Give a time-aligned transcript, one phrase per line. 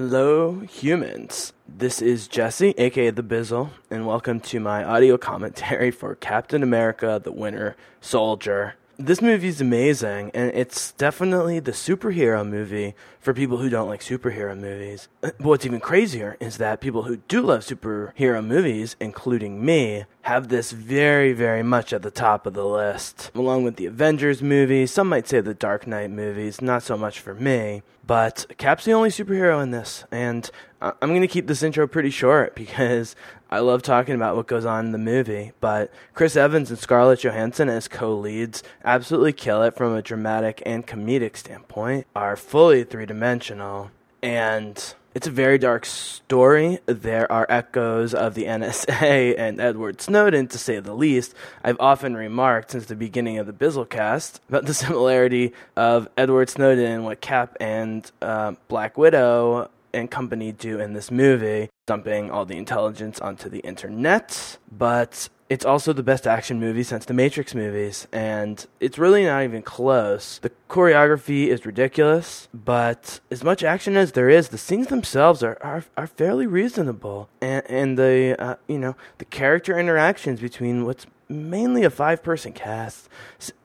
[0.00, 1.52] Hello, humans.
[1.66, 7.20] This is Jesse, aka The Bizzle, and welcome to my audio commentary for Captain America
[7.20, 8.76] the Winter Soldier.
[9.00, 14.00] This movie is amazing, and it's definitely the superhero movie for people who don't like
[14.00, 15.06] superhero movies.
[15.20, 20.48] But what's even crazier is that people who do love superhero movies, including me, have
[20.48, 23.30] this very, very much at the top of the list.
[23.36, 27.20] Along with the Avengers movies, some might say the Dark Knight movies, not so much
[27.20, 27.82] for me.
[28.04, 32.10] But Cap's the only superhero in this, and I'm going to keep this intro pretty
[32.10, 33.14] short because
[33.50, 35.52] I love talking about what goes on in the movie.
[35.60, 40.62] But Chris Evans and Scarlett Johansson as co leads absolutely kill it from a dramatic
[40.66, 43.90] and comedic standpoint, are fully three dimensional,
[44.22, 46.78] and it's a very dark story.
[46.86, 51.34] There are echoes of the NSA and Edward Snowden, to say the least.
[51.64, 56.84] I've often remarked since the beginning of the Bizzlecast about the similarity of Edward Snowden
[56.84, 62.44] and what Cap and uh, Black Widow and company do in this movie, dumping all
[62.44, 64.58] the intelligence onto the internet.
[64.70, 69.44] But it's also the best action movie since the Matrix movies, and it's really not
[69.44, 70.38] even close.
[70.38, 75.56] The choreography is ridiculous, but as much action as there is, the scenes themselves are
[75.62, 81.06] are, are fairly reasonable, and and the uh, you know the character interactions between what's
[81.28, 83.08] mainly a five person cast.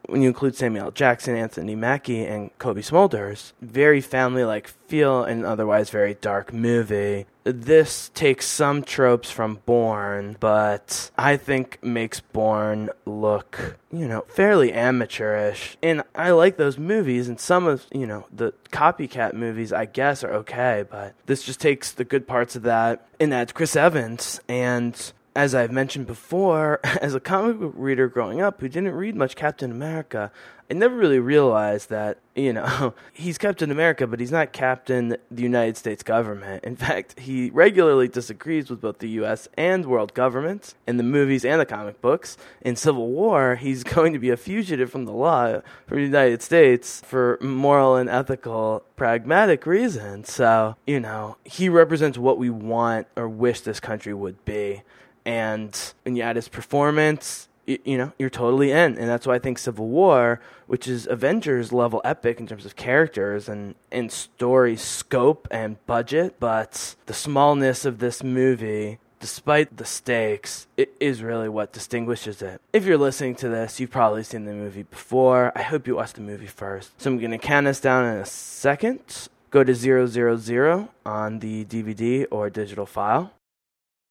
[0.08, 0.92] When you include Samuel.
[0.92, 7.26] Jackson, Anthony Mackie, and Cobie Smulders, very family like feel and otherwise very dark movie.
[7.46, 14.72] This takes some tropes from Bourne, but I think makes Bourne look, you know, fairly
[14.72, 15.78] amateurish.
[15.84, 20.24] And I like those movies, and some of, you know, the copycat movies, I guess,
[20.24, 24.40] are okay, but this just takes the good parts of that and adds Chris Evans
[24.48, 29.16] and as I've mentioned before, as a comic book reader growing up who didn't read
[29.16, 30.31] much Captain America,
[30.70, 35.44] I never really realized that, you know, he's Captain America, but he's not Captain the
[35.44, 36.64] United States government.
[36.64, 41.44] In fact, he regularly disagrees with both the US and world governments in the movies
[41.45, 42.38] and the comic books.
[42.62, 46.41] In Civil War, he's going to be a fugitive from the law from the United
[46.41, 50.31] States for moral and ethical pragmatic reasons.
[50.31, 54.81] So, you know, he represents what we want or wish this country would be
[55.25, 58.97] and when you add his performance, you, you, know, you're totally in.
[58.97, 62.75] And that's why I think Civil War, which is Avengers level epic in terms of
[62.75, 69.85] characters and, and story scope and budget, but the smallness of this movie, despite the
[69.85, 72.61] stakes, it is really what distinguishes it.
[72.73, 75.51] If you're listening to this, you've probably seen the movie before.
[75.55, 77.00] I hope you watched the movie first.
[77.01, 79.29] So I'm going to count us down in a second.
[79.51, 83.31] Go to 000 on the DVD or digital file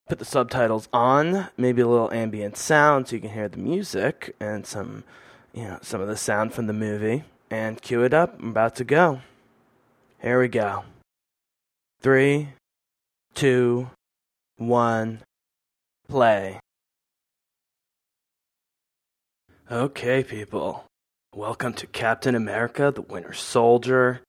[0.09, 4.35] put the subtitles on, maybe a little ambient sound so you can hear the music
[4.41, 5.05] and some,
[5.53, 8.39] you know, some of the sound from the movie, and cue it up.
[8.41, 9.21] I'm about to go.
[10.21, 10.85] Here we go.
[12.01, 12.49] Three,
[13.35, 13.91] two,
[14.57, 15.21] one,
[16.09, 16.61] play.
[19.71, 20.85] Okay, people.
[21.35, 24.21] Welcome to Captain America the Winter Soldier.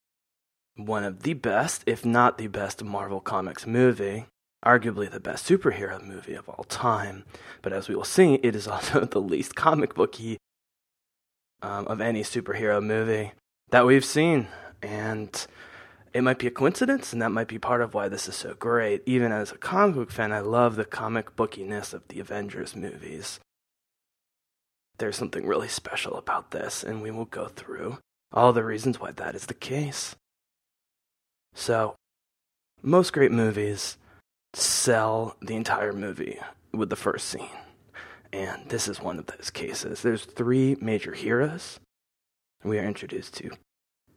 [0.75, 4.25] One of the best, if not the best, Marvel Comics movie
[4.63, 7.25] arguably the best superhero movie of all time.
[7.61, 10.37] But as we will see, it is also the least comic booky
[11.61, 13.33] um, of any superhero movie
[13.69, 14.47] that we've seen.
[14.81, 15.45] And
[16.13, 18.53] it might be a coincidence, and that might be part of why this is so
[18.53, 19.01] great.
[19.05, 23.39] Even as a comic book fan, I love the comic bookiness of the Avengers movies.
[24.99, 27.97] There's something really special about this, and we will go through
[28.31, 30.15] all the reasons why that is the case.
[31.55, 31.95] So,
[32.83, 33.97] most great movies
[34.53, 36.39] sell the entire movie
[36.71, 37.49] with the first scene.
[38.31, 40.01] And this is one of those cases.
[40.01, 41.79] There's three major heroes.
[42.63, 43.51] We are introduced to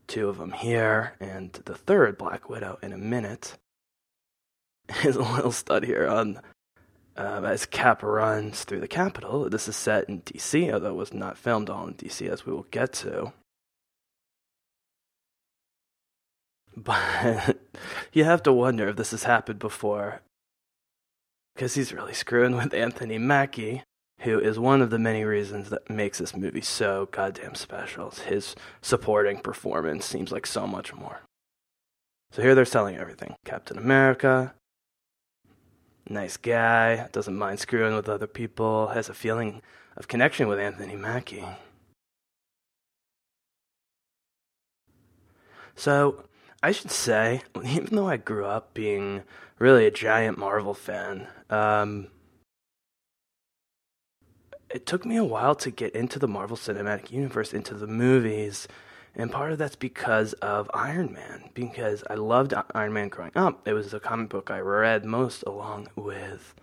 [0.06, 3.56] two of them here, and the third, Black Widow, in a minute.
[5.04, 6.40] Is a little stud here on
[7.16, 9.48] uh, as Cap runs through the capital.
[9.50, 12.52] This is set in DC, although it was not filmed all in DC, as we
[12.52, 13.32] will get to.
[16.78, 17.58] But
[18.12, 20.20] you have to wonder if this has happened before.
[21.56, 23.82] Because he's really screwing with Anthony Mackie,
[24.20, 28.10] who is one of the many reasons that makes this movie so goddamn special.
[28.10, 31.20] His supporting performance seems like so much more.
[32.30, 34.52] So here they're selling everything Captain America,
[36.06, 39.62] nice guy, doesn't mind screwing with other people, has a feeling
[39.96, 41.46] of connection with Anthony Mackie.
[45.74, 46.24] So
[46.62, 49.22] I should say, even though I grew up being
[49.58, 52.08] really a giant Marvel fan, um,
[54.70, 58.66] it took me a while to get into the Marvel Cinematic Universe, into the movies,
[59.14, 63.66] And part of that's because of Iron Man, because I loved Iron Man growing up.
[63.66, 66.54] It was a comic book I read most along with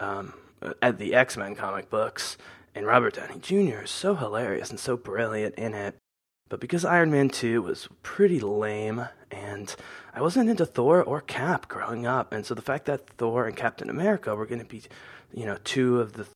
[0.00, 0.34] um,
[0.82, 2.36] at the X Men comic books.
[2.74, 3.82] And Robert Downey Jr.
[3.84, 5.96] is so hilarious and so brilliant in it.
[6.48, 9.74] But because Iron Man 2 was pretty lame, and
[10.16, 13.54] I wasn't into Thor or Cap growing up, and so the fact that Thor and
[13.54, 14.82] Captain America were going to be,
[15.34, 16.26] you know, two of the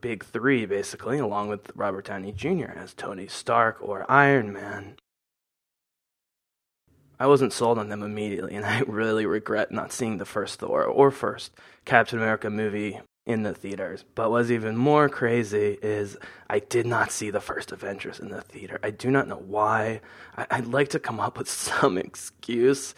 [0.00, 2.72] big three, basically, along with Robert Downey Jr.
[2.74, 4.96] as Tony Stark or Iron Man,
[7.20, 10.82] I wasn't sold on them immediately, and I really regret not seeing the first Thor
[10.84, 11.52] or first
[11.84, 14.04] Captain America movie in the theaters.
[14.16, 16.16] But what's even more crazy is
[16.50, 18.80] I did not see the first Avengers in the theater.
[18.82, 20.00] I do not know why.
[20.36, 22.94] I, would like to come up with some excuse.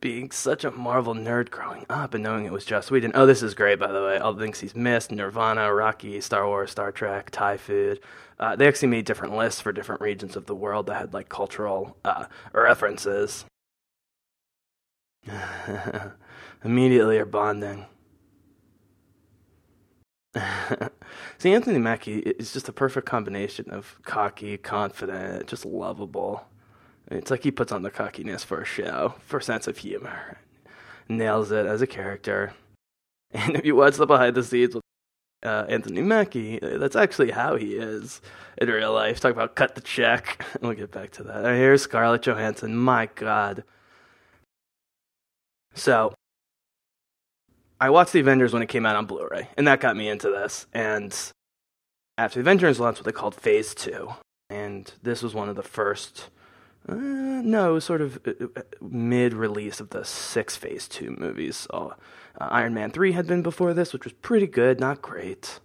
[0.00, 3.10] Being such a Marvel nerd growing up and knowing it was Joss Whedon.
[3.14, 4.18] Oh, this is great, by the way.
[4.18, 8.00] All the things he's missed Nirvana, Rocky, Star Wars, Star Trek, Thai food.
[8.38, 11.28] Uh, they actually made different lists for different regions of the world that had like
[11.28, 13.44] cultural uh, references.
[16.64, 17.86] Immediately are bonding.
[21.38, 26.46] See, Anthony Mackie is just a perfect combination of cocky, confident, just lovable.
[27.10, 30.38] It's like he puts on the cockiness for a show, for sense of humor.
[31.08, 32.52] Nails it as a character.
[33.30, 34.82] And if you watch the behind the scenes with
[35.44, 38.22] uh, Anthony Mackie, that's actually how he is
[38.56, 39.20] in real life.
[39.20, 40.42] Talk about cut the check.
[40.62, 41.44] we'll get back to that.
[41.44, 42.74] Here's Scarlett Johansson.
[42.74, 43.64] My God.
[45.74, 46.14] So,
[47.78, 50.30] I watched the Avengers when it came out on Blu-ray, and that got me into
[50.30, 50.66] this.
[50.72, 51.14] And
[52.16, 54.14] after the Avengers launched, what they called Phase Two,
[54.48, 56.30] and this was one of the first.
[56.88, 61.56] Uh, no, it was sort of uh, uh mid-release of the six Phase Two movies.
[61.70, 61.94] So,
[62.40, 65.60] uh, Iron Man three had been before this, which was pretty good, not great.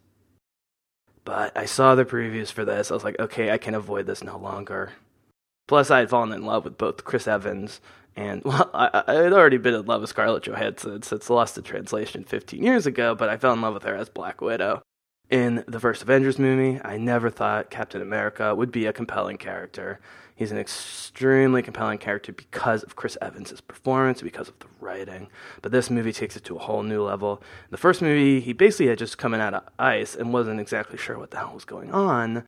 [1.25, 2.91] But I saw the previews for this.
[2.91, 4.91] I was like, okay, I can avoid this no longer.
[5.67, 7.79] Plus, I had fallen in love with both Chris Evans
[8.15, 11.57] and well, I, I, had already been in love with Scarlett Johansson since it's Lost
[11.57, 14.81] in Translation 15 years ago, but I fell in love with her as Black Widow.
[15.29, 19.99] In the first Avengers movie, I never thought Captain America would be a compelling character.
[20.35, 25.27] He's an extremely compelling character because of Chris Evans' performance, because of the writing.
[25.61, 27.41] But this movie takes it to a whole new level.
[27.69, 31.17] The first movie, he basically had just come out of ice and wasn't exactly sure
[31.17, 32.45] what the hell was going on.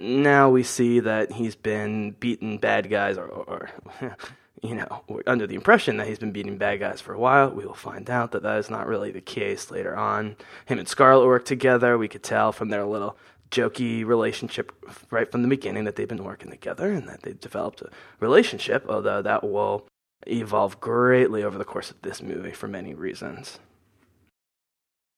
[0.00, 3.70] Now we see that he's been beating bad guys or, or
[4.62, 7.50] you know, under the impression that he's been beating bad guys for a while.
[7.50, 10.36] We will find out that that is not really the case later on.
[10.64, 11.98] Him and Scarlett work together.
[11.98, 13.16] We could tell from their little
[13.50, 14.72] jokey relationship
[15.10, 17.90] right from the beginning that they've been working together and that they've developed a
[18.20, 19.86] relationship, although that will
[20.26, 23.58] evolve greatly over the course of this movie for many reasons.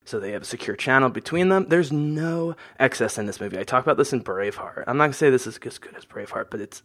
[0.04, 1.66] So they have a secure channel between them.
[1.68, 3.58] There's no excess in this movie.
[3.58, 4.84] I talk about this in Braveheart.
[4.86, 6.82] I'm not gonna say this is as good as Braveheart, but it's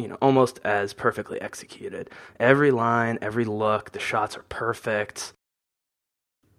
[0.00, 2.08] you know, almost as perfectly executed.
[2.38, 5.34] Every line, every look, the shots are perfect.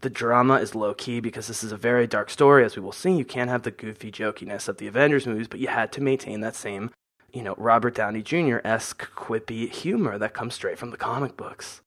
[0.01, 2.91] The drama is low key because this is a very dark story, as we will
[2.91, 3.11] see.
[3.11, 6.41] You can't have the goofy jokiness of the Avengers movies, but you had to maintain
[6.41, 6.89] that same,
[7.31, 8.57] you know, Robert Downey Jr.
[8.63, 11.81] esque quippy humor that comes straight from the comic books.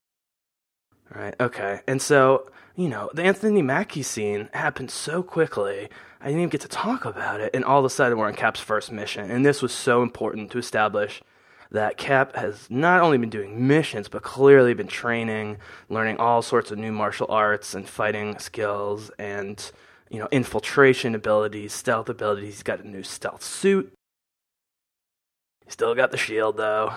[1.13, 1.81] All right, okay.
[1.87, 5.89] And so, you know, the Anthony Mackie scene happened so quickly,
[6.21, 7.51] I didn't even get to talk about it.
[7.53, 9.29] And all of a sudden, we're on Cap's first mission.
[9.29, 11.21] And this was so important to establish
[11.71, 15.57] that Cap has not only been doing missions, but clearly been training,
[15.89, 19.71] learning all sorts of new martial arts and fighting skills and,
[20.09, 22.55] you know, infiltration abilities, stealth abilities.
[22.55, 23.91] He's got a new stealth suit.
[25.67, 26.93] Still got the shield, though.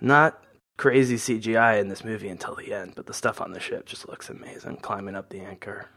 [0.00, 0.42] Not
[0.76, 4.08] crazy CGI in this movie until the end, but the stuff on the ship just
[4.08, 5.88] looks amazing, climbing up the anchor.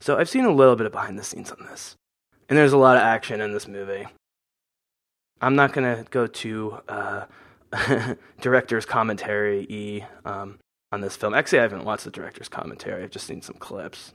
[0.00, 1.96] So I've seen a little bit of behind the scenes on this.
[2.48, 4.06] And there's a lot of action in this movie.
[5.40, 7.24] I'm not going to go to uh,
[8.40, 10.58] director's commentary um,
[10.92, 11.34] on this film.
[11.34, 13.02] Actually, I haven't watched the director's commentary.
[13.02, 14.14] I've just seen some clips.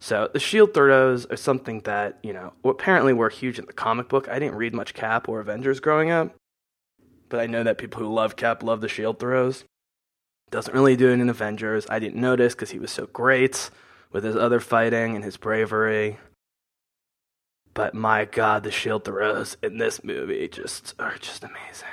[0.00, 4.08] So the shield throws are something that you know apparently were huge in the comic
[4.08, 4.28] book.
[4.28, 6.34] I didn't read much Cap or Avengers growing up,
[7.28, 9.64] but I know that people who love Cap love the shield throws.
[10.50, 11.86] Doesn't really do it in Avengers.
[11.88, 13.70] I didn't notice because he was so great
[14.12, 16.18] with his other fighting and his bravery.
[17.74, 21.88] But my God, the shield throws in this movie just are just amazing.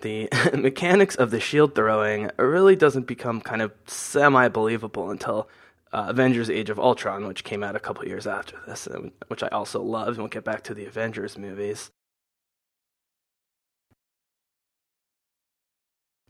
[0.00, 0.28] The
[0.58, 5.48] mechanics of the shield throwing really doesn't become kind of semi believable until
[5.92, 8.88] uh, Avengers: Age of Ultron, which came out a couple years after this,
[9.28, 10.10] which I also loved.
[10.10, 11.90] And we'll get back to the Avengers movies.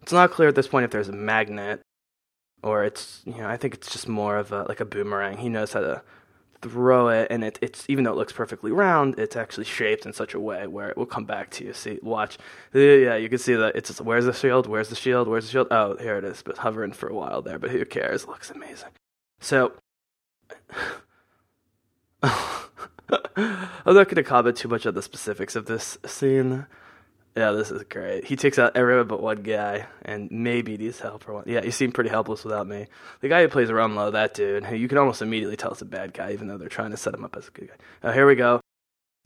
[0.02, 1.81] It's not clear at this point if there's a magnet,
[2.62, 5.38] or it's you know I think it's just more of a like a boomerang.
[5.38, 6.02] He knows how to
[6.62, 10.12] throw it, and it, it's even though it looks perfectly round, it's actually shaped in
[10.12, 11.73] such a way where it will come back to you.
[11.73, 12.38] See, watch,
[12.73, 14.67] yeah, you can see that it's just, where's the shield?
[14.67, 15.29] Where's the shield?
[15.29, 15.69] Where's the shield?
[15.71, 16.43] Oh, here it is.
[16.43, 18.25] But hovering for a while there, but who cares?
[18.25, 18.90] It looks amazing.
[19.40, 19.73] So.
[23.12, 26.67] I'm not going to comment too much on the specifics of this scene.
[27.37, 28.25] Yeah, this is great.
[28.25, 31.44] He takes out everyone but one guy, and maybe needs help for one.
[31.46, 32.87] Yeah, he seemed pretty helpless without me.
[33.20, 36.12] The guy who plays Rumlow, that dude, you can almost immediately tell it's a bad
[36.12, 37.75] guy, even though they're trying to set him up as a good guy.
[38.02, 38.60] Oh, here we go.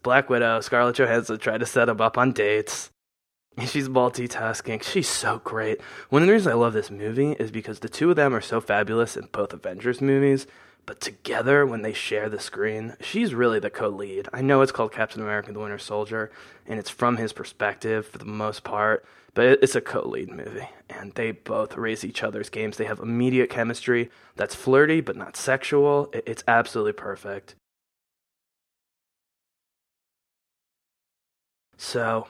[0.03, 2.91] Black Widow, Scarlett Johansson tried to set him up on dates.
[3.67, 4.83] She's multitasking.
[4.83, 5.81] She's so great.
[6.11, 8.41] One of the reasons I love this movie is because the two of them are
[8.43, 10.47] so fabulous in both Avengers movies
[10.87, 14.29] but together, when they share the screen, she's really the co lead.
[14.33, 16.31] I know it's called Captain America the Winter Soldier,
[16.67, 20.69] and it's from his perspective for the most part, but it's a co lead movie.
[20.91, 22.77] And they both raise each other's games.
[22.77, 26.11] They have immediate chemistry that's flirty, but not sexual.
[26.13, 27.55] It's absolutely perfect.
[31.77, 32.29] So,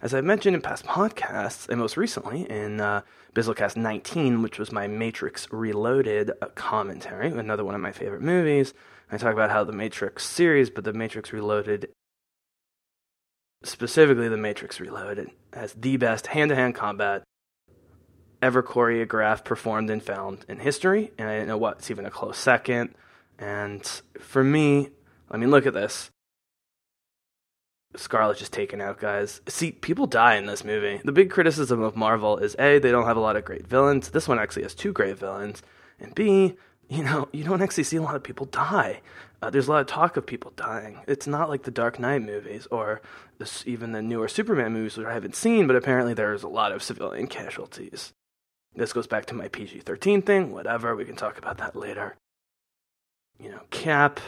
[0.00, 3.02] as I've mentioned in past podcasts, and most recently in uh,
[3.34, 8.74] Bizzlecast 19, which was my Matrix Reloaded uh, commentary, another one of my favorite movies,
[9.10, 11.88] I talk about how the Matrix series, but the Matrix Reloaded,
[13.64, 17.22] specifically the Matrix Reloaded, has the best hand to hand combat
[18.42, 21.10] ever choreographed, performed, and filmed in history.
[21.18, 22.94] And I didn't know what's even a close second.
[23.38, 23.84] And
[24.20, 24.90] for me,
[25.30, 26.10] I mean, look at this.
[27.96, 29.40] Scarlett just taken out, guys.
[29.48, 31.00] See, people die in this movie.
[31.04, 34.10] The big criticism of Marvel is A, they don't have a lot of great villains.
[34.10, 35.62] This one actually has two great villains.
[35.98, 36.56] And B,
[36.88, 39.00] you know, you don't actually see a lot of people die.
[39.40, 41.00] Uh, there's a lot of talk of people dying.
[41.06, 43.00] It's not like the Dark Knight movies or
[43.38, 46.72] this, even the newer Superman movies, which I haven't seen, but apparently there's a lot
[46.72, 48.12] of civilian casualties.
[48.74, 50.94] This goes back to my PG 13 thing, whatever.
[50.94, 52.16] We can talk about that later.
[53.40, 54.20] You know, Cap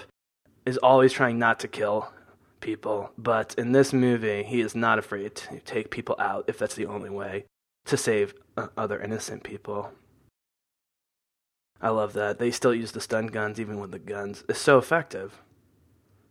[0.64, 2.12] is always trying not to kill
[2.60, 6.74] people, but in this movie, he is not afraid to take people out if that's
[6.74, 7.44] the only way
[7.86, 9.92] to save uh, other innocent people.
[11.80, 12.38] I love that.
[12.38, 14.44] They still use the stun guns even with the guns.
[14.48, 15.42] It's so effective.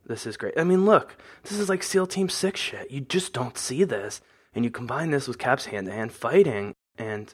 [0.05, 0.57] This is great.
[0.57, 2.91] I mean, look, this is like SEAL Team 6 shit.
[2.91, 4.21] You just don't see this.
[4.53, 7.33] And you combine this with Cap's hand to hand fighting, and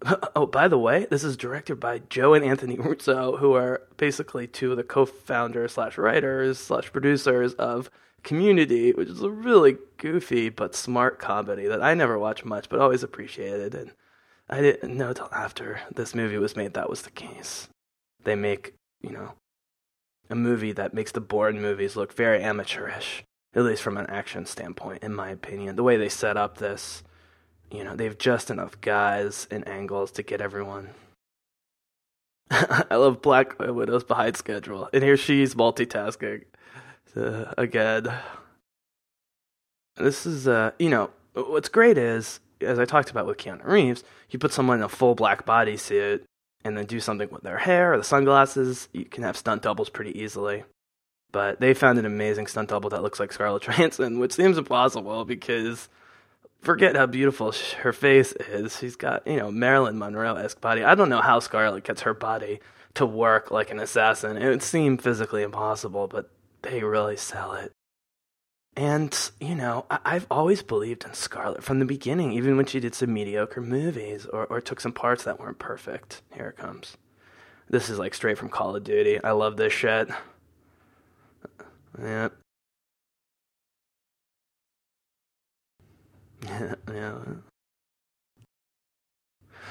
[0.36, 4.46] Oh, by the way, this is directed by Joe and Anthony Russo, who are basically
[4.46, 7.90] two of the co-founders slash writers slash producers of
[8.22, 12.80] Community, which is a really goofy but smart comedy that I never watched much, but
[12.80, 13.74] always appreciated.
[13.74, 13.92] And
[14.48, 17.68] I didn't know till after this movie was made that was the case.
[18.24, 19.34] They make, you know,
[20.28, 24.44] a movie that makes the Bourne movies look very amateurish, at least from an action
[24.46, 25.76] standpoint, in my opinion.
[25.76, 27.02] The way they set up this
[27.70, 30.90] you know, they have just enough guys and angles to get everyone.
[32.50, 36.44] I love Black Widow's behind schedule, and here she's multitasking
[37.18, 38.12] uh, again.
[39.96, 44.04] This is, uh, you know, what's great is, as I talked about with Keanu Reeves,
[44.30, 46.22] you put someone in a full black bodysuit
[46.64, 49.88] and then do something with their hair or the sunglasses, you can have stunt doubles
[49.88, 50.64] pretty easily.
[51.30, 55.24] But they found an amazing stunt double that looks like Scarlett Johansson, which seems impossible
[55.24, 55.88] because
[56.60, 58.78] forget how beautiful her face is.
[58.78, 60.82] She's got, you know, Marilyn Monroe esque body.
[60.84, 62.60] I don't know how Scarlett gets her body
[62.94, 64.36] to work like an assassin.
[64.36, 66.30] It would seem physically impossible, but
[66.62, 67.72] they really sell it.
[68.76, 72.78] And, you know, I- have always believed in Scarlett from the beginning, even when she
[72.80, 76.22] did some mediocre movies or, or took some parts that weren't perfect.
[76.32, 76.96] Here it comes.
[77.68, 79.22] This is like straight from Call of Duty.
[79.22, 80.08] I love this shit.
[82.00, 82.28] Yeah.
[86.92, 87.14] yeah.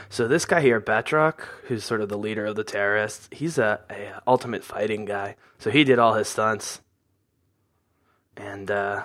[0.10, 3.82] So this guy here, Batroc, who's sort of the leader of the terrorists, he's a,
[3.90, 5.36] a ultimate fighting guy.
[5.60, 6.82] So he did all his stunts,
[8.36, 9.04] and uh,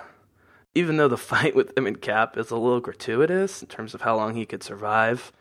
[0.75, 4.01] even though the fight with him and Cap is a little gratuitous in terms of
[4.01, 5.31] how long he could survive,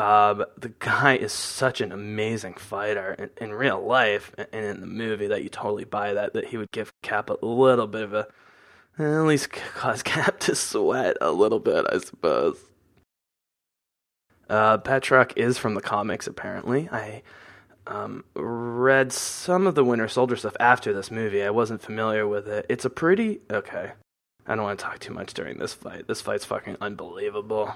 [0.00, 4.86] uh, the guy is such an amazing fighter in, in real life and in the
[4.86, 8.14] movie that you totally buy that that he would give Cap a little bit of
[8.14, 8.26] a
[8.98, 12.58] at least cause Cap to sweat a little bit, I suppose.
[14.52, 16.86] Uh, Batroc is from the comics, apparently.
[16.92, 17.22] I
[17.86, 21.42] um, read some of the Winter Soldier stuff after this movie.
[21.42, 22.66] I wasn't familiar with it.
[22.68, 23.40] It's a pretty.
[23.50, 23.92] Okay.
[24.46, 26.06] I don't want to talk too much during this fight.
[26.06, 27.74] This fight's fucking unbelievable.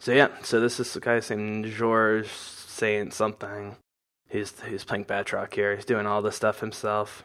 [0.00, 3.76] So yeah, so this is the guy named George saying something.
[4.28, 5.74] He's he's playing Batroc here.
[5.74, 7.24] He's doing all this stuff himself.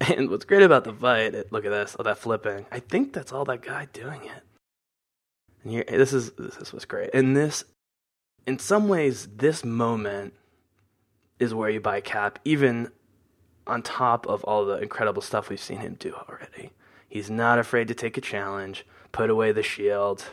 [0.14, 2.66] And what's great about the fight, look at this, oh, that flipping.
[2.70, 4.42] I think that's all that guy doing it.
[5.62, 7.10] And here, this is this was great.
[7.14, 7.64] And this,
[8.46, 10.34] in some ways, this moment
[11.38, 12.92] is where you buy Cap, even
[13.66, 16.72] on top of all the incredible stuff we've seen him do already.
[17.08, 20.24] He's not afraid to take a challenge, put away the shield.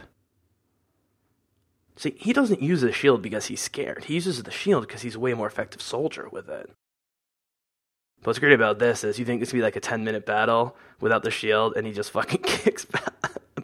[1.95, 4.05] See, he doesn't use the shield because he's scared.
[4.05, 6.69] He uses the shield because he's a way more effective soldier with it.
[8.19, 10.25] But what's great about this is you think this would be like a 10 minute
[10.25, 12.85] battle without the shield, and he just fucking kicks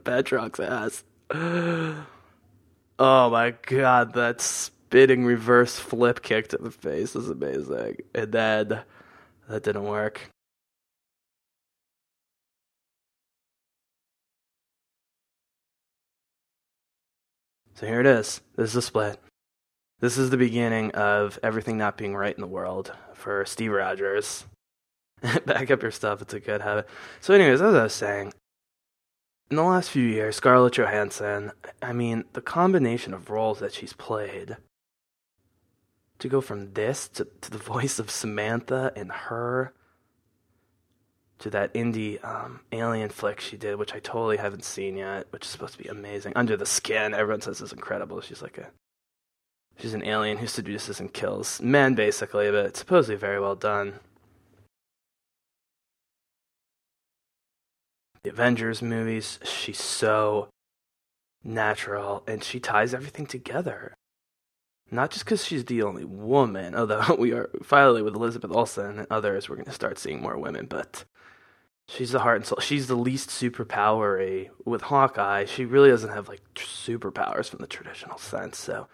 [0.04, 1.04] Batroc's ass.
[3.02, 8.00] Oh my god, that spitting reverse flip kick to the face is amazing.
[8.14, 8.82] And then
[9.48, 10.30] that didn't work.
[17.80, 18.42] So here it is.
[18.58, 19.22] This is a split.
[20.02, 24.46] This is the beginning of everything not being right in the world for Steve Rogers.
[25.46, 26.90] Back up your stuff, it's a good habit.
[27.22, 28.34] So, anyways, as I was saying,
[29.50, 33.94] in the last few years, Scarlett Johansson, I mean, the combination of roles that she's
[33.94, 34.58] played
[36.18, 39.74] to go from this to, to the voice of Samantha and her
[41.39, 45.46] to that indie um, alien flick she did, which I totally haven't seen yet, which
[45.46, 46.34] is supposed to be amazing.
[46.36, 48.22] Under the Skin, everyone says is incredible.
[48.22, 48.67] She's like a
[49.77, 53.96] she's an alien who seduces and kills men, basically, but it's supposedly very well done.
[58.24, 60.50] The Avengers movies, she's so
[61.41, 63.93] natural, and she ties everything together.
[64.91, 69.08] Not just because she's the only woman, although we are finally with Elizabeth Olsen and
[69.10, 71.05] others, we're going to start seeing more women, but
[71.89, 72.60] she's the heart and soul.
[72.60, 74.46] She's the least superpowery.
[74.46, 78.88] Eh, with Hawkeye, she really doesn't have like superpowers from the traditional sense, so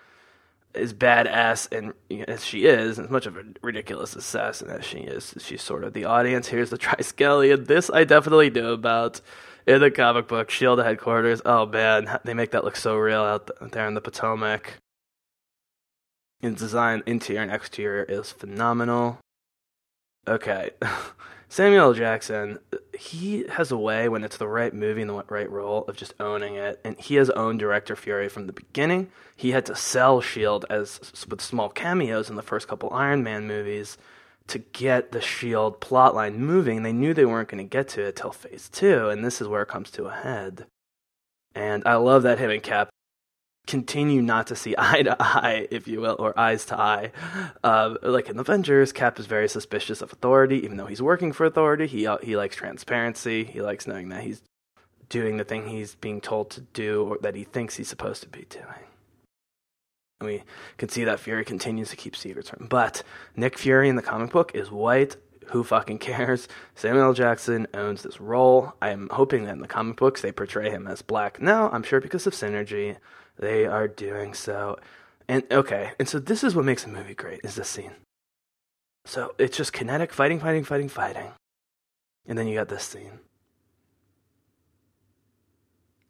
[0.73, 4.83] as badass and you know, as she is, as much of a ridiculous assassin as
[4.83, 6.47] she is, she's sort of the audience.
[6.47, 7.67] Here's the Triskelion.
[7.67, 9.21] This I definitely knew about
[9.65, 10.49] in the comic book.
[10.49, 11.41] Shield headquarters.
[11.45, 14.79] Oh man, they make that look so real out there in the Potomac.
[16.41, 19.19] And design, interior and exterior is phenomenal.
[20.27, 20.71] Okay.
[21.55, 22.59] Samuel Jackson,
[22.99, 26.13] he has a way when it's the right movie and the right role of just
[26.19, 26.81] owning it.
[26.83, 29.09] And he has owned director fury from the beginning.
[29.37, 30.99] He had to sell Shield as
[31.29, 33.97] with small cameos in the first couple Iron Man movies
[34.47, 36.83] to get the Shield plotline moving.
[36.83, 39.47] They knew they weren't going to get to it till Phase Two, and this is
[39.47, 40.65] where it comes to a head.
[41.55, 42.89] And I love that him and Cap
[43.67, 47.11] continue not to see eye to eye, if you will, or eyes to eye.
[47.63, 51.45] Uh, like in Avengers, Cap is very suspicious of authority, even though he's working for
[51.45, 51.87] authority.
[51.87, 53.43] He uh, he likes transparency.
[53.43, 54.41] He likes knowing that he's
[55.09, 58.29] doing the thing he's being told to do, or that he thinks he's supposed to
[58.29, 58.85] be doing.
[60.19, 60.43] And we
[60.77, 62.67] can see that Fury continues to keep secrets from him.
[62.67, 63.03] But
[63.35, 65.17] Nick Fury in the comic book is white.
[65.47, 66.47] Who fucking cares?
[66.75, 67.13] Samuel L.
[67.13, 68.73] Jackson owns this role.
[68.81, 71.41] I am hoping that in the comic books they portray him as black.
[71.41, 72.97] Now, I'm sure because of synergy,
[73.37, 74.77] they are doing so.
[75.27, 77.95] And okay, and so this is what makes a movie great is this scene.
[79.05, 81.31] So it's just kinetic fighting, fighting, fighting, fighting.
[82.27, 83.19] And then you got this scene.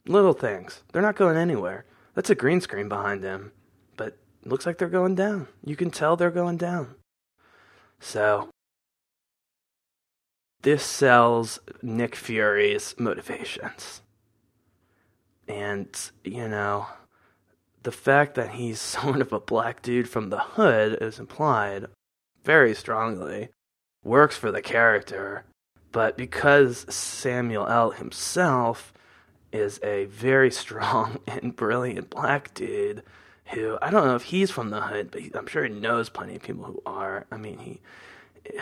[0.07, 0.83] Little things.
[0.91, 1.85] They're not going anywhere.
[2.13, 3.51] That's a green screen behind them.
[3.97, 5.47] But looks like they're going down.
[5.63, 6.95] You can tell they're going down.
[7.99, 8.49] So
[10.61, 14.01] this sells Nick Fury's motivations.
[15.47, 15.87] And,
[16.23, 16.87] you know,
[17.85, 21.85] the fact that he's sort of a black dude from the hood is implied
[22.43, 23.49] very strongly,
[24.03, 25.45] works for the character.
[25.91, 27.91] But because Samuel L.
[27.91, 28.91] himself
[29.53, 33.01] is a very strong and brilliant black dude
[33.53, 36.35] who I don't know if he's from the hood, but I'm sure he knows plenty
[36.35, 37.27] of people who are.
[37.31, 37.79] I mean, he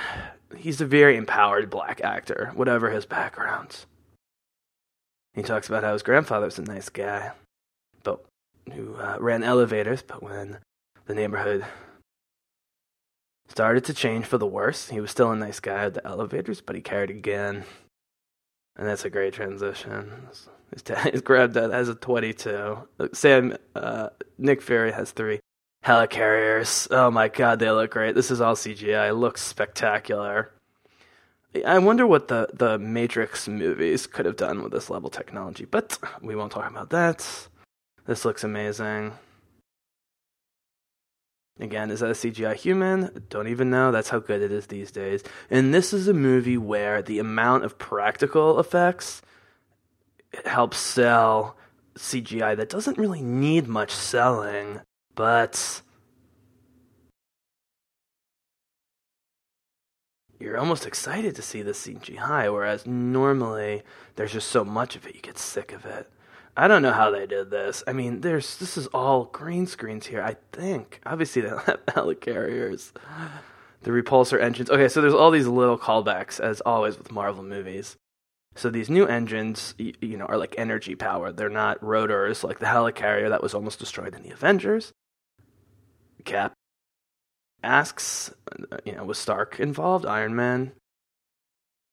[0.58, 3.86] he's a very empowered black actor, whatever his background.
[5.34, 7.32] He talks about how his grandfather was a nice guy,
[8.72, 10.60] who uh, ran elevators, but when
[11.06, 11.66] the neighborhood
[13.48, 16.62] started to change for the worse, he was still a nice guy at the elevators,
[16.62, 17.64] but he cared again.
[18.76, 20.28] And that's a great transition.
[20.72, 22.88] His, dad, his granddad has a 22.
[23.14, 25.40] Sam, uh, Nick Fury has three
[25.86, 26.88] helicarriers.
[26.90, 28.16] Oh my god, they look great.
[28.16, 29.10] This is all CGI.
[29.10, 30.52] It looks spectacular.
[31.66, 36.00] I wonder what the, the Matrix movies could have done with this level technology, but
[36.22, 37.48] we won't talk about that.
[38.06, 39.14] This looks amazing.
[41.60, 43.26] Again, is that a CGI human?
[43.30, 43.92] Don't even know.
[43.92, 45.24] That's how good it is these days.
[45.52, 49.22] And this is a movie where the amount of practical effects
[50.46, 51.56] helps sell
[51.96, 54.82] CGI that doesn't really need much selling,
[55.14, 55.82] but
[60.40, 63.84] you're almost excited to see the CGI, whereas normally
[64.16, 66.12] there's just so much of it you get sick of it.
[66.56, 67.84] I don't know how they did this.
[67.88, 70.22] I mean, there's this is all green screens here.
[70.22, 72.92] I think obviously they don't have helicarriers,
[73.82, 74.70] the repulsor engines.
[74.70, 77.98] Okay, so there's all these little callbacks as always with Marvel movies.
[78.56, 81.38] So these new engines, you, you know, are like energy powered.
[81.38, 84.94] They're not rotors like the helicarrier that was almost destroyed in the Avengers.
[86.24, 86.54] Cap
[87.64, 88.32] asks,
[88.72, 90.06] uh, you know, was Stark involved?
[90.06, 90.74] Iron Man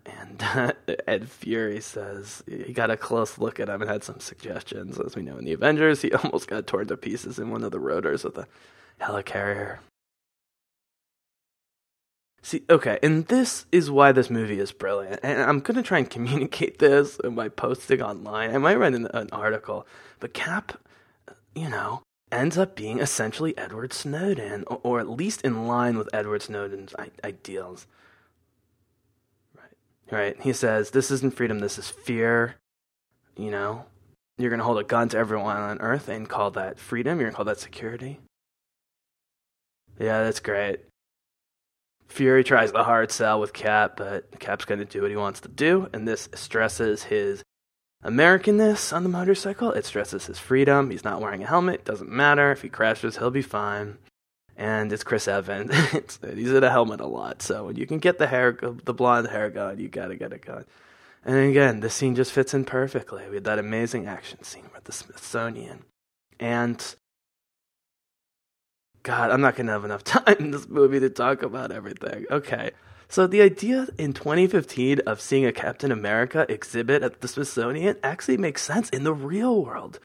[0.07, 0.73] and uh,
[1.07, 4.99] Ed Fury says he got a close look at him and had some suggestions.
[4.99, 7.71] As we know in the Avengers, he almost got torn to pieces in one of
[7.71, 8.47] the rotors of the
[9.01, 9.79] helicarrier.
[12.43, 15.21] See, okay, and this is why this movie is brilliant.
[15.23, 18.55] And I'm going to try and communicate this by posting online.
[18.55, 19.87] I might write an, an article,
[20.21, 20.81] but Cap,
[21.55, 26.09] you know, ends up being essentially Edward Snowden, or, or at least in line with
[26.15, 27.87] Edward Snowden's ideals.
[30.11, 30.41] Right?
[30.41, 32.57] He says, This isn't freedom, this is fear.
[33.37, 33.87] You know,
[34.39, 37.19] you're going to hold a gun to everyone on earth and call that freedom.
[37.19, 38.21] You're going to call that security.
[39.99, 40.81] Yeah, that's great.
[42.09, 45.41] Fury tries the hard sell with Cap, but Cap's going to do what he wants
[45.41, 47.45] to do, and this stresses his
[48.05, 49.71] Americanness on the motorcycle.
[49.73, 50.91] It stresses his freedom.
[50.91, 51.85] He's not wearing a helmet.
[51.85, 52.51] Doesn't matter.
[52.51, 53.99] If he crashes, he'll be fine
[54.61, 55.75] and it's Chris Evans.
[56.35, 59.29] he's in a helmet a lot, so when you can get the hair, the blonde
[59.29, 60.67] hair going, you gotta get it going.
[61.25, 63.27] And again, this scene just fits in perfectly.
[63.29, 65.85] We had that amazing action scene with the Smithsonian,
[66.39, 66.95] and
[69.03, 72.27] God, I'm not gonna have enough time in this movie to talk about everything.
[72.31, 72.73] Okay.
[73.09, 78.37] So the idea in 2015 of seeing a Captain America exhibit at the Smithsonian actually
[78.37, 79.99] makes sense in the real world.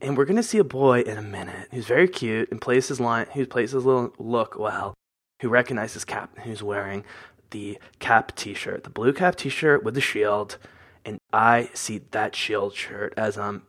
[0.00, 3.00] And we're gonna see a boy in a minute who's very cute and plays his
[3.00, 4.94] line, who plays his little look well,
[5.40, 7.04] who recognizes Cap, who's wearing
[7.50, 10.58] the Cap T-shirt, the blue Cap T-shirt with the shield,
[11.04, 13.62] and I see that shield shirt as um,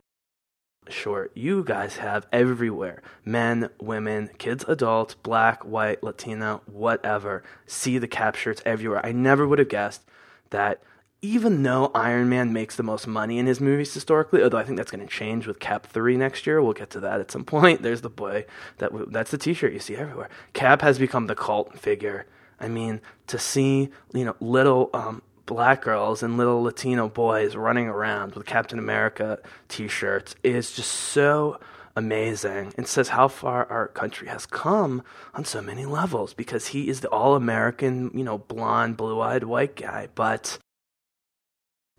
[0.87, 3.01] I'm sure you guys have everywhere.
[3.25, 7.43] Men, women, kids, adults, black, white, Latina, whatever.
[7.65, 9.05] See the cap shirts everywhere.
[9.05, 10.03] I never would have guessed
[10.49, 10.81] that
[11.21, 14.77] even though Iron Man makes the most money in his movies historically, although I think
[14.77, 17.43] that's going to change with Cap 3 next year, we'll get to that at some
[17.43, 17.82] point.
[17.84, 18.45] There's the boy
[18.77, 20.30] that that's the t-shirt you see everywhere.
[20.53, 22.25] Cap has become the cult figure.
[22.60, 27.88] I mean, to see, you know, little um, black girls and little Latino boys running
[27.88, 31.60] around with Captain America t-shirts is just so
[31.95, 35.01] amazing and says how far our country has come
[35.34, 40.08] on so many levels because he is the all-American, you know, blonde, blue-eyed white guy,
[40.13, 40.60] but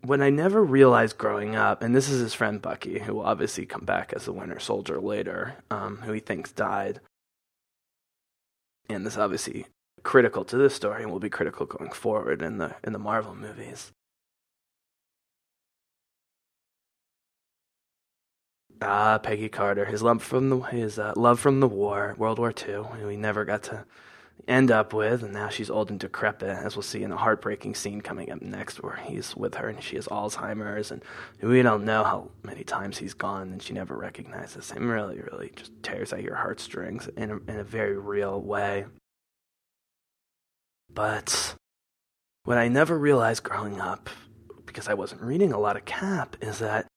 [0.01, 3.65] what I never realized growing up, and this is his friend Bucky, who will obviously
[3.65, 7.01] come back as a Winter Soldier later, um, who he thinks died.
[8.89, 9.65] And this obviously
[10.03, 13.35] critical to this story and will be critical going forward in the in the Marvel
[13.35, 13.91] movies.
[18.81, 22.53] Ah, Peggy Carter, his love from the his uh, love from the war, World War
[22.57, 23.85] II, who he never got to
[24.47, 27.75] end up with, and now she's old and decrepit, as we'll see in a heartbreaking
[27.75, 31.03] scene coming up next, where he's with her and she has Alzheimer's, and
[31.41, 34.89] we don't know how many times he's gone, and she never recognizes him.
[34.89, 38.85] Really, really just tears at your heartstrings in a, in a very real way.
[40.91, 41.55] But
[42.45, 44.09] what I never realized growing up,
[44.65, 46.87] because I wasn't reading a lot of Cap, is that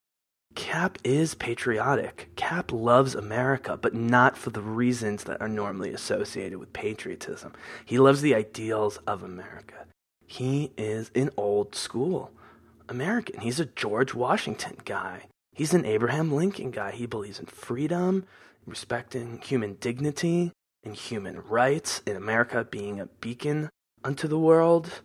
[0.55, 2.31] Cap is patriotic.
[2.37, 7.53] Cap loves America, but not for the reasons that are normally associated with patriotism.
[7.85, 9.87] He loves the ideals of America.
[10.27, 12.31] He is an old school
[12.88, 13.41] American.
[13.41, 15.27] He's a George Washington guy.
[15.55, 16.93] He's an Abraham Lincoln guy.
[16.93, 18.25] He believes in freedom,
[18.67, 20.53] respecting human dignity
[20.85, 23.69] and human rights, in America being a beacon
[24.05, 25.03] unto the world,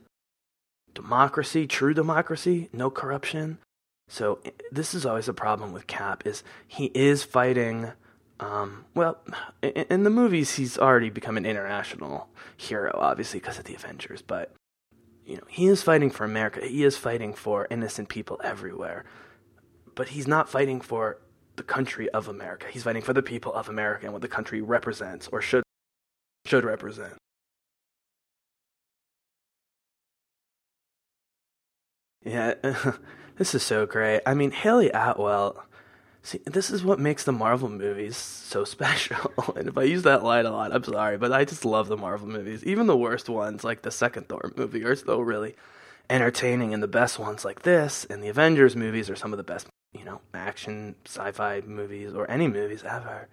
[0.94, 3.60] democracy, true democracy, no corruption.
[4.08, 4.40] So
[4.72, 7.92] this is always a problem with Cap is he is fighting.
[8.40, 9.18] Um, well,
[9.62, 14.22] in, in the movies, he's already become an international hero, obviously because of the Avengers.
[14.22, 14.54] But
[15.26, 16.62] you know, he is fighting for America.
[16.66, 19.04] He is fighting for innocent people everywhere.
[19.96, 21.20] But he's not fighting for
[21.58, 22.68] the country of America.
[22.70, 25.64] He's fighting for the people of America and what the country represents or should
[26.46, 27.16] should represent.
[32.24, 32.54] Yeah.
[33.38, 34.22] This is so great.
[34.26, 35.64] I mean, Hayley Atwell.
[36.24, 39.32] See, this is what makes the Marvel movies so special.
[39.56, 41.98] and if I use that line a lot, I'm sorry, but I just love the
[41.98, 42.66] Marvel movies.
[42.66, 45.56] Even the worst ones, like the second Thor movie, are still really
[46.10, 49.44] entertaining, and the best ones, like this and the Avengers movies, are some of the
[49.44, 53.28] best, you know, action sci-fi movies or any movies ever.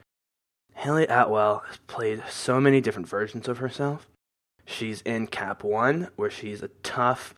[0.75, 4.07] Hayley Atwell has played so many different versions of herself.
[4.67, 7.35] She's in Cap 1, where she's a tough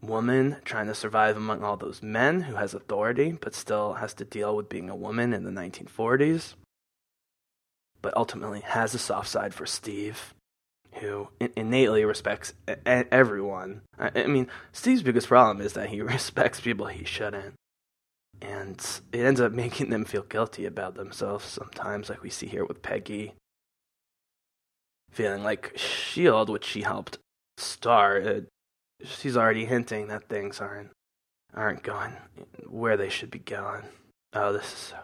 [0.00, 4.24] woman trying to survive among all those men who has authority, but still has to
[4.24, 6.54] deal with being a woman in the 1940s.
[8.00, 10.34] But ultimately has a soft side for Steve,
[10.94, 12.52] who innately respects
[12.86, 13.82] everyone.
[13.98, 17.54] I mean, Steve's biggest problem is that he respects people he shouldn't.
[18.40, 18.78] And
[19.12, 22.82] it ends up making them feel guilty about themselves sometimes, like we see here with
[22.82, 23.34] Peggy.
[25.10, 27.18] Feeling like S.H.I.E.L.D., which she helped
[27.56, 28.40] start, uh,
[29.02, 30.90] she's already hinting that things aren't
[31.54, 32.12] aren't going
[32.66, 33.82] where they should be going.
[34.32, 34.96] Oh, this is so.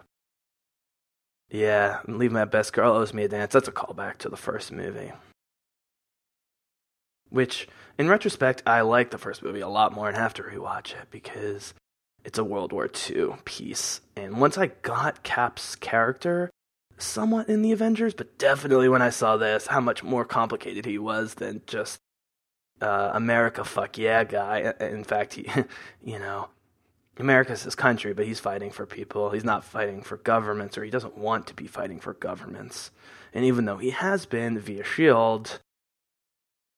[1.50, 3.52] Yeah, leave my best girl owes me a dance.
[3.52, 5.12] That's a callback to the first movie.
[7.30, 10.92] Which, in retrospect, I like the first movie a lot more and have to rewatch
[10.92, 11.74] it because
[12.24, 14.00] it's a World War II piece.
[14.16, 16.50] And once I got Cap's character
[16.98, 20.98] somewhat in the Avengers, but definitely when I saw this, how much more complicated he
[20.98, 21.98] was than just
[22.84, 24.74] uh, America fuck yeah guy.
[24.80, 25.48] In fact, he,
[26.04, 26.48] you know,
[27.16, 29.30] America's his country, but he's fighting for people.
[29.30, 32.90] He's not fighting for governments, or he doesn't want to be fighting for governments.
[33.32, 35.60] And even though he has been via Shield,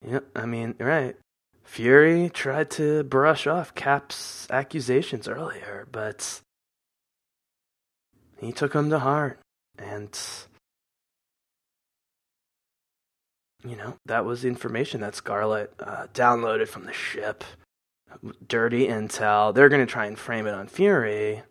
[0.07, 1.17] yeah, I mean, right.
[1.65, 6.41] Fury tried to brush off Cap's accusations earlier, but
[8.41, 9.41] he took them to heart,
[9.77, 10.17] and
[13.65, 17.45] you know, that was information that Scarlett uh, downloaded from the ship.
[18.47, 19.55] Dirty intel.
[19.55, 21.43] They're going to try and frame it on Fury,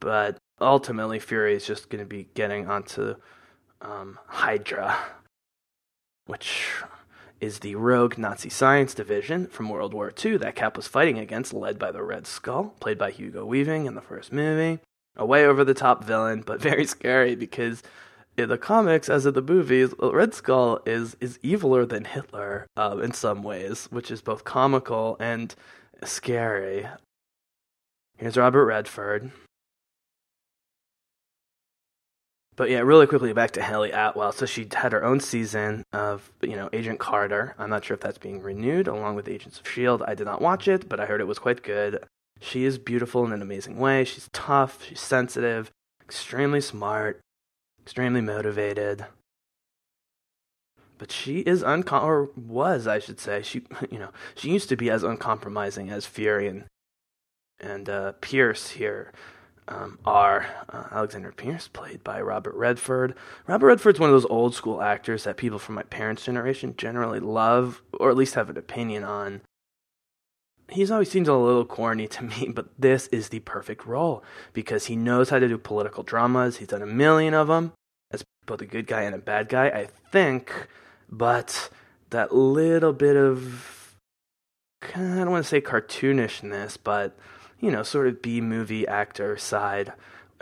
[0.00, 3.14] but ultimately, Fury is just going to be getting onto
[3.80, 4.96] um, Hydra,
[6.26, 6.82] which
[7.40, 11.52] is the rogue Nazi science division from World War II that Cap was fighting against,
[11.52, 14.80] led by the Red Skull, played by Hugo Weaving in the first movie.
[15.16, 17.82] A way over the top villain, but very scary because
[18.36, 23.02] in the comics as in the movies, Red Skull is is eviler than Hitler um,
[23.02, 25.54] in some ways, which is both comical and
[26.02, 26.86] scary.
[28.16, 29.30] Here's Robert Redford.
[32.56, 34.30] But yeah, really quickly back to Hayley Atwell.
[34.30, 37.54] So she had her own season of, you know, Agent Carter.
[37.58, 40.04] I'm not sure if that's being renewed along with Agents of S.H.I.E.L.D.
[40.06, 42.04] I did not watch it, but I heard it was quite good.
[42.40, 44.04] She is beautiful in an amazing way.
[44.04, 45.72] She's tough, she's sensitive,
[46.04, 47.20] extremely smart,
[47.84, 49.06] extremely motivated.
[50.96, 53.42] But she is uncom or was, I should say.
[53.42, 56.64] She, you know, she used to be as uncompromising as Fury and
[57.60, 59.12] and uh, Pierce here
[59.68, 60.46] um, are.
[60.68, 63.14] Uh, Alexander Pierce, played by Robert Redford.
[63.46, 67.20] Robert Redford's one of those old school actors that people from my parents' generation generally
[67.20, 69.42] love, or at least have an opinion on
[70.68, 74.22] he's always seems a little corny to me, but this is the perfect role
[74.52, 76.58] because he knows how to do political dramas.
[76.58, 77.72] He's done a million of them
[78.10, 80.68] as both a good guy and a bad guy, I think.
[81.10, 81.70] But
[82.10, 83.96] that little bit of,
[84.94, 87.16] I don't want to say cartoonishness, but,
[87.60, 89.92] you know, sort of B movie actor side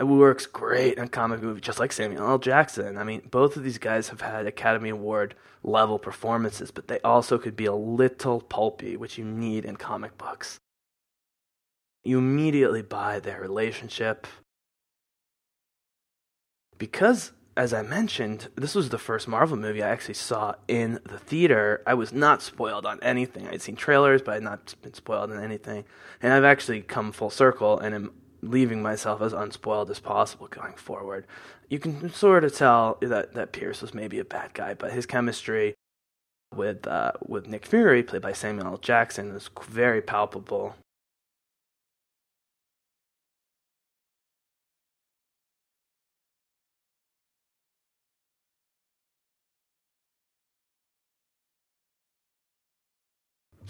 [0.03, 2.37] works great in a comic movie, just like Samuel L.
[2.39, 2.97] Jackson.
[2.97, 7.37] I mean, both of these guys have had Academy Award level performances, but they also
[7.37, 10.59] could be a little pulpy, which you need in comic books.
[12.03, 14.27] You immediately buy their relationship.
[16.77, 21.19] Because, as I mentioned, this was the first Marvel movie I actually saw in the
[21.19, 21.81] theater.
[21.87, 23.47] I was not spoiled on anything.
[23.47, 25.85] I'd seen trailers, but I had not been spoiled on anything.
[26.21, 28.11] And I've actually come full circle and am
[28.43, 31.25] leaving myself as unspoiled as possible going forward.
[31.69, 35.05] You can sort of tell that, that Pierce was maybe a bad guy, but his
[35.05, 35.75] chemistry
[36.55, 38.77] with uh, with Nick Fury, played by Samuel L.
[38.77, 40.75] Jackson, is very palpable.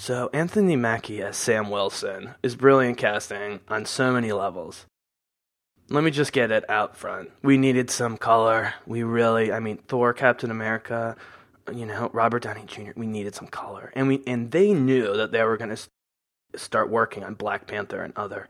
[0.03, 4.85] So Anthony Mackie as Sam Wilson is brilliant casting on so many levels.
[5.87, 7.31] Let me just get it out front.
[7.41, 8.73] We needed some color.
[8.85, 11.15] We really, I mean, Thor, Captain America,
[11.73, 12.91] you know, Robert Downey Jr.
[12.97, 16.89] We needed some color, and we and they knew that they were going to start
[16.89, 18.49] working on Black Panther and other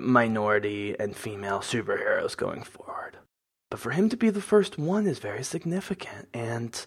[0.00, 3.18] minority and female superheroes going forward.
[3.70, 6.84] But for him to be the first one is very significant, and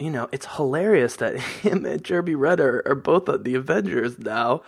[0.00, 4.62] you know, it's hilarious that him and Jeremy Renner are both on the Avengers now,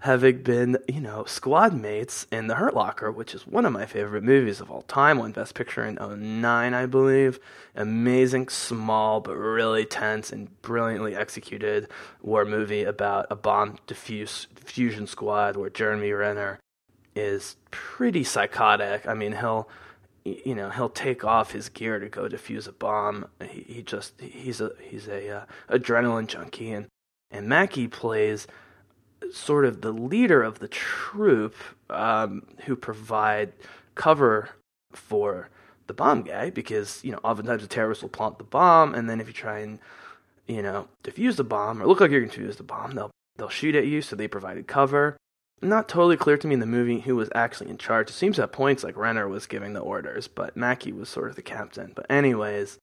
[0.00, 3.84] having been, you know, squad mates in The Hurt Locker, which is one of my
[3.84, 5.96] favorite movies of all time, won Best Picture in
[6.40, 7.38] 09, I believe.
[7.76, 11.88] Amazing, small, but really tense and brilliantly executed
[12.22, 16.60] war movie about a bomb diffuse fusion squad where Jeremy Renner
[17.14, 19.06] is pretty psychotic.
[19.06, 19.68] I mean, he'll
[20.44, 23.26] you know he'll take off his gear to go defuse a bomb.
[23.42, 26.86] He, he just he's a he's a uh, adrenaline junkie, and
[27.30, 28.46] and Mackie plays
[29.32, 31.54] sort of the leader of the troop
[31.90, 33.52] um, who provide
[33.94, 34.50] cover
[34.92, 35.50] for
[35.86, 39.20] the bomb guy because you know oftentimes the terrorists will plant the bomb, and then
[39.20, 39.78] if you try and
[40.46, 43.10] you know defuse the bomb or look like you're going to defuse the bomb, they'll
[43.36, 44.02] they'll shoot at you.
[44.02, 45.16] So they provided cover.
[45.60, 48.10] Not totally clear to me in the movie who was actually in charge.
[48.10, 51.36] It seems at points like Renner was giving the orders, but Mackie was sort of
[51.36, 51.92] the captain.
[51.94, 52.78] But anyways,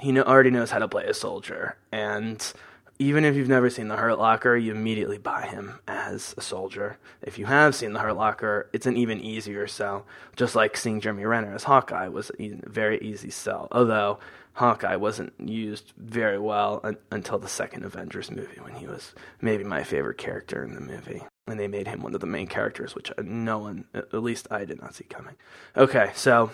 [0.00, 2.52] he know, already knows how to play a soldier, and
[2.98, 6.96] even if you've never seen The Hurt Locker, you immediately buy him as a soldier.
[7.22, 10.06] If you have seen The Hurt Locker, it's an even easier sell.
[10.36, 13.66] Just like seeing Jeremy Renner as Hawkeye was a very easy sell.
[13.72, 14.20] Although
[14.54, 19.64] Hawkeye wasn't used very well un- until the second Avengers movie when he was maybe
[19.64, 21.22] my favorite character in the movie.
[21.46, 24.48] And they made him one of the main characters, which uh, no one, at least
[24.50, 25.34] I did not see coming.
[25.76, 26.50] Okay, so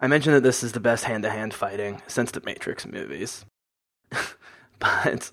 [0.00, 3.44] I mentioned that this is the best hand to hand fighting since the Matrix movies.
[4.78, 5.32] but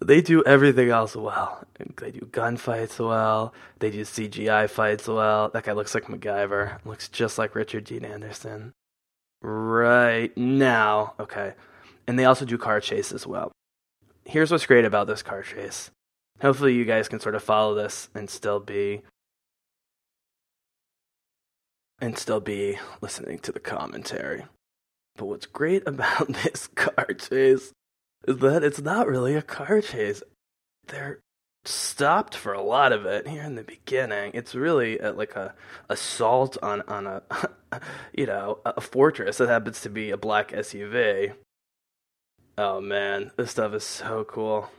[0.00, 1.64] they do everything else well.
[1.98, 3.52] They do gunfights well.
[3.78, 5.50] They do CGI fights well.
[5.50, 6.84] That guy looks like MacGyver.
[6.84, 8.72] Looks just like Richard Dean Anderson.
[9.42, 11.54] Right now, okay.
[12.06, 13.52] And they also do car chase as well.
[14.24, 15.90] Here's what's great about this car chase.
[16.42, 19.02] Hopefully, you guys can sort of follow this and still be
[22.00, 24.44] and still be listening to the commentary.
[25.16, 27.72] But what's great about this car chase
[28.26, 30.20] is that it's not really a car chase.
[30.88, 31.20] They're
[31.64, 34.32] stopped for a lot of it here in the beginning.
[34.34, 35.54] It's really a, like a
[35.88, 37.22] assault on on a
[38.12, 41.34] you know a fortress that happens to be a black SUV.
[42.58, 44.70] Oh man, this stuff is so cool.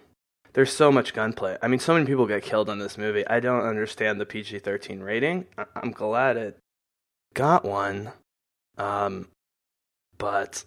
[0.54, 1.58] There's so much gunplay.
[1.62, 3.28] I mean, so many people get killed in this movie.
[3.28, 5.48] I don't understand the PG-13 rating.
[5.58, 6.58] I- I'm glad it
[7.34, 8.12] got one,
[8.78, 9.30] um,
[10.18, 10.64] but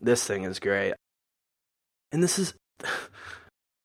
[0.00, 0.94] this thing is great.
[2.12, 2.54] And this is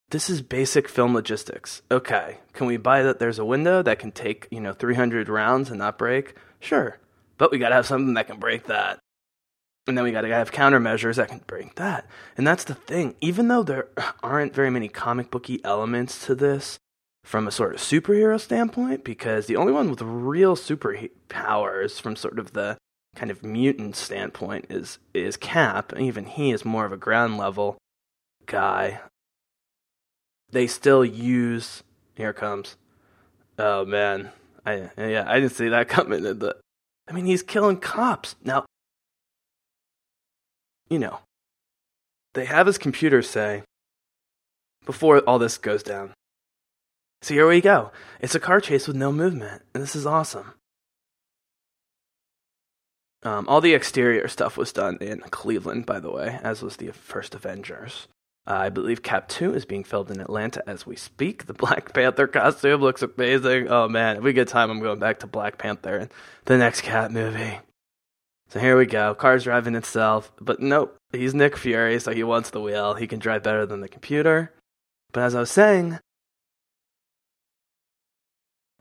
[0.09, 1.81] this is basic film logistics.
[1.89, 5.69] Okay, can we buy that there's a window that can take, you know, 300 rounds
[5.69, 6.35] and not break?
[6.59, 6.99] Sure.
[7.37, 8.99] But we got to have something that can break that.
[9.85, 12.07] And then we got to have countermeasures that can break that.
[12.37, 13.15] And that's the thing.
[13.19, 13.89] Even though there
[14.23, 16.77] aren't very many comic booky elements to this
[17.23, 22.39] from a sort of superhero standpoint, because the only one with real superpowers from sort
[22.39, 22.77] of the
[23.15, 25.93] kind of mutant standpoint is is Cap.
[25.97, 27.77] Even he is more of a ground level
[28.45, 29.01] guy.
[30.51, 31.83] They still use
[32.15, 32.77] here comes.
[33.57, 34.31] Oh man,
[34.65, 36.23] I yeah I didn't see that coming.
[36.23, 36.55] The,
[37.07, 38.65] I mean he's killing cops now.
[40.93, 41.19] You know,
[42.35, 43.63] they have his computer say
[44.85, 46.13] before all this goes down.
[47.23, 47.91] So here we go.
[48.19, 50.53] It's a car chase with no movement, and this is awesome.
[53.23, 56.91] Um, all the exterior stuff was done in Cleveland, by the way, as was the
[56.91, 58.07] first Avengers.
[58.45, 61.47] Uh, I believe Cap 2 is being filmed in Atlanta as we speak.
[61.47, 63.67] The Black Panther costume looks amazing.
[63.67, 66.11] Oh man, if we get time, I'm going back to Black Panther and
[66.45, 67.57] the next Cap movie.
[68.53, 69.15] So here we go.
[69.15, 72.93] Car's driving itself, but nope, he's Nick Fury, so he wants the wheel.
[72.93, 74.53] He can drive better than the computer.
[75.11, 75.97] But as I was saying,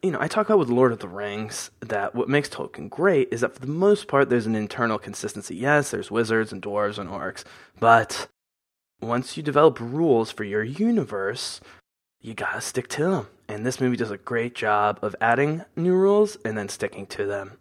[0.03, 3.29] you know, I talk about with Lord of the Rings that what makes Tolkien great
[3.33, 5.57] is that for the most part there's an internal consistency.
[5.57, 7.43] Yes, there's wizards and dwarves and orcs,
[7.81, 8.29] but
[9.01, 11.63] once you develop rules for your universe,
[12.21, 13.27] you gotta stick to them.
[13.49, 17.25] And this movie does a great job of adding new rules and then sticking to
[17.25, 17.57] them.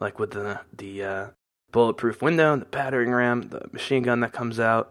[0.00, 1.26] Like with the the uh,
[1.72, 4.90] bulletproof window, the battering ram, the machine gun that comes out.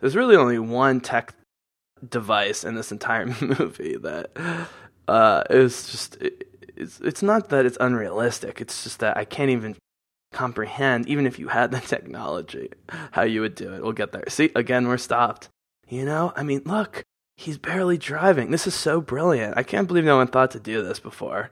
[0.00, 1.34] There's really only one tech
[2.06, 4.30] device in this entire movie that
[5.08, 8.60] uh, it's just it, it's it's not that it's unrealistic.
[8.60, 9.76] It's just that I can't even
[10.32, 12.70] comprehend, even if you had the technology,
[13.12, 13.82] how you would do it.
[13.82, 14.24] We'll get there.
[14.28, 15.48] See, again, we're stopped.
[15.88, 17.04] You know, I mean, look,
[17.36, 18.50] he's barely driving.
[18.50, 19.56] This is so brilliant.
[19.56, 21.50] I can't believe no one thought to do this before.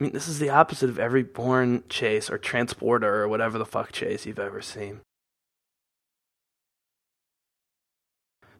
[0.00, 3.66] I mean, this is the opposite of every Bourne chase or transporter or whatever the
[3.66, 5.00] fuck chase you've ever seen.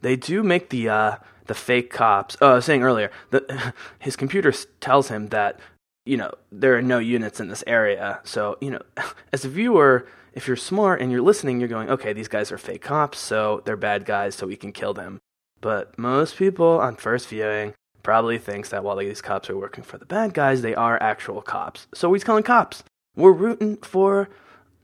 [0.03, 2.37] They do make the uh, the fake cops.
[2.41, 5.59] Oh, I was saying earlier that his computer tells him that
[6.05, 8.21] you know there are no units in this area.
[8.25, 8.83] So you know,
[9.33, 12.59] as a viewer, if you're smart and you're listening, you're going, okay, these guys are
[12.59, 15.21] fake cops, so they're bad guys, so we can kill them.
[15.63, 19.99] But most people on first viewing probably thinks that while these cops are working for
[19.99, 21.87] the bad guys, they are actual cops.
[21.95, 22.83] So he's calling cops.
[23.17, 24.29] We're rooting for,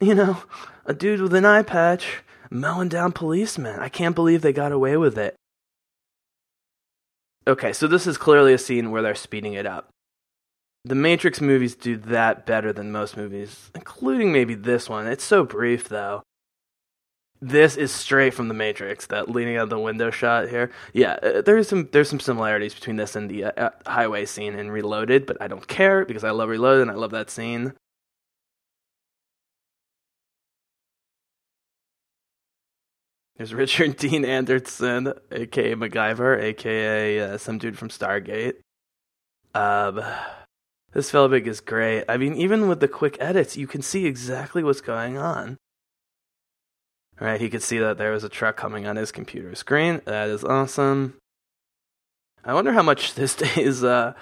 [0.01, 0.43] you know,
[0.85, 3.81] a dude with an eye patch mowing down policemen.
[3.81, 5.35] I can't believe they got away with it.
[7.49, 9.89] Okay, so this is clearly a scene where they're speeding it up.
[10.85, 15.07] The Matrix movies do that better than most movies, including maybe this one.
[15.07, 16.23] It's so brief, though.
[17.41, 19.07] This is straight from the Matrix.
[19.07, 20.71] That leaning out of the window shot here.
[20.95, 24.55] Yeah, uh, there's some there's some similarities between this and the uh, uh, highway scene
[24.59, 27.75] in Reloaded, but I don't care because I love Reloaded and I love that scene.
[33.37, 38.55] There's Richard Dean Anderson, aka MacGyver, aka uh, some dude from Stargate.
[39.55, 40.03] Um,
[40.93, 42.05] this filmic is great.
[42.09, 45.59] I mean, even with the quick edits, you can see exactly what's going on.
[47.19, 50.03] Right, he could see that there was a truck coming on his computer screen.
[50.05, 51.15] That is awesome.
[52.45, 54.13] I wonder how much this day's uh,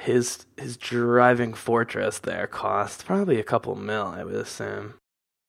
[0.00, 3.04] his his driving fortress there cost.
[3.04, 4.94] Probably a couple mil, I would assume.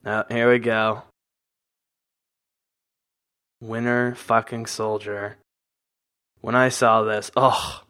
[0.04, 1.04] Now, here we go.
[3.62, 5.38] Winter fucking soldier.
[6.42, 7.82] When I saw this, oh.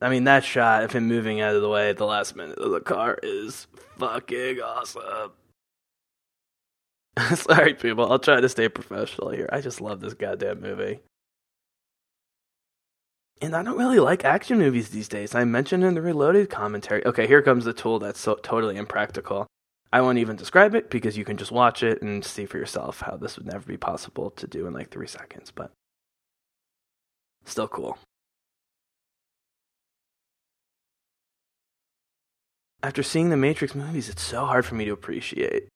[0.00, 2.58] I mean, that shot of him moving out of the way at the last minute
[2.58, 5.32] of the car is fucking awesome.
[7.34, 8.10] Sorry, people.
[8.10, 9.48] I'll try to stay professional here.
[9.52, 11.00] I just love this goddamn movie.
[13.40, 15.34] And I don't really like action movies these days.
[15.34, 17.04] I mentioned in the Reloaded commentary.
[17.04, 19.46] Okay, here comes the tool that's so totally impractical.
[19.92, 23.02] I won't even describe it because you can just watch it and see for yourself
[23.02, 25.70] how this would never be possible to do in like three seconds, but
[27.44, 27.98] still cool.
[32.82, 35.68] After seeing the Matrix movies, it's so hard for me to appreciate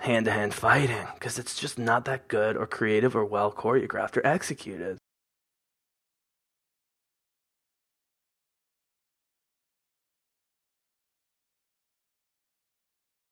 [0.00, 4.16] hand to hand fighting because it's just not that good or creative or well choreographed
[4.16, 4.98] or executed.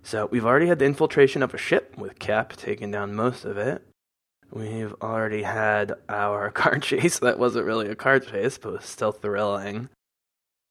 [0.02, 3.58] So we've already had the infiltration of a ship with Cap taking down most of
[3.58, 3.82] it.
[4.50, 9.12] We've already had our car chase that wasn't really a car chase, but was still
[9.12, 9.90] thrilling.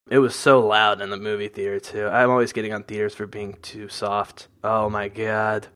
[0.10, 2.08] It was so loud in the movie theater too.
[2.08, 4.48] I'm always getting on theaters for being too soft.
[4.64, 5.68] Oh my god.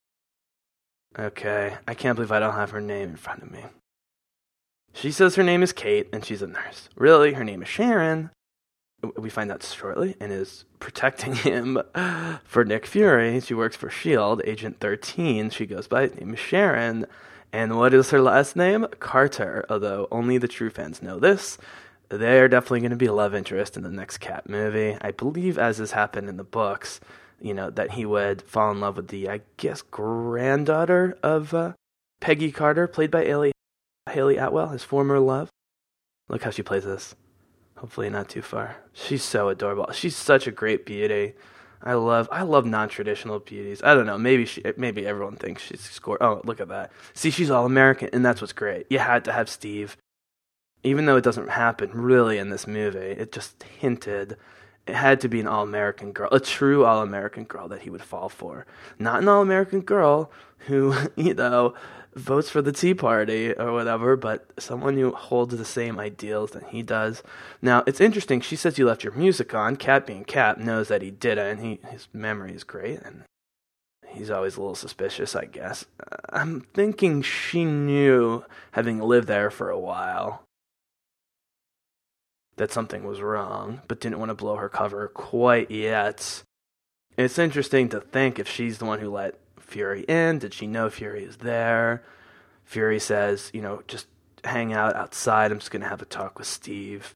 [1.18, 3.66] Okay, I can't believe I don't have her name in front of me.
[4.94, 6.90] She says her name is Kate and she's a nurse.
[6.96, 8.30] Really, her name is Sharon.
[9.18, 11.82] We find out shortly and is protecting him
[12.44, 13.40] for Nick Fury.
[13.40, 15.50] She works for S.H.I.E.L.D., Agent 13.
[15.50, 17.08] She goes by the name Sharon.
[17.52, 18.86] And what is her last name?
[19.00, 21.58] Carter, although only the true fans know this.
[22.10, 24.98] They're definitely going to be a love interest in the next Cap movie.
[25.02, 27.00] I believe, as has happened in the books,
[27.42, 31.74] you know, that he would fall in love with the, I guess, granddaughter of uh,
[32.20, 33.52] Peggy Carter, played by Haley,
[34.10, 35.50] Hayley Atwell, his former love.
[36.30, 37.16] Look how she plays this.
[37.78, 38.78] Hopefully not too far.
[38.94, 39.92] She's so adorable.
[39.92, 41.34] She's such a great beauty.
[41.84, 43.82] I love I love non-traditional beauties.
[43.84, 44.18] I don't know.
[44.18, 46.22] Maybe she maybe everyone thinks she's score.
[46.22, 46.92] Oh, look at that.
[47.14, 48.86] See, she's all American, and that's what's great.
[48.92, 49.98] You had to have Steve,
[50.84, 53.00] even though it doesn't happen really in this movie.
[53.00, 54.38] It just hinted
[54.92, 57.90] it had to be an all American girl, a true all American girl that he
[57.90, 58.66] would fall for.
[59.00, 60.30] Not an all American girl
[60.68, 61.74] who, you know,
[62.14, 66.66] votes for the Tea Party or whatever, but someone who holds the same ideals that
[66.66, 67.24] he does.
[67.62, 68.42] Now, it's interesting.
[68.42, 69.78] She says you left your music on.
[69.78, 71.60] Cap, being Cap, knows that he didn't.
[71.60, 73.24] He, his memory is great, and
[74.10, 75.86] he's always a little suspicious, I guess.
[76.28, 80.44] I'm thinking she knew, having lived there for a while,
[82.62, 86.44] that something was wrong, but didn't want to blow her cover quite yet.
[87.18, 90.88] It's interesting to think if she's the one who let Fury in, did she know
[90.92, 92.04] Fury is there?
[92.64, 94.06] Fury says, you know, just
[94.44, 95.52] hang out outside.
[95.52, 97.16] I'm just going to have a talk with Steve.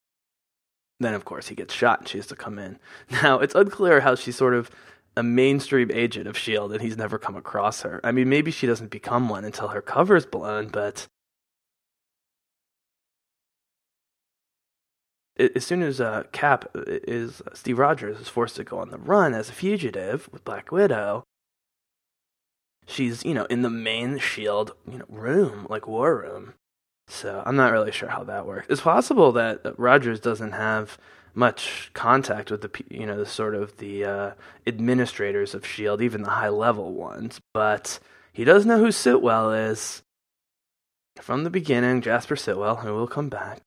[1.00, 2.80] Then, of course, he gets shot and she has to come in.
[3.22, 4.72] Now, it's unclear how she's sort of
[5.16, 6.74] a mainstream agent of S.H.I.E.L.D.
[6.74, 8.02] and he's never come across her.
[8.04, 11.06] I mean, maybe she doesn't become one until her cover's blown, but
[15.38, 19.34] as soon as uh, Cap is Steve Rogers is forced to go on the run
[19.34, 21.24] as a fugitive with Black Widow,
[22.88, 26.54] she's you know in the main Shield you know room like war room.
[27.08, 28.68] So I'm not really sure how that works.
[28.70, 30.98] It's possible that Rogers doesn't have
[31.36, 34.32] much contact with the you know the sort of the uh,
[34.66, 38.00] administrators of Shield, even the high level ones, but
[38.32, 40.02] he does know who Sitwell is
[41.22, 42.02] from the beginning.
[42.02, 43.62] Jasper Sitwell, who will come back.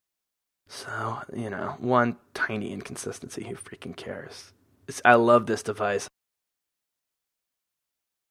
[0.69, 4.53] So, you know, one tiny inconsistency, who freaking cares?
[4.87, 6.09] It's, I love this device.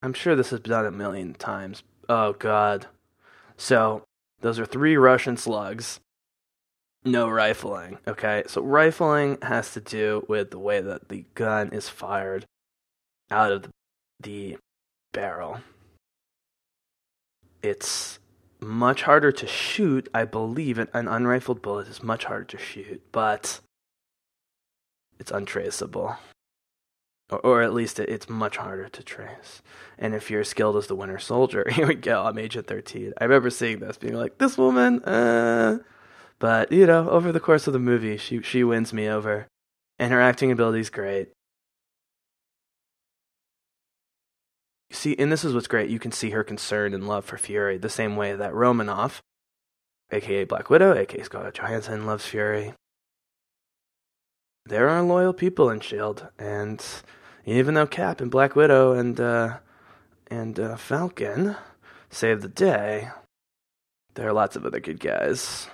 [0.04, 1.82] I'm sure this has been done a million times.
[2.08, 2.86] Oh, God.
[3.58, 4.04] So,
[4.42, 6.00] those are three Russian slugs.
[7.04, 8.44] No rifling, okay?
[8.48, 12.46] So, rifling has to do with the way that the gun is fired
[13.32, 13.70] out of the,
[14.22, 14.58] the
[15.12, 15.62] barrel.
[17.64, 18.20] It's
[18.60, 20.10] much harder to shoot.
[20.14, 23.60] I believe an, an unrifled bullet is much harder to shoot, but
[25.20, 26.18] it's untraceable.
[27.30, 29.62] Or, or at least it, it's much harder to trace.
[29.98, 33.14] And if you're skilled as the Winter Soldier, here we go, I'm Agent 13.
[33.20, 35.80] I remember seeing this, being like, this woman, uh.
[36.40, 39.48] But, you know, over the course of the movie, she, she wins me over.
[39.98, 41.30] And her acting ability is great.
[44.98, 45.92] See, and this is what's great.
[45.92, 49.22] You can see her concern and love for Fury the same way that Romanoff,
[50.12, 52.74] aka Black Widow, aka Scarlett Johansson, loves Fury.
[54.66, 56.84] There are loyal people in Shield, and
[57.46, 59.60] even though Cap and Black Widow and uh,
[60.32, 61.56] and uh, Falcon
[62.10, 63.10] save the day,
[64.16, 65.68] there are lots of other good guys.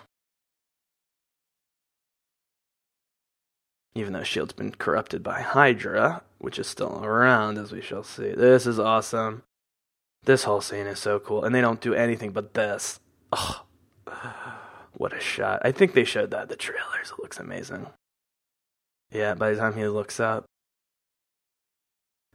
[3.96, 8.32] Even though Shield's been corrupted by Hydra, which is still around, as we shall see.
[8.32, 9.44] This is awesome.
[10.26, 13.00] This whole scene is so cool, and they don't do anything but this.
[13.32, 13.64] Oh,
[14.94, 15.62] what a shot!
[15.64, 17.12] I think they showed that in the trailers.
[17.12, 17.88] It looks amazing.
[19.12, 20.46] Yeah, by the time he looks up.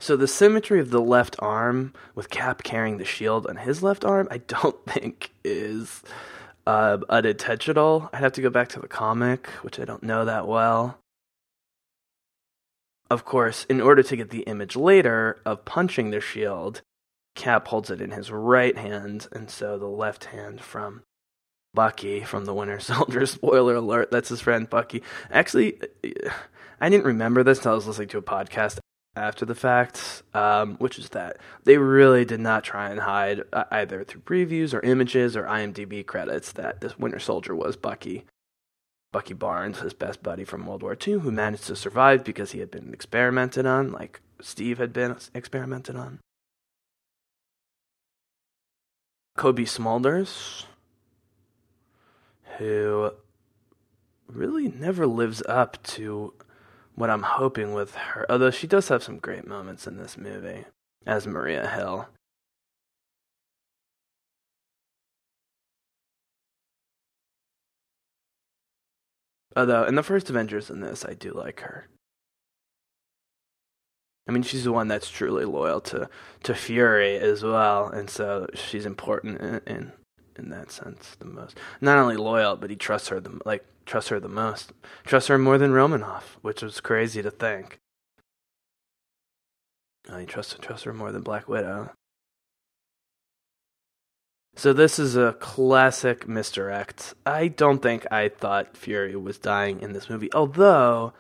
[0.01, 4.05] So the symmetry of the left arm with Cap carrying the shield on his left
[4.05, 6.03] arm, I don't think is
[6.67, 8.09] uh, unintentional.
[8.13, 10.99] I'd have to go back to the comic, which I don't know that well.
[13.11, 16.83] Of course, in order to get the image later of punching the shield,
[17.35, 21.03] Cap holds it in his right hand, and so the left hand from
[21.75, 23.25] Bucky from the Winter Soldier.
[23.27, 25.03] Spoiler alert, that's his friend Bucky.
[25.31, 25.81] Actually,
[26.81, 28.79] I didn't remember this until I was listening to a podcast
[29.17, 33.65] after the fact, um, which is that they really did not try and hide uh,
[33.71, 38.25] either through previews or images or IMDb credits that this Winter Soldier was Bucky.
[39.13, 42.61] Bucky Barnes, his best buddy from World War II, who managed to survive because he
[42.61, 46.21] had been experimented on, like Steve had been experimented on.
[49.37, 50.65] Cobie Smulders,
[52.59, 53.13] who
[54.27, 56.35] really never lives up to
[56.95, 58.27] what I'm hoping with her.
[58.29, 60.65] Although she does have some great moments in this movie
[61.07, 62.09] as Maria Hill.
[69.59, 71.89] Although in the first Avengers in this, I do like her.
[74.29, 76.09] I mean, she's the one that's truly loyal to
[76.45, 79.93] to Fury as well, and so she's important in in,
[80.39, 81.59] in that sense the most.
[81.81, 84.73] Not only loyal, but he trusts her the like trusts her the most.
[85.05, 87.81] Trusts her more than Romanoff, which was crazy to think.
[90.09, 91.91] Uh, he trusts trusts her more than Black Widow.
[94.59, 97.15] So this is a classic misdirect.
[97.25, 101.13] I don't think I thought Fury was dying in this movie, although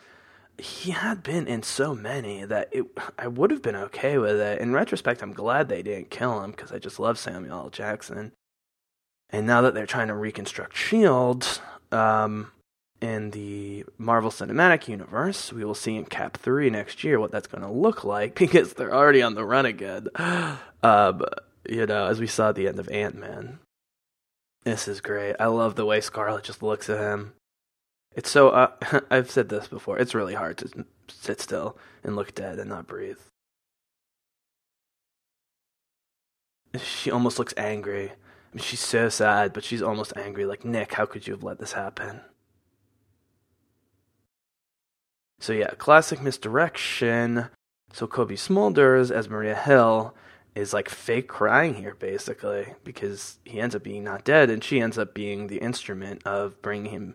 [0.58, 2.86] he had been in so many that it,
[3.16, 4.60] I would have been okay with it.
[4.60, 7.70] In retrospect, I'm glad they didn't kill him because I just love Samuel L.
[7.70, 8.32] Jackson.
[9.30, 11.60] And now that they're trying to reconstruct Shield
[11.92, 12.50] um,
[13.00, 17.46] in the Marvel Cinematic Universe, we will see in Cap Three next year what that's
[17.46, 20.08] going to look like because they're already on the run again.
[20.80, 21.24] Um,
[21.68, 23.58] you know, as we saw at the end of Ant Man.
[24.64, 25.36] This is great.
[25.38, 27.34] I love the way Scarlett just looks at him.
[28.14, 28.72] It's so, uh,
[29.10, 32.86] I've said this before, it's really hard to sit still and look dead and not
[32.86, 33.18] breathe.
[36.82, 38.10] She almost looks angry.
[38.10, 40.44] I mean, she's so sad, but she's almost angry.
[40.44, 42.20] Like, Nick, how could you have let this happen?
[45.40, 47.48] So, yeah, classic misdirection.
[47.92, 50.14] So, Cobie Smulders as Maria Hill
[50.58, 54.80] is like fake crying here basically because he ends up being not dead and she
[54.80, 57.14] ends up being the instrument of bringing him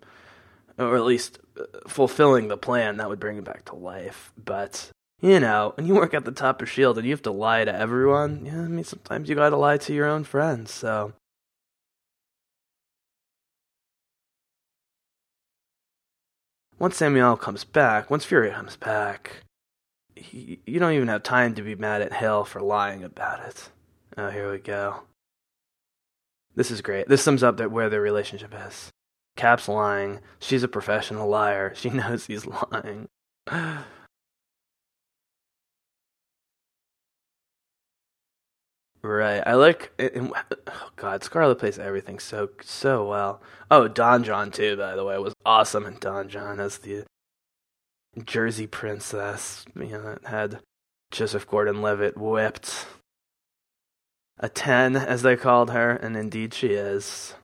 [0.79, 4.31] or at least uh, fulfilling the plan that would bring him back to life.
[4.43, 4.89] But
[5.21, 7.63] you know when you work at the top of shield and you have to lie
[7.63, 11.13] to everyone yeah i mean sometimes you gotta lie to your own friends so.
[16.77, 19.43] Once samuel comes back once fury comes back
[20.15, 23.69] you don't even have time to be mad at Hill for lying about it.
[24.17, 25.03] Oh, here we go.
[26.55, 27.07] This is great.
[27.07, 28.91] This sums up that where their relationship is.
[29.35, 30.19] Cap's lying.
[30.39, 31.73] She's a professional liar.
[31.75, 33.07] She knows he's lying.
[39.05, 39.43] Right.
[39.45, 39.91] I like.
[39.99, 43.41] oh God, Scarlett plays everything so so well.
[43.69, 44.77] Oh, Don Jon too.
[44.77, 47.03] By the way, was awesome in Don Jon as the
[48.23, 50.59] Jersey princess, you know, that had
[51.11, 52.85] Joseph Gordon Levitt whipped.
[54.39, 57.35] A 10, as they called her, and indeed she is.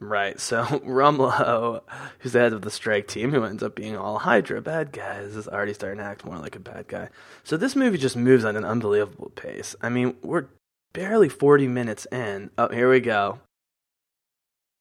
[0.00, 0.38] Right.
[0.38, 1.82] So Rumlow,
[2.20, 5.34] who's the head of the strike team, who ends up being all Hydra bad guys,
[5.34, 7.08] is already starting to act more like a bad guy.
[7.42, 9.74] So this movie just moves at an unbelievable pace.
[9.82, 10.46] I mean, we're
[10.92, 12.50] barely 40 minutes in.
[12.56, 13.40] Oh, here we go.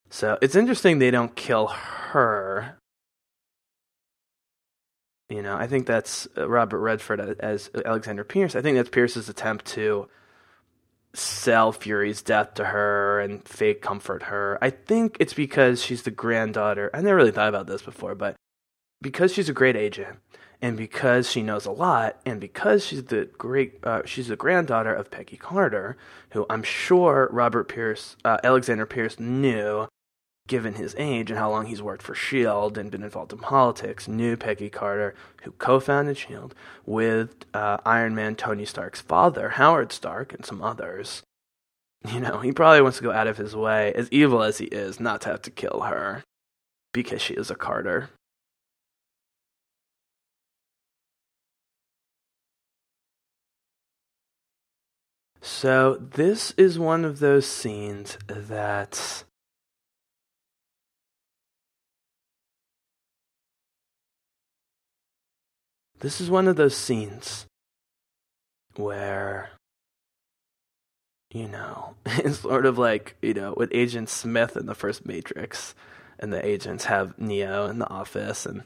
[0.10, 2.78] So it's interesting they don't kill her.
[5.30, 8.56] You know, I think that's uh, Robert Redford as Alexander Pierce.
[8.56, 10.08] I think that's Pierce's attempt to
[11.14, 14.58] sell Fury's death to her and fake comfort her.
[14.62, 16.90] I think it's because she's the granddaughter.
[16.94, 18.36] I never really thought about this before, but
[19.02, 20.20] because she's a great agent
[20.62, 24.94] and because she knows a lot and because she's the great uh, she's the granddaughter
[24.94, 25.98] of Peggy Carter,
[26.32, 29.88] who I'm sure Robert Pierce uh, Alexander Pierce knew
[30.48, 32.80] given his age and how long he's worked for S.H.I.E.L.D.
[32.80, 36.56] and been involved in politics, knew Peggy Carter, who co founded S.H.I.E.L.D.
[36.86, 41.24] with uh, Iron Man Tony Stark's father, Howard Stark, and some others.
[42.08, 44.66] You know, he probably wants to go out of his way, as evil as he
[44.66, 46.24] is, not to have to kill her
[46.94, 48.10] because she is a Carter.
[55.42, 59.24] So, this is one of those scenes that
[66.00, 67.48] This is one of those scenes
[68.76, 69.50] where,
[71.32, 75.74] you know, it's sort of like, you know, with Agent Smith in the first Matrix,
[76.20, 78.64] and the agents have Neo in the office, and,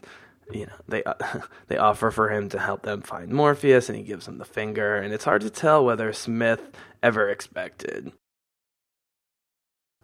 [0.50, 1.02] you know, they,
[1.68, 4.96] they offer for him to help them find Morpheus, and he gives them the finger,
[4.96, 6.70] and it's hard to tell whether Smith
[7.02, 8.12] ever expected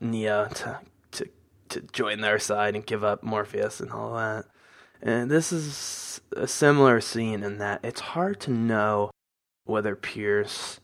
[0.00, 0.80] Neo to,
[1.12, 1.28] to,
[1.68, 4.46] to join their side and give up Morpheus and all that.
[5.00, 9.10] And this is a similar scene in that it's hard to know
[9.64, 10.80] whether Pierce,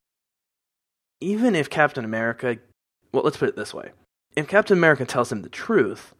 [1.20, 2.58] even if Captain America,
[3.12, 3.90] well, let's put it this way
[4.36, 6.14] if Captain America tells him the truth,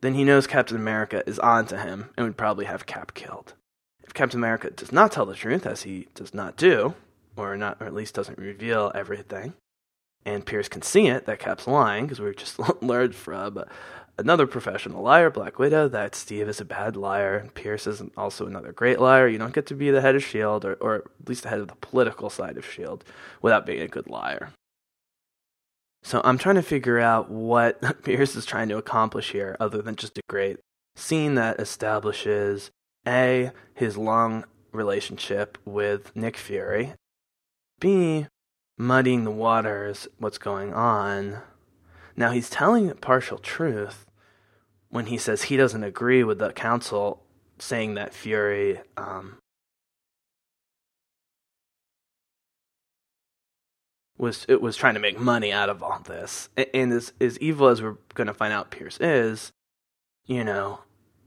[0.00, 3.54] then he knows Captain America is on to him and would probably have Cap killed.
[4.02, 6.94] If Captain America does not tell the truth, as he does not do,
[7.36, 9.54] or not, or at least doesn't reveal everything,
[10.24, 13.64] and Pierce can see it that Cap's lying because we've just learned from
[14.18, 17.48] another professional liar, Black Widow, that Steve is a bad liar.
[17.54, 19.28] Pierce is also another great liar.
[19.28, 21.60] You don't get to be the head of S.H.I.E.L.D., or, or at least the head
[21.60, 23.06] of the political side of S.H.I.E.L.D.,
[23.40, 24.52] without being a good liar.
[26.02, 29.96] So I'm trying to figure out what Pierce is trying to accomplish here, other than
[29.96, 30.58] just a great
[30.96, 32.70] scene that establishes
[33.06, 36.94] A, his long relationship with Nick Fury,
[37.80, 38.26] B,
[38.76, 41.38] muddying the waters, what's going on.
[42.16, 44.04] Now he's telling a partial truth,
[44.90, 47.22] when he says he doesn't agree with the council
[47.58, 49.38] saying that Fury um,
[54.16, 57.68] was it was trying to make money out of all this, and as as evil
[57.68, 59.52] as we're going to find out Pierce is,
[60.26, 60.80] you know,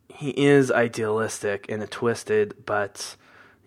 [0.09, 3.15] he is idealistic in a twisted but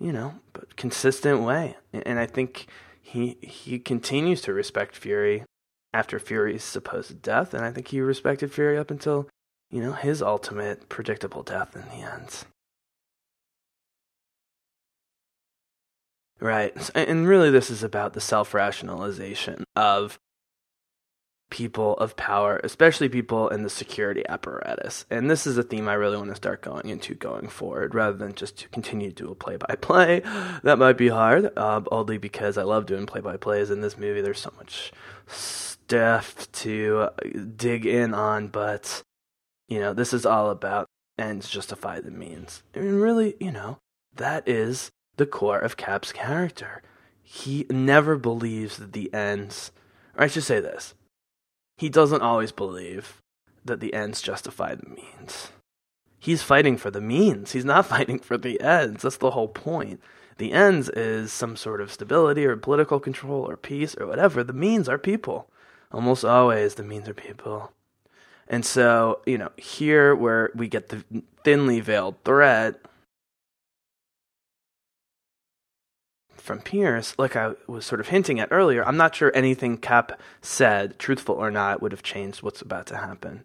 [0.00, 2.66] you know but consistent way, and I think
[3.00, 5.44] he he continues to respect Fury
[5.92, 9.28] after Fury's supposed death, and I think he respected Fury up until
[9.74, 12.44] you know, his ultimate predictable death in the end.
[16.38, 16.90] Right.
[16.94, 20.20] And really, this is about the self rationalization of
[21.50, 25.06] people of power, especially people in the security apparatus.
[25.10, 28.16] And this is a theme I really want to start going into going forward rather
[28.16, 30.20] than just to continue to do a play by play.
[30.62, 33.98] That might be hard, uh, only because I love doing play by plays in this
[33.98, 34.20] movie.
[34.20, 34.92] There's so much
[35.26, 37.08] stuff to
[37.56, 39.02] dig in on, but
[39.68, 40.88] you know, this is all about
[41.18, 42.62] ends justify the means.
[42.74, 43.78] I mean, really, you know,
[44.14, 46.82] that is the core of Cap's character.
[47.22, 49.72] He never believes that the ends,
[50.16, 50.94] or I should say this,
[51.76, 53.20] he doesn't always believe
[53.64, 55.50] that the ends justify the means.
[56.18, 57.52] He's fighting for the means.
[57.52, 59.02] He's not fighting for the ends.
[59.02, 60.00] That's the whole point.
[60.36, 64.42] The ends is some sort of stability or political control or peace or whatever.
[64.42, 65.48] The means are people.
[65.92, 67.72] Almost always, the means are people.
[68.48, 71.04] And so, you know, here where we get the
[71.42, 72.80] thinly veiled threat
[76.36, 80.20] from Pierce, like I was sort of hinting at earlier, I'm not sure anything Cap
[80.42, 83.44] said, truthful or not, would have changed what's about to happen.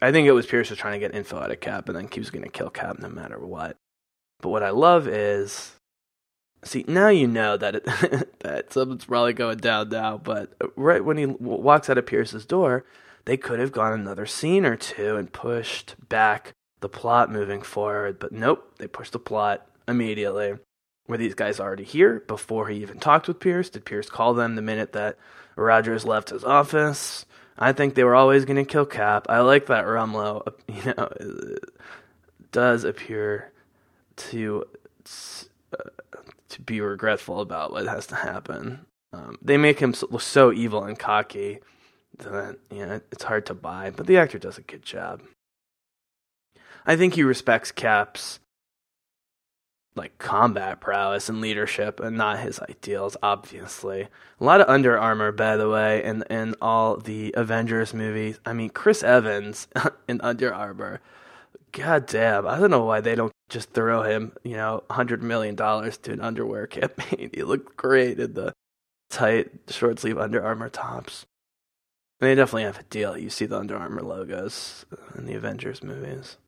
[0.00, 2.08] I think it was Pierce was trying to get info out of Cap and then
[2.10, 3.76] he was going to kill Cap no matter what.
[4.40, 5.72] But what I love is
[6.66, 7.84] See, now you know that it,
[8.40, 10.18] that something's probably going down now.
[10.18, 12.84] But right when he walks out of Pierce's door,
[13.24, 18.18] they could have gone another scene or two and pushed back the plot moving forward.
[18.18, 20.54] But nope, they pushed the plot immediately.
[21.08, 23.70] Were these guys already here before he even talked with Pierce?
[23.70, 25.16] Did Pierce call them the minute that
[25.54, 27.26] Rogers left his office?
[27.56, 29.26] I think they were always going to kill Cap.
[29.28, 31.56] I like that Rumlow, you know,
[32.50, 33.52] does appear
[34.16, 34.64] to
[35.72, 35.90] uh,
[36.50, 38.86] to be regretful about what has to happen.
[39.12, 41.60] Um, they make him so, so evil and cocky
[42.18, 45.22] that you know it's hard to buy, but the actor does a good job.
[46.86, 48.40] I think he respects Cap's
[49.96, 54.08] like combat prowess and leadership and not his ideals obviously
[54.40, 58.52] a lot of Under Armour by the way in in all the avengers movies i
[58.52, 59.66] mean chris evans
[60.08, 61.00] in Under Armour
[61.72, 65.54] god damn i don't know why they don't just throw him you know 100 million
[65.54, 67.30] dollars to an underwear campaign.
[67.32, 68.52] He looked great in the
[69.10, 71.26] tight short sleeve Under Armour tops.
[72.20, 73.16] They definitely have a deal.
[73.16, 74.86] You see the Under Armour logos
[75.16, 76.38] in the avengers movies.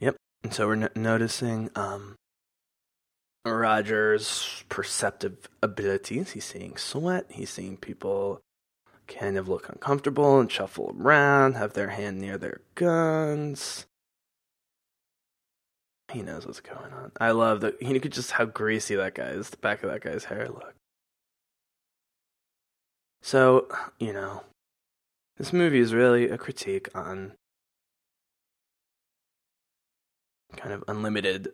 [0.00, 0.16] Yep.
[0.42, 2.16] And so we're noticing um,
[3.44, 6.32] Roger's perceptive abilities.
[6.32, 7.26] He's seeing sweat.
[7.28, 8.40] He's seeing people
[9.06, 13.86] kind of look uncomfortable and shuffle around, have their hand near their guns.
[16.12, 17.12] He knows what's going on.
[17.20, 17.80] I love that.
[17.82, 19.50] You could just how greasy that guy is.
[19.50, 20.74] The back of that guy's hair look.
[23.22, 23.68] So
[23.98, 24.44] you know,
[25.36, 27.32] this movie is really a critique on
[30.56, 31.48] kind of unlimited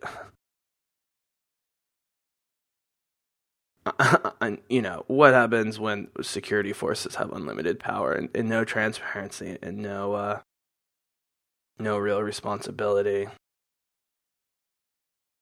[4.69, 9.77] you know what happens when security forces have unlimited power and, and no transparency and
[9.79, 10.39] no uh,
[11.79, 13.27] no real responsibility?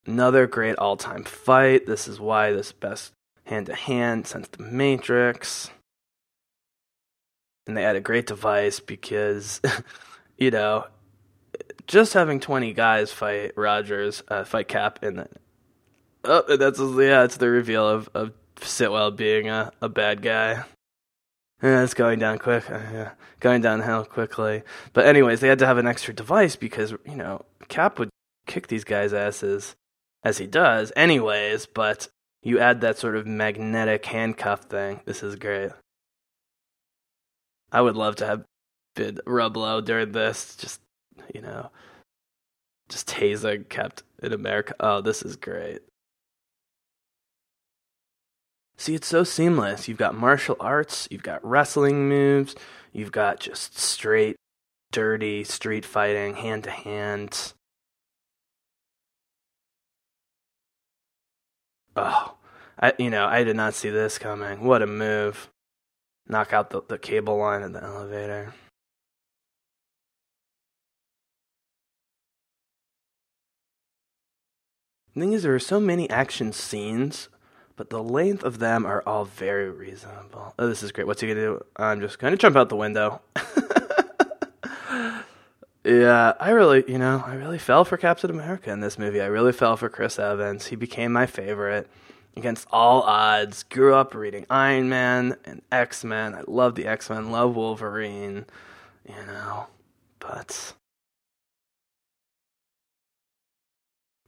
[0.06, 1.86] Another great all-time fight.
[1.86, 3.12] This is why this best
[3.44, 5.70] hand-to-hand since the matrix.
[7.68, 9.62] And they had a great device because
[10.38, 10.86] you know
[11.88, 15.30] just having 20 guys fight Rogers, uh, fight Cap, and then
[16.24, 20.64] oh, that's yeah, it's the reveal of of Sitwell being a, a bad guy.
[21.62, 23.12] Yeah, it's going down quick, uh, yeah,
[23.42, 24.64] going downhill quickly.
[24.94, 28.10] But anyways, they had to have an extra device because you know Cap would
[28.48, 29.76] kick these guys' asses
[30.24, 31.66] as he does, anyways.
[31.66, 32.08] But
[32.42, 35.02] you add that sort of magnetic handcuff thing.
[35.06, 35.72] This is great.
[37.72, 38.46] I would love to have
[38.96, 40.56] been Rumlow during this.
[40.56, 40.82] Just
[41.34, 41.72] you know,
[42.88, 44.76] just tasing kept in America.
[44.80, 45.80] Oh, this is great.
[48.80, 49.90] See, it's so seamless.
[49.90, 52.56] You've got martial arts, you've got wrestling moves,
[52.94, 54.38] you've got just straight,
[54.94, 57.52] dirty street fighting, hand to hand.
[61.98, 62.36] Oh,
[62.80, 64.64] I you know I did not see this coming.
[64.64, 65.50] What a move!
[66.26, 68.54] Knock out the, the cable line in the elevator.
[75.14, 77.28] The thing is, there are so many action scenes,
[77.80, 80.54] but the length of them are all very reasonable.
[80.60, 81.08] Oh, this is great.
[81.08, 81.66] What's he gonna do?
[81.78, 83.22] I'm just gonna jump out the window.
[85.86, 89.22] yeah, I really, you know, I really fell for Captain America in this movie.
[89.22, 90.68] I really fell for Chris Evans.
[90.68, 91.90] He became my favorite
[92.36, 93.64] against all odds.
[93.64, 96.36] Grew up reading Iron Man and X Men.
[96.36, 97.32] I love the X Men.
[97.32, 98.46] Love Wolverine.
[99.08, 99.68] You know,
[100.20, 100.74] but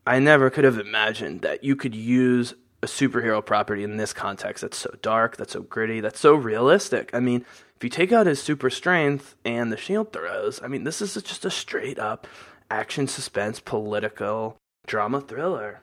[0.07, 4.61] I never could have imagined that you could use a superhero property in this context
[4.61, 7.11] that's so dark, that's so gritty, that's so realistic.
[7.13, 10.83] I mean, if you take out his super strength and the shield throws, I mean,
[10.83, 12.27] this is just a straight up
[12.69, 14.57] action suspense political
[14.87, 15.81] drama thriller.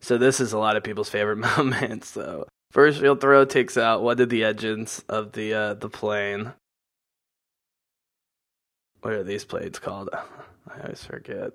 [0.00, 2.04] So this is a lot of people's favorite moment.
[2.04, 2.46] So
[2.76, 6.52] First field throw takes out one of the engines of the uh, the plane.
[9.06, 10.10] What are these plates called?
[10.68, 11.52] I always forget.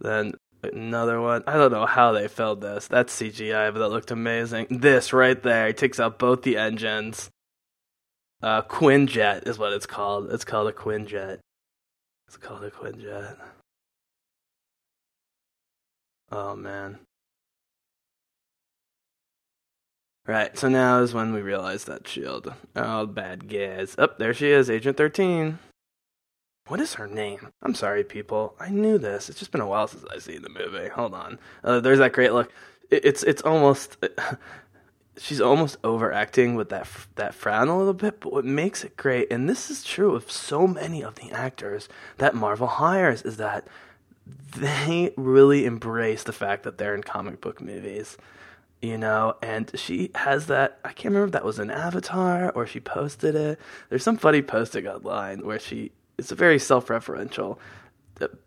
[0.00, 1.42] Then another one.
[1.44, 2.86] I don't know how they filmed this.
[2.86, 4.68] That's CGI, but that looked amazing.
[4.70, 7.30] This right there takes out both the engines.
[8.40, 10.30] Uh, Quinjet is what it's called.
[10.30, 11.40] It's called a Quinjet.
[12.28, 13.38] It's called a Quinjet.
[16.30, 17.00] Oh man.
[20.28, 22.54] Right, so now is when we realize that shield.
[22.76, 23.96] Oh, bad guys.
[23.98, 25.58] Up oh, there she is, Agent 13.
[26.68, 27.52] What is her name?
[27.62, 28.54] I'm sorry, people.
[28.60, 29.28] I knew this.
[29.28, 30.88] It's just been a while since I've seen the movie.
[30.88, 31.38] Hold on.
[31.64, 32.52] Uh, there's that great look.
[32.90, 33.96] It, it's it's almost.
[35.18, 39.32] she's almost overacting with that that frown a little bit, but what makes it great,
[39.32, 41.88] and this is true of so many of the actors
[42.18, 43.66] that Marvel hires, is that
[44.56, 48.16] they really embrace the fact that they're in comic book movies
[48.80, 50.78] you know, and she has that.
[50.84, 53.58] I can't remember if that was an avatar or she posted it.
[53.88, 55.92] There's some funny posting online where she.
[56.18, 57.58] It's a very self-referential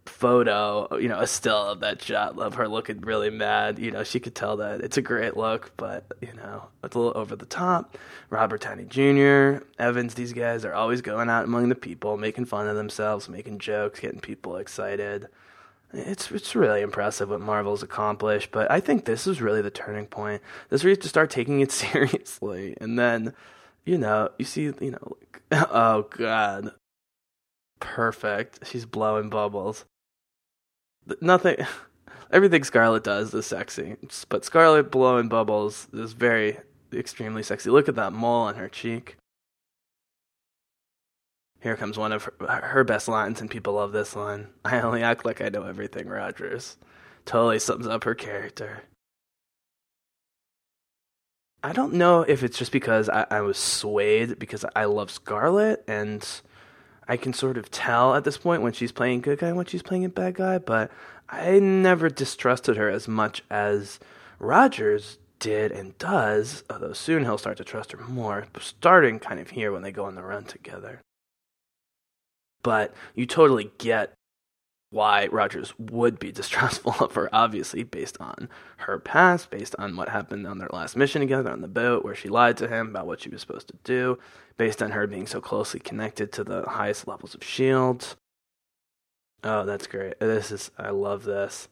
[0.05, 3.79] photo, you know, a still of that shot of her looking really mad.
[3.79, 6.99] You know, she could tell that it's a great look, but you know, it's a
[6.99, 7.97] little over the top.
[8.29, 12.67] Robert Downey Jr., Evans, these guys are always going out among the people, making fun
[12.67, 15.27] of themselves, making jokes, getting people excited
[15.93, 20.05] it's it's really impressive what Marvel's accomplished, but I think this is really the turning
[20.05, 20.41] point.
[20.69, 23.33] This is where you have to start taking it seriously, and then,
[23.85, 25.41] you know, you see, you know, like,
[25.71, 26.71] oh god,
[27.81, 28.65] perfect.
[28.65, 29.83] She's blowing bubbles.
[31.19, 31.57] Nothing,
[32.31, 33.97] everything Scarlett does is sexy,
[34.29, 36.59] but Scarlett blowing bubbles is very
[36.93, 37.69] extremely sexy.
[37.69, 39.17] Look at that mole on her cheek.
[41.61, 44.47] Here comes one of her, her, best lines, and people love this line.
[44.65, 46.77] I only act like I know everything, Rogers.
[47.25, 48.83] Totally sums up her character.
[51.63, 55.83] I don't know if it's just because I, I was swayed because I love Scarlett,
[55.87, 56.27] and
[57.07, 59.65] I can sort of tell at this point when she's playing good guy and when
[59.65, 60.91] she's playing a bad guy, but
[61.29, 63.99] I never distrusted her as much as
[64.39, 69.49] Rogers did and does, although soon he'll start to trust her more, starting kind of
[69.49, 71.01] here when they go on the run together.
[72.63, 74.13] But you totally get
[74.91, 80.09] why Rogers would be distrustful of her, obviously, based on her past, based on what
[80.09, 83.07] happened on their last mission together on the boat, where she lied to him about
[83.07, 84.19] what she was supposed to do,
[84.57, 88.05] based on her being so closely connected to the highest levels of S.H.I.E.L.D.
[89.43, 90.19] Oh, that's great.
[90.19, 91.67] This is, I love this.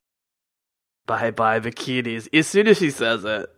[1.05, 2.27] Bye bye, bikinis.
[2.33, 3.51] As soon as she says it,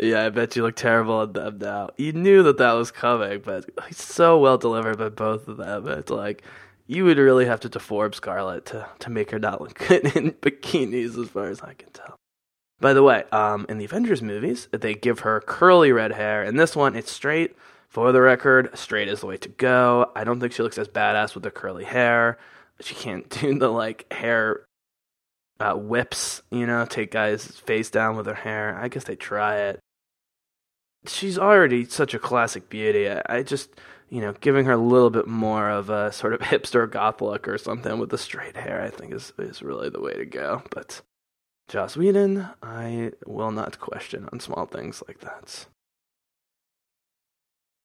[0.00, 1.90] yeah, I bet you look terrible at them now.
[1.96, 5.86] You knew that that was coming, but so well delivered by both of them.
[5.88, 6.42] It's like
[6.90, 10.32] you would really have to deform Scarlett to to make her not look good in
[10.32, 12.16] bikinis, as far as I can tell.
[12.80, 16.42] By the way, um, in the Avengers movies, they give her curly red hair.
[16.42, 17.56] In this one, it's straight.
[17.88, 20.10] For the record, straight is the way to go.
[20.16, 22.38] I don't think she looks as badass with the curly hair.
[22.80, 24.64] She can't do the like hair
[25.60, 28.76] uh, whips, you know, take guys' face down with her hair.
[28.80, 29.80] I guess they try it
[31.06, 33.08] she's already such a classic beauty.
[33.08, 33.70] I, I, just,
[34.10, 37.48] you know, giving her a little bit more of a sort of hipster goth look
[37.48, 40.62] or something with the straight hair, I think is is really the way to go.
[40.70, 41.00] But
[41.68, 45.66] Joss Whedon, I will not question on small things like that.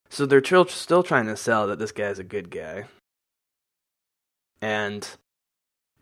[0.09, 2.85] So they're still trying to sell that this guy's a good guy.
[4.61, 5.07] And,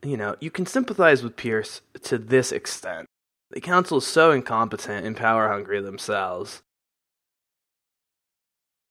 [0.04, 3.08] you know, you can sympathize with Pierce to this extent.
[3.52, 6.62] The council is so incompetent and power hungry themselves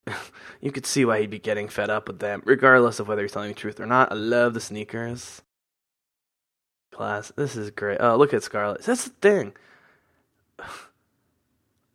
[0.61, 3.33] you could see why he'd be getting fed up with them, regardless of whether he's
[3.33, 4.13] telling the truth or not.
[4.13, 5.43] I love the sneakers.
[6.91, 7.99] Class, this is great.
[8.01, 8.83] Oh, look at Scarlett.
[8.83, 9.53] That's the thing.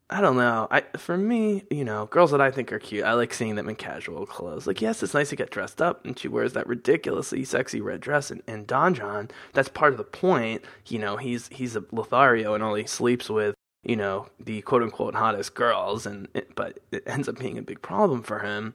[0.10, 0.70] I don't know.
[0.72, 3.68] I for me, you know, girls that I think are cute, I like seeing them
[3.68, 4.66] in casual clothes.
[4.66, 8.00] Like, yes, it's nice to get dressed up, and she wears that ridiculously sexy red
[8.00, 8.32] dress.
[8.32, 10.64] And, and Don Jon, that's part of the point.
[10.86, 13.54] You know, he's he's a Lothario and only sleeps with
[13.88, 17.62] you know, the quote unquote hottest girls, and it, but it ends up being a
[17.62, 18.74] big problem for him.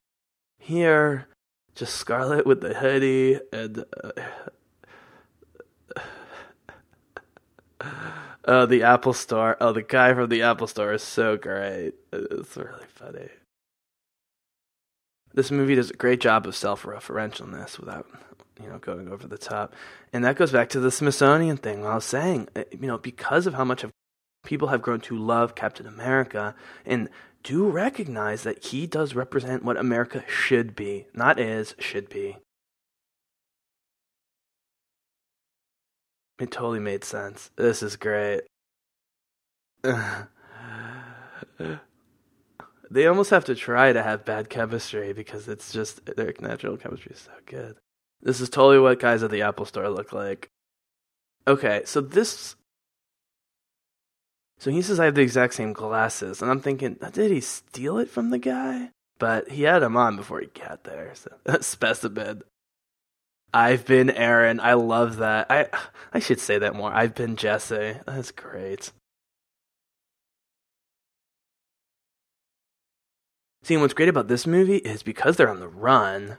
[0.59, 1.29] Here,
[1.75, 4.13] just Scarlett with the hoodie and uh,
[8.47, 9.59] uh, the Apple Store.
[9.61, 11.93] Oh, the guy from the Apple Store is so great.
[12.11, 13.29] It's really funny.
[15.35, 18.07] This movie does a great job of self-referentialness without,
[18.63, 19.75] you know, going over the top,
[20.11, 21.85] and that goes back to the Smithsonian thing.
[21.85, 23.91] I was saying, you know, because of how much of
[24.45, 27.09] people have grown to love Captain America and
[27.43, 32.37] do recognize that he does represent what America should be, not is, should be.
[36.39, 37.51] It totally made sense.
[37.57, 38.43] This is great.
[42.91, 47.13] they almost have to try to have bad chemistry because it's just their natural chemistry
[47.13, 47.77] is so good.
[48.23, 50.49] This is totally what guys at the Apple store look like.
[51.47, 52.55] Okay, so this
[54.63, 57.99] so he says I have the exact same glasses, and I'm thinking, did he steal
[57.99, 58.91] it from the guy?
[59.19, 61.13] But he had them on before he got there.
[61.17, 62.45] So specimen.
[63.53, 64.61] I've been Aaron.
[64.61, 65.51] I love that.
[65.51, 65.67] I
[66.13, 66.93] I should say that more.
[66.93, 67.97] I've been Jesse.
[68.07, 68.93] That's great.
[73.65, 76.39] See, what's great about this movie is because they're on the run,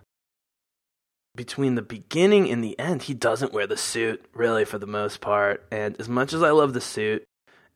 [1.36, 5.20] between the beginning and the end, he doesn't wear the suit, really, for the most
[5.20, 5.66] part.
[5.70, 7.26] And as much as I love the suit,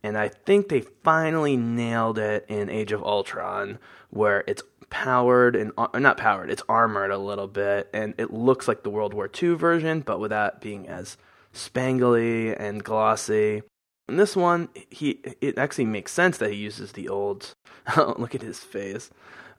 [0.04, 3.80] and I think they finally nailed it in Age of Ultron,
[4.10, 8.68] where it's powered and uh, not powered, it's armored a little bit, and it looks
[8.68, 11.18] like the World War II version, but without being as
[11.54, 13.64] spangly and glossy.
[14.08, 17.54] In this one, he it actually makes sense that he uses the old.
[18.18, 19.10] look at his face.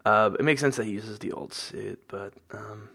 [0.05, 2.89] Uh, it makes sense that he uses the old suit, but um,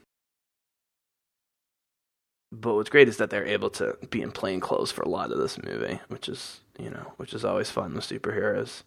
[2.51, 5.31] but what's great is that they're able to be in plain clothes for a lot
[5.31, 8.84] of this movie, which is you know which is always fun with superheroes.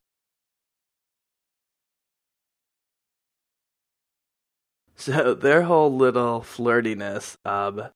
[4.97, 7.89] So their whole little flirtiness um,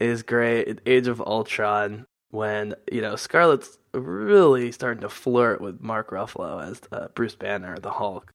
[0.00, 0.80] is great.
[0.86, 6.80] Age of Ultron, when you know Scarlett's really starting to flirt with Mark Ruffalo as
[6.92, 8.32] uh, Bruce Banner, the Hulk.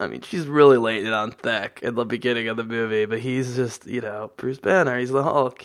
[0.00, 3.18] I mean, she's really laying it on thick in the beginning of the movie, but
[3.20, 5.64] he's just, you know, Bruce Banner, he's the Hulk.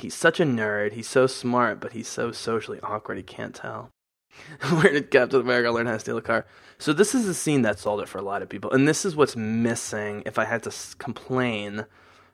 [0.00, 0.92] He's such a nerd.
[0.92, 3.90] He's so smart, but he's so socially awkward, he can't tell.
[4.70, 6.46] Where did Captain America learn how to steal a car?
[6.78, 8.70] So, this is a scene that sold it for a lot of people.
[8.70, 11.86] And this is what's missing if I had to complain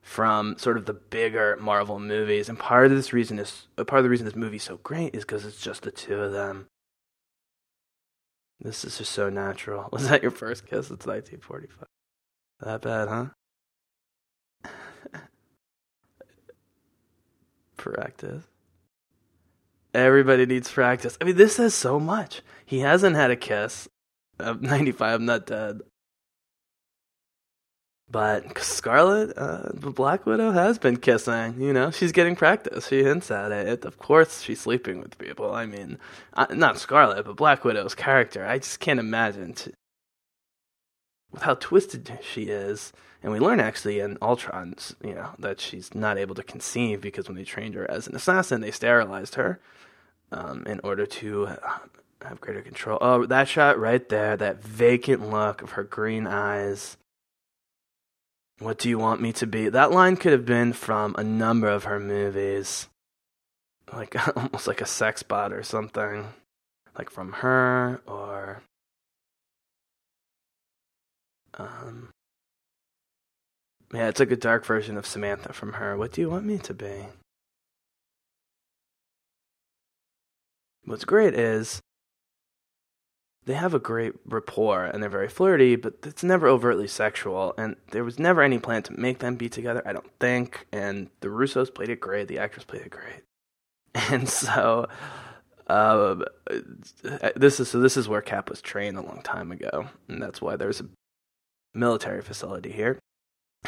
[0.02, 2.48] from sort of the bigger Marvel movies.
[2.48, 5.14] And part of this reason is uh, part of the reason this movie's so great
[5.14, 6.68] is because it's just the two of them.
[8.60, 9.88] This is just so natural.
[9.92, 10.90] Was that your first kiss?
[10.90, 11.88] It's 1945.
[12.60, 13.26] That bad, huh?
[17.92, 18.44] Practice.
[19.94, 21.16] Everybody needs practice.
[21.20, 22.42] I mean, this says so much.
[22.66, 23.88] He hasn't had a kiss.
[24.38, 25.80] I'm 95, I'm not dead.
[28.08, 31.60] But Scarlett, uh, the Black Widow, has been kissing.
[31.60, 32.86] You know, she's getting practice.
[32.86, 33.84] She hints at it.
[33.84, 35.52] Of course, she's sleeping with people.
[35.52, 35.98] I mean,
[36.34, 38.46] uh, not Scarlett, but Black Widow's character.
[38.46, 39.72] I just can't imagine to,
[41.36, 42.92] with how twisted she is.
[43.22, 47.28] And we learn actually in Ultron, you know, that she's not able to conceive because
[47.28, 49.60] when they trained her as an assassin, they sterilized her
[50.32, 51.46] um, in order to
[52.22, 52.98] have greater control.
[53.00, 56.96] Oh, that shot right there, that vacant look of her green eyes
[58.58, 59.68] what do you want me to be?
[59.68, 62.88] That line could have been from a number of her movies.
[63.92, 66.28] Like almost like a sex bot or something.
[66.96, 68.62] Like from her or
[71.56, 72.10] um
[73.92, 75.96] Yeah, it's like a dark version of Samantha from her.
[75.96, 77.06] What do you want me to be?
[80.84, 81.80] What's great is
[83.44, 87.54] they have a great rapport and they're very flirty, but it's never overtly sexual.
[87.56, 90.66] And there was never any plan to make them be together, I don't think.
[90.72, 93.22] And the Russos played it great, the actress played it great.
[94.10, 94.88] And so,
[95.68, 96.16] uh,
[97.34, 100.42] this is so this is where Cap was trained a long time ago, and that's
[100.42, 100.86] why there's a
[101.76, 102.98] military facility here.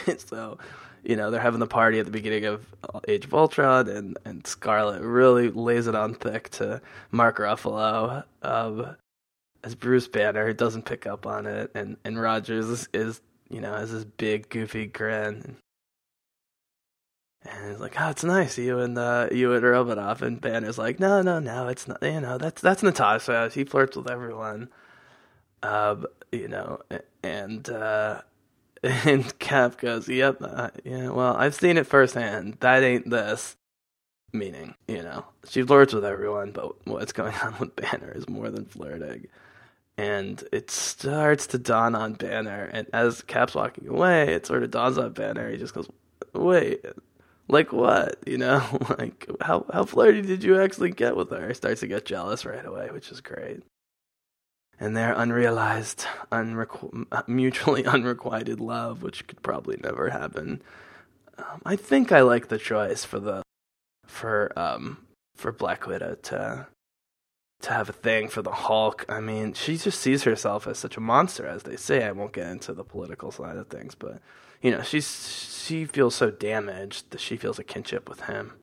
[0.18, 0.58] so,
[1.04, 2.66] you know, they're having the party at the beginning of
[3.06, 6.80] Age of Ultron, and and Scarlett really lays it on thick to
[7.10, 8.24] Mark Ruffalo.
[8.42, 8.96] Um,
[9.64, 13.74] as Bruce Banner doesn't pick up on it, and and Rogers is, is you know
[13.74, 15.56] has this big goofy grin,
[17.42, 21.00] and he's like, "Oh, it's nice you and uh, you and Romanoff." And Banner's like,
[21.00, 22.02] "No, no, no, it's not.
[22.02, 23.50] You know, that's that's Natasha.
[23.52, 24.68] He flirts with everyone."
[25.62, 26.80] Um, you know,
[27.22, 28.22] and uh,
[28.82, 31.10] and Cap goes, "Yep, uh, yeah.
[31.10, 32.58] Well, I've seen it firsthand.
[32.60, 33.56] That ain't this."
[34.30, 38.50] Meaning, you know, she flirts with everyone, but what's going on with Banner is more
[38.50, 39.26] than flirting
[39.98, 42.70] and it starts to dawn on Banner.
[42.72, 45.50] And as Cap's walking away, it sort of dawns on Banner.
[45.50, 45.88] He just goes,
[46.32, 46.84] "Wait,
[47.48, 48.18] like what?
[48.26, 48.62] You know,
[48.98, 52.44] like how how flirty did you actually get with her?" He starts to get jealous
[52.46, 53.62] right away, which is great.
[54.80, 60.62] And their unrealized, unrequ- mutually unrequited love, which could probably never happen.
[61.36, 63.42] Um, I think I like the choice for the
[64.06, 65.06] for um
[65.36, 66.66] for Black Widow to
[67.60, 69.04] to have a thing for the Hulk.
[69.08, 72.04] I mean, she just sees herself as such a monster, as they say.
[72.04, 74.20] I won't get into the political side of things, but
[74.62, 78.54] you know, she's she feels so damaged that she feels a kinship with him.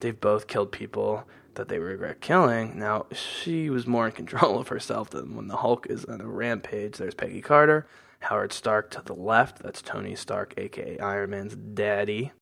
[0.00, 1.24] They've both killed people
[1.56, 2.78] that they regret killing.
[2.78, 6.26] Now, she was more in control of herself than when the Hulk is on a
[6.26, 6.96] rampage.
[6.96, 7.86] There's Peggy Carter,
[8.20, 9.62] Howard Stark to the left.
[9.62, 12.32] That's Tony Stark, aka Iron Man's daddy,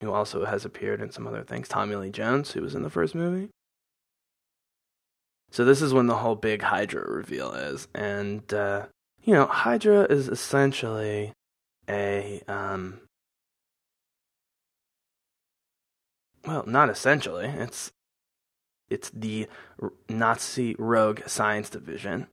[0.00, 1.68] who also has appeared in some other things.
[1.68, 3.48] Tommy Lee Jones, who was in the first movie.
[5.50, 8.86] So this is when the whole big Hydra reveal is, and uh,
[9.22, 11.32] you know, Hydra is essentially
[11.88, 13.00] a um,
[16.46, 17.46] well, not essentially.
[17.46, 17.90] It's
[18.90, 19.46] it's the
[20.08, 22.26] Nazi rogue science division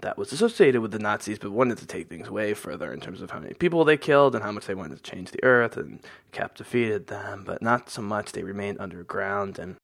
[0.00, 3.20] that was associated with the Nazis, but wanted to take things way further in terms
[3.20, 5.76] of how many people they killed and how much they wanted to change the earth.
[5.76, 6.00] And
[6.32, 8.32] Cap defeated them, but not so much.
[8.32, 9.76] They remained underground and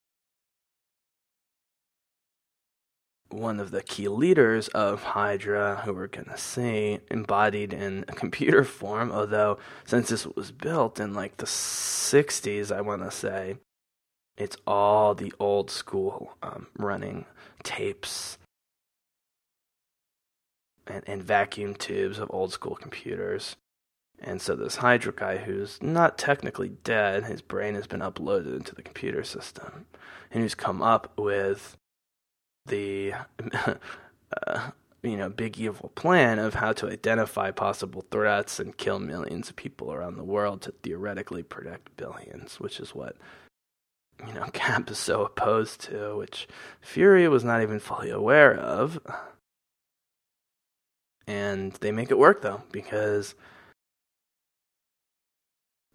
[3.29, 8.13] one of the key leaders of Hydra, who we're going to see, embodied in a
[8.13, 13.57] computer form, although since this was built in like the 60s, I want to say,
[14.37, 17.25] it's all the old school um, running
[17.63, 18.39] tapes
[20.87, 23.57] and, and vacuum tubes of old school computers.
[24.19, 28.75] And so this Hydra guy, who's not technically dead, his brain has been uploaded into
[28.75, 29.87] the computer system,
[30.31, 31.77] and who's come up with
[32.65, 33.13] the
[34.47, 34.71] uh,
[35.03, 39.57] you know big evil plan of how to identify possible threats and kill millions of
[39.57, 43.17] people around the world to theoretically protect billions, which is what
[44.27, 46.47] you know Cap is so opposed to, which
[46.81, 48.99] Fury was not even fully aware of.
[51.27, 53.35] And they make it work though, because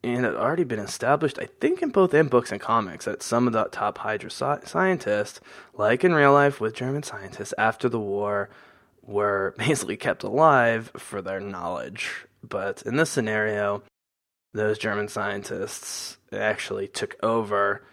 [0.03, 3.21] and it had already been established, I think, in both in books and comics, that
[3.21, 5.39] some of the top Hydra scientists,
[5.75, 8.49] like in real life with German scientists after the war,
[9.03, 12.25] were basically kept alive for their knowledge.
[12.43, 13.83] But in this scenario,
[14.53, 17.83] those German scientists actually took over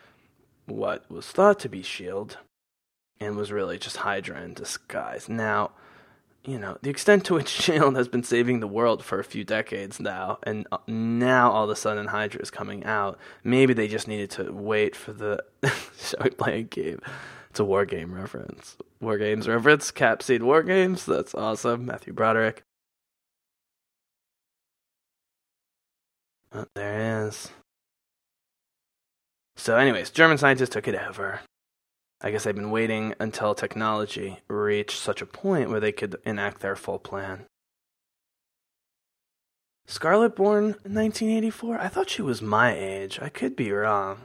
[0.69, 2.37] what was thought to be S.H.I.E.L.D.
[3.21, 5.29] and was really just Hydra in disguise.
[5.29, 5.73] Now,
[6.45, 9.45] you know, the extent to which Shield has been saving the world for a few
[9.45, 13.19] decades now, and uh, now all of a sudden Hydra is coming out.
[13.45, 15.45] Maybe they just needed to wait for the.
[15.99, 17.01] Shall we play a game?
[17.51, 18.77] It's a war game reference.
[19.01, 19.91] War games reference.
[19.91, 21.05] Capseed War Games.
[21.07, 21.87] That's awesome.
[21.87, 22.63] Matthew Broderick.
[26.53, 27.51] Oh, there it is.
[29.59, 31.41] So, anyways, German scientists took it over.
[32.21, 36.61] I guess they've been waiting until technology reached such a point where they could enact
[36.61, 37.45] their full plan.
[39.87, 41.81] Scarlett born in 1984?
[41.81, 43.19] I thought she was my age.
[43.21, 44.19] I could be wrong.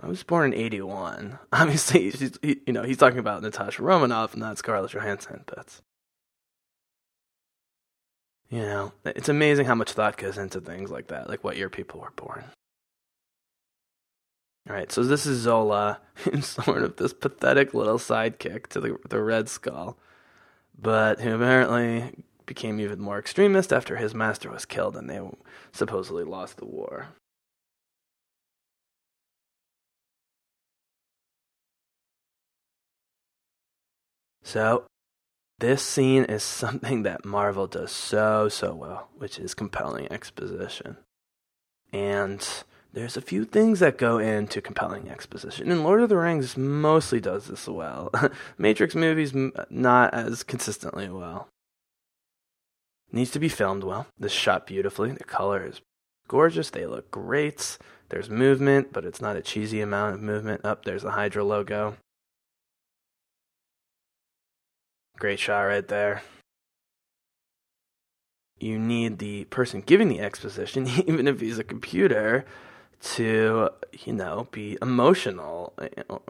[0.00, 1.38] I was born in 81.
[1.52, 5.80] Obviously, she's, he, you know, he's talking about Natasha Romanoff not Scarlett Johansson, but
[8.48, 11.70] you know, it's amazing how much thought goes into things like that, like what year
[11.70, 12.44] people were born.
[14.70, 15.98] All right, so this is Zola,
[16.42, 19.98] sort of this pathetic little sidekick to the the Red Skull,
[20.78, 22.12] but who apparently
[22.46, 25.20] became even more extremist after his master was killed and they
[25.72, 27.08] supposedly lost the war.
[34.44, 34.84] So,
[35.58, 40.96] this scene is something that Marvel does so, so well, which is compelling exposition.
[41.92, 42.46] And
[42.92, 47.20] there's a few things that go into compelling exposition, and Lord of the Rings mostly
[47.20, 48.10] does this well.
[48.58, 49.32] Matrix movies,
[49.70, 51.48] not as consistently well.
[53.12, 54.06] Needs to be filmed well.
[54.18, 55.12] This shot beautifully.
[55.12, 55.80] The color is
[56.28, 56.70] gorgeous.
[56.70, 57.76] They look great.
[58.08, 60.64] There's movement, but it's not a cheesy amount of movement.
[60.64, 61.96] Up oh, there's the Hydra logo.
[65.18, 66.22] Great shot right there.
[68.58, 72.44] You need the person giving the exposition, even if he's a computer,
[73.00, 73.70] to
[74.04, 75.72] you know be emotional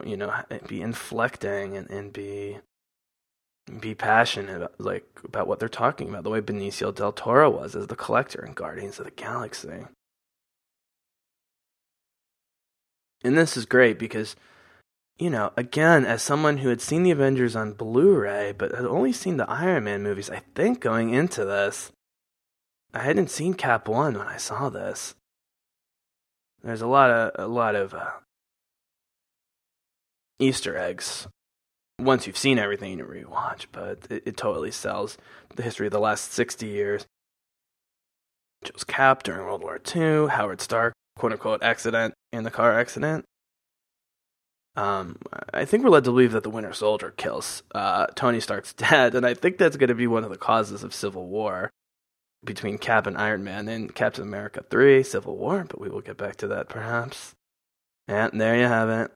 [0.04, 0.32] you know
[0.68, 2.58] be inflecting and, and be
[3.80, 7.74] be passionate about, like about what they're talking about the way Benicio del Toro was
[7.76, 9.86] as the collector in Guardians of the Galaxy.
[13.22, 14.34] And this is great because
[15.18, 19.12] you know again as someone who had seen the Avengers on Blu-ray but had only
[19.12, 21.90] seen the Iron Man movies I think going into this
[22.94, 25.14] I hadn't seen Cap 1 when I saw this
[26.62, 28.10] there's a lot of a lot of uh,
[30.38, 31.26] Easter eggs
[31.98, 35.18] once you've seen everything you rewatch, but it, it totally sells
[35.56, 37.06] the history of the last 60 years.
[38.64, 43.24] Joe's Cap during World War II, Howard Stark, quote unquote, accident in the car accident.
[44.76, 45.16] Um,
[45.52, 49.14] I think we're led to believe that the Winter Soldier kills uh, Tony Stark's dad,
[49.14, 51.70] and I think that's going to be one of the causes of civil war
[52.44, 56.16] between Cap and Iron Man in Captain America 3 Civil War, but we will get
[56.16, 57.34] back to that perhaps.
[58.08, 59.12] And there you have it.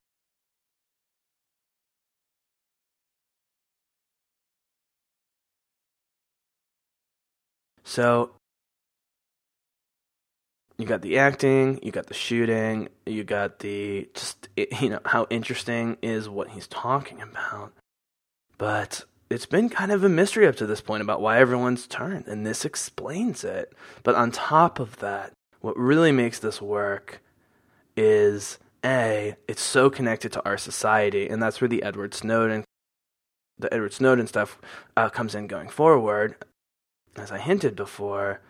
[7.85, 8.31] So,
[10.79, 15.27] you got the acting, you got the shooting, you got the just, you know, how
[15.31, 17.73] interesting is what he's talking about.
[18.59, 19.05] But
[19.35, 22.47] it's been kind of a mystery up to this point about why everyone's turned, and
[22.47, 23.75] this explains it.
[24.05, 27.21] But on top of that, what really makes this work
[27.97, 32.63] is a it's so connected to our society, and that's where the Edward Snowden,
[33.59, 34.61] the Edward Snowden stuff
[34.97, 36.37] uh, comes in going forward,
[37.17, 38.41] as I hinted before,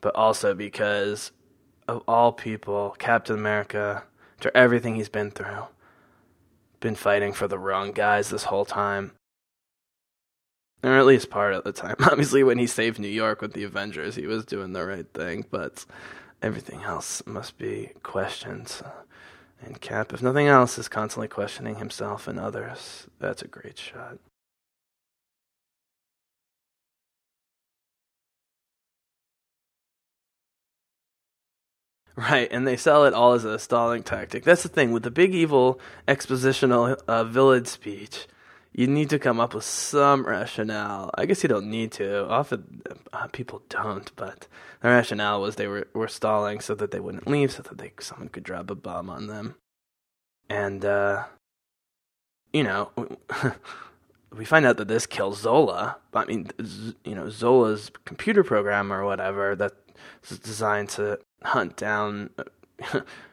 [0.00, 1.30] but also because
[1.86, 4.02] of all people, Captain America,
[4.38, 5.66] after everything he's been through,
[6.80, 9.12] been fighting for the wrong guys this whole time
[10.82, 11.96] or at least part of the time.
[12.00, 15.44] Obviously, when he saved New York with the Avengers, he was doing the right thing,
[15.50, 15.84] but
[16.42, 18.82] everything else must be questioned.
[19.64, 23.06] And Cap, if nothing else, is constantly questioning himself and others.
[23.20, 24.18] That's a great shot.
[32.14, 34.44] Right, and they sell it all as a stalling tactic.
[34.44, 38.26] That's the thing with the big evil expositional uh, villain speech.
[38.74, 41.10] You need to come up with some rationale.
[41.16, 42.26] I guess you don't need to.
[42.28, 42.82] Often
[43.12, 44.48] uh, people don't, but
[44.80, 47.92] the rationale was they were, were stalling so that they wouldn't leave, so that they
[48.00, 49.56] someone could drop a bomb on them.
[50.48, 51.24] And uh,
[52.52, 52.90] you know,
[54.36, 55.98] we find out that this kills Zola.
[56.14, 56.50] I mean,
[57.04, 62.30] you know, Zola's computer program or whatever that's designed to hunt down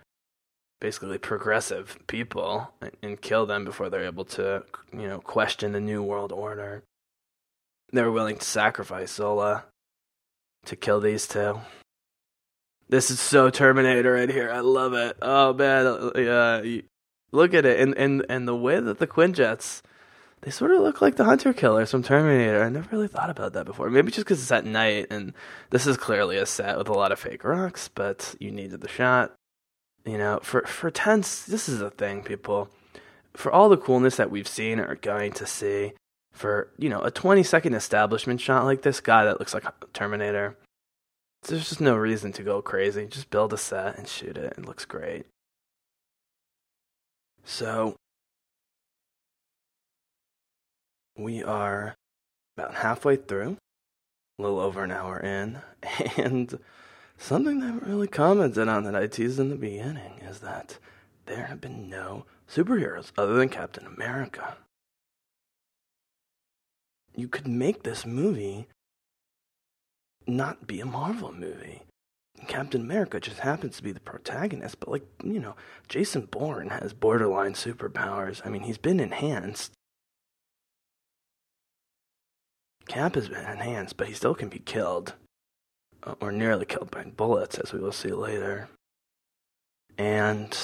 [0.79, 6.01] basically progressive people and kill them before they're able to, you know, question the new
[6.01, 6.83] world order.
[7.91, 9.65] They were willing to sacrifice Zola
[10.65, 11.59] to kill these two.
[12.87, 14.49] This is so Terminator right here.
[14.51, 15.17] I love it.
[15.21, 16.81] Oh man, yeah.
[17.31, 19.83] Look at it, and and and the way that the Quinjets,
[20.41, 22.63] they sort of look like the Hunter Killers from Terminator.
[22.63, 23.91] I never really thought about that before.
[23.91, 25.33] Maybe just because it's at night, and
[25.69, 28.87] this is clearly a set with a lot of fake rocks, but you needed the
[28.87, 29.35] shot.
[30.09, 32.69] You know, for for tents, this is a thing, people.
[33.35, 35.93] For all the coolness that we've seen or are going to see,
[36.33, 39.73] for you know a 20 second establishment shot like this guy that looks like a
[39.93, 40.57] Terminator,
[41.43, 43.05] there's just no reason to go crazy.
[43.05, 44.55] Just build a set and shoot it.
[44.57, 45.27] It looks great.
[47.43, 47.95] So
[51.15, 51.93] we are
[52.57, 53.57] about halfway through,
[54.39, 55.59] a little over an hour in,
[56.17, 56.57] and
[57.19, 60.79] something that I haven't really commented on that I teased in the beginning is that
[61.25, 64.57] there have been no superheroes other than Captain America.
[67.15, 68.67] You could make this movie
[70.25, 71.83] not be a Marvel movie.
[72.47, 75.55] Captain America just happens to be the protagonist, but like, you know,
[75.89, 78.41] Jason Bourne has borderline superpowers.
[78.45, 79.73] I mean, he's been enhanced.
[82.87, 85.15] Cap has been enhanced, but he still can be killed.
[86.19, 88.69] Or nearly killed by bullets, as we will see later.
[89.97, 90.57] And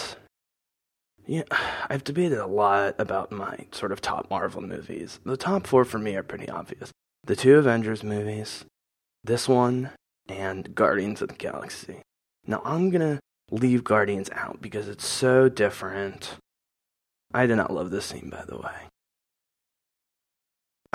[1.28, 1.44] yeah,
[1.90, 5.20] I've debated a lot about my sort of top Marvel movies.
[5.26, 6.92] The top four for me are pretty obvious.
[7.24, 8.66] The two Avengers movies,
[9.24, 9.90] this one,
[10.28, 12.02] and Guardians of the Galaxy.
[12.46, 13.20] Now, I'm to
[13.52, 16.36] leave Guardians out because it's so different.
[17.34, 18.90] I did not love this scene, by the way.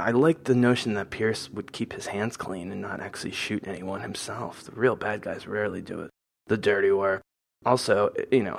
[0.00, 3.66] I like the notion that Pierce would keep his hands clean and not actually shoot
[3.66, 4.64] anyone himself.
[4.64, 6.10] The real bad guys rarely do it.
[6.46, 7.22] The dirty work.
[7.64, 8.58] Also, you know,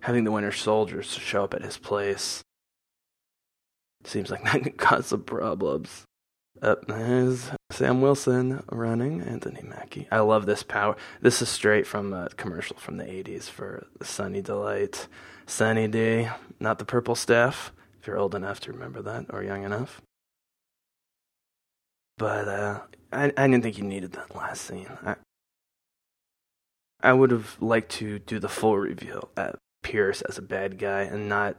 [0.00, 2.42] having the Winter Soldiers show up at his place
[4.04, 6.04] seems like that could cause some problems.
[6.62, 10.08] Up there's Sam Wilson running, Anthony Mackie.
[10.10, 10.96] I love this power.
[11.22, 15.06] This is straight from a commercial from the 80s for Sunny Delight.
[15.46, 16.28] Sunny D,
[16.58, 20.02] not the purple staff, if you're old enough to remember that, or young enough.
[22.20, 22.80] But uh,
[23.10, 24.90] I, I didn't think you needed that last scene.
[25.02, 25.16] I,
[27.02, 31.00] I would have liked to do the full reveal at Pierce as a bad guy
[31.00, 31.56] and not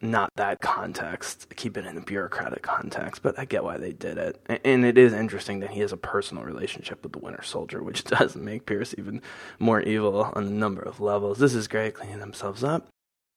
[0.00, 4.16] not that context, keep it in a bureaucratic context, but I get why they did
[4.16, 4.40] it.
[4.64, 8.04] And it is interesting that he has a personal relationship with the Winter Soldier, which
[8.04, 9.20] does make Pierce even
[9.58, 11.38] more evil on a number of levels.
[11.38, 12.86] This is great, cleaning themselves up.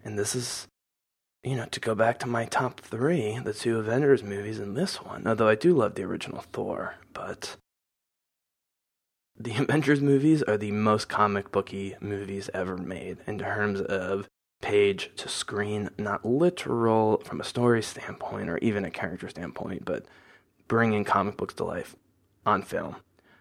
[0.06, 0.68] And this is,
[1.44, 5.02] you know, to go back to my top three, the two Avengers movies and this
[5.02, 7.58] one, although I do love the original Thor, but
[9.38, 14.28] the Avengers movies are the most comic booky movies ever made in terms of
[14.62, 20.06] page to screen, not literal from a story standpoint or even a character standpoint, but
[20.68, 21.96] bringing comic books to life
[22.46, 22.98] on film.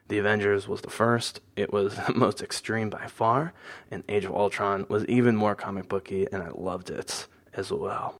[0.09, 1.41] The Avengers was the first.
[1.55, 3.53] It was the most extreme by far,
[3.91, 7.27] and Age of Ultron was even more comic booky, and I loved it
[7.61, 8.17] as well.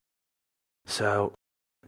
[0.87, 1.33] So,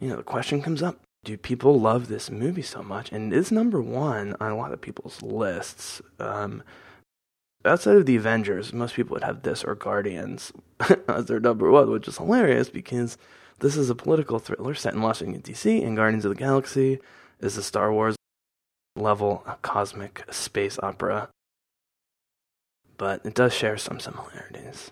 [0.00, 3.12] you know, the question comes up do people love this movie so much?
[3.12, 6.02] And it's number one on a lot of people's lists.
[6.18, 6.64] Um,
[7.64, 10.52] outside of the Avengers, most people would have this or Guardians
[11.08, 13.16] as their number one, which is hilarious because
[13.60, 16.98] this is a political thriller set in Washington, D.C., and Guardians of the Galaxy
[17.40, 18.16] is a Star Wars
[18.96, 21.28] level cosmic space opera.
[22.98, 24.90] But it does share some similarities.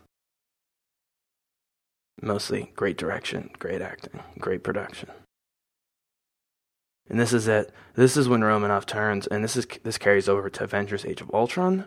[2.20, 5.09] Mostly great direction, great acting, great production.
[7.09, 7.72] And this is it.
[7.94, 11.30] This is when Romanoff turns, and this is this carries over to Avengers: Age of
[11.34, 11.86] Ultron,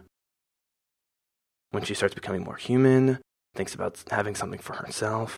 [1.72, 3.19] when she starts becoming more human,
[3.55, 5.38] thinks about having something for herself.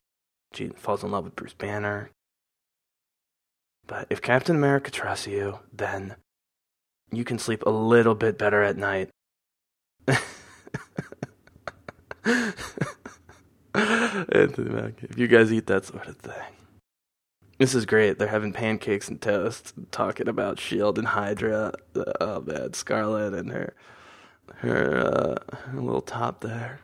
[0.53, 2.09] She falls in love with Bruce Banner.
[3.85, 6.15] But if Captain America trusts you, then
[7.11, 9.09] you can sleep a little bit better at night.
[14.31, 15.07] Anthony Mackie.
[15.09, 16.53] If you guys eat that sort of thing.
[17.57, 18.19] This is great.
[18.19, 21.73] They're having pancakes and toast, talking about Shield and Hydra.
[22.19, 23.73] Oh man, Scarlett and her
[24.57, 26.81] her, uh, her little top there.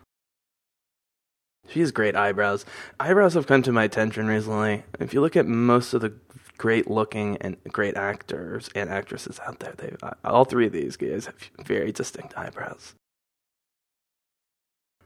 [1.67, 2.65] She has great eyebrows.
[2.99, 4.83] Eyebrows have come to my attention recently.
[4.99, 6.13] If you look at most of the
[6.57, 9.95] great looking and great actors and actresses out there, they
[10.25, 11.35] all three of these guys have
[11.65, 12.95] very distinct eyebrows.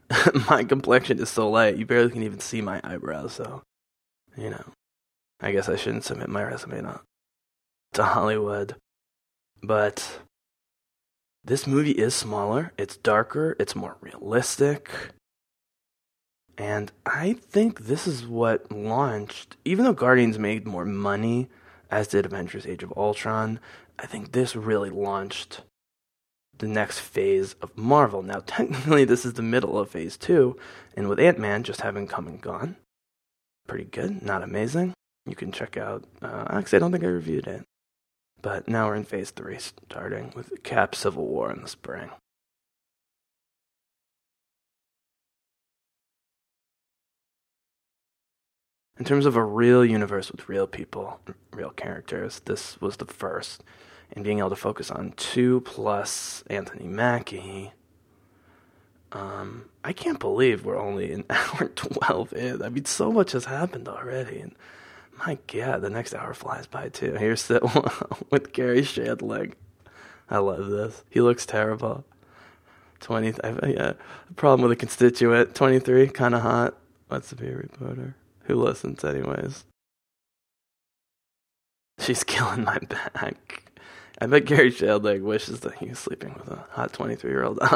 [0.50, 3.62] my complexion is so light, you barely can even see my eyebrows, so,
[4.36, 4.64] you know.
[5.40, 7.02] I guess I shouldn't submit my resume not
[7.92, 8.76] to Hollywood.
[9.62, 10.20] But
[11.44, 14.90] this movie is smaller, it's darker, it's more realistic.
[16.58, 21.48] And I think this is what launched, even though Guardians made more money,
[21.90, 23.60] as did Avengers Age of Ultron,
[23.98, 25.62] I think this really launched
[26.58, 28.22] the next phase of Marvel.
[28.22, 30.56] Now, technically, this is the middle of phase two,
[30.96, 32.76] and with Ant Man just having come and gone,
[33.66, 34.94] pretty good, not amazing.
[35.26, 37.64] You can check out, uh, actually, I don't think I reviewed it.
[38.40, 42.10] But now we're in phase three, starting with Cap Civil War in the spring.
[48.98, 51.20] In terms of a real universe with real people,
[51.52, 53.62] real characters, this was the first.
[54.12, 57.72] And being able to focus on two plus Anthony Mackie,
[59.12, 62.62] um, I can't believe we're only an hour 12 in.
[62.62, 64.40] I mean, so much has happened already.
[64.40, 64.54] And
[65.18, 67.14] my God, the next hour flies by too.
[67.14, 67.62] Here's sit
[68.30, 69.54] with Garry Shandling.
[70.28, 71.04] I love this.
[71.08, 72.04] He looks terrible.
[73.00, 73.34] 20,
[73.68, 73.92] yeah,
[74.36, 75.54] problem with a constituent.
[75.54, 76.74] 23, kind of hot.
[77.10, 79.64] Wants to be a reporter who listens anyways.
[82.00, 83.65] She's killing my back.
[84.18, 87.58] I bet Garry Shandling wishes that he was sleeping with a hot 23 year old.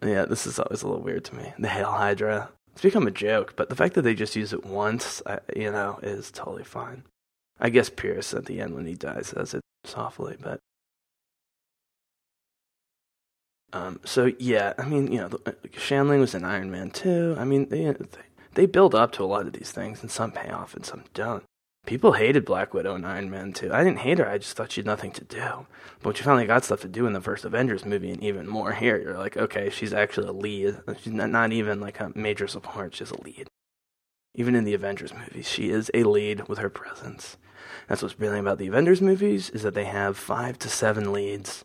[0.00, 1.52] Um, yeah, this is always a little weird to me.
[1.58, 2.50] The Hail Hydra.
[2.72, 5.20] It's become a joke, but the fact that they just use it once,
[5.54, 7.02] you know, is totally fine.
[7.58, 10.60] I guess Pierce at the end when he dies says it softly, but.
[13.72, 17.36] Um, so yeah, I mean, you know, Shandling was in Iron Man 2.
[17.38, 18.06] I mean, they, they
[18.54, 21.04] they build up to a lot of these things, and some pay off and some
[21.14, 21.44] don't.
[21.86, 23.72] People hated Black Widow and Iron Man 2.
[23.72, 25.66] I didn't hate her, I just thought she had nothing to do.
[26.02, 28.72] But you finally got stuff to do in the first Avengers movie, and even more
[28.72, 29.00] here.
[29.00, 30.80] You're like, okay, she's actually a lead.
[31.00, 33.48] She's not even like a major support, she's a lead.
[34.34, 37.38] Even in the Avengers movies, she is a lead with her presence.
[37.88, 41.64] That's what's brilliant about the Avengers movies, is that they have five to seven leads.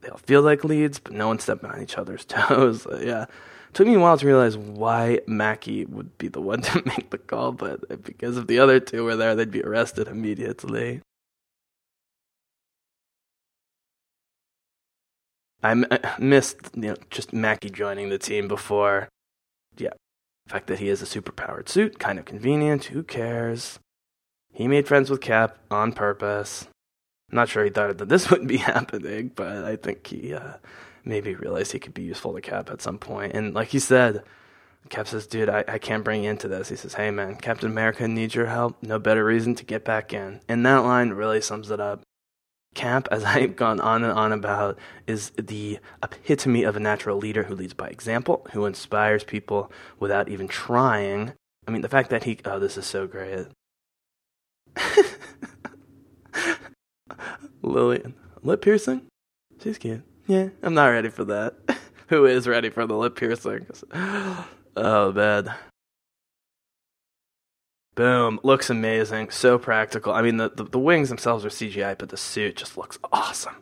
[0.00, 2.86] They all feel like leads, but no one's stepping on each other's toes.
[3.00, 3.26] yeah,
[3.72, 7.18] took me a while to realize why Mackie would be the one to make the
[7.18, 11.02] call, but because if the other two were there, they'd be arrested immediately.
[15.62, 15.74] I
[16.18, 19.08] missed you know just Mackie joining the team before.
[19.76, 19.92] Yeah,
[20.46, 22.84] the fact that he has a superpowered suit, kind of convenient.
[22.86, 23.78] Who cares?
[24.52, 26.66] He made friends with Cap on purpose.
[27.30, 30.54] I'm not sure he thought that this would be happening, but I think he uh,
[31.04, 33.32] maybe realized he could be useful to Cap at some point.
[33.34, 34.22] And like he said,
[34.88, 36.68] Cap says, dude, I, I can't bring you into this.
[36.68, 38.82] He says, hey, man, Captain America needs your help.
[38.82, 40.40] No better reason to get back in.
[40.48, 42.02] And that line really sums it up.
[42.74, 47.44] Cap, as I've gone on and on about, is the epitome of a natural leader
[47.44, 51.34] who leads by example, who inspires people without even trying.
[51.68, 53.46] I mean, the fact that he, oh, this is so great.
[57.62, 59.02] Lillian, lip piercing?
[59.62, 60.02] She's cute.
[60.30, 61.54] Yeah, I'm not ready for that.
[62.06, 63.66] Who is ready for the lip piercing?
[63.92, 65.52] oh, bad.
[67.96, 68.38] Boom.
[68.44, 69.30] Looks amazing.
[69.30, 70.12] So practical.
[70.12, 73.56] I mean, the, the, the, wings themselves are CGI, but the suit just looks awesome.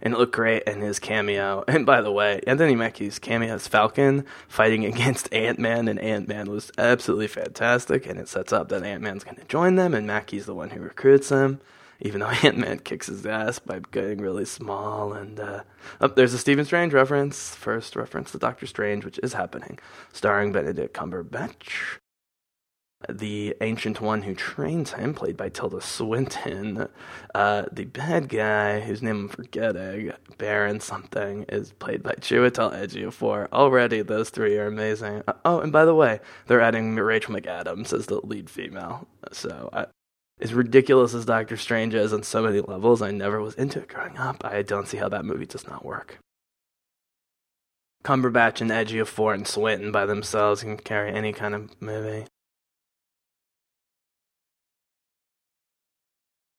[0.00, 1.62] And it looked great in his cameo.
[1.68, 6.26] And by the way, Anthony Mackie's cameo as Falcon fighting against Ant Man, and Ant
[6.26, 8.06] Man was absolutely fantastic.
[8.06, 10.70] And it sets up that Ant Man's going to join them, and Mackie's the one
[10.70, 11.60] who recruits him
[12.00, 15.12] even though Ant Man kicks his ass by getting really small.
[15.12, 15.62] And uh,
[16.00, 19.78] oh, there's a Stephen Strange reference, first reference to Doctor Strange, which is happening,
[20.12, 21.98] starring Benedict Cumberbatch.
[23.08, 26.88] The ancient one who trains him, played by Tilda Swinton.
[27.34, 33.48] Uh, the bad guy, whose name I'm forgetting, Baron something, is played by Chiwetel Ejiofor.
[33.52, 35.22] Already, those three are amazing.
[35.28, 39.06] Uh, oh, and by the way, they're adding Rachel McAdams as the lead female.
[39.32, 39.86] So I,
[40.40, 43.88] as ridiculous as Doctor Strange is on so many levels, I never was into it
[43.88, 44.44] growing up.
[44.44, 46.18] I don't see how that movie does not work.
[48.04, 52.26] Cumberbatch and Ejiofor and Swinton by themselves can carry any kind of movie.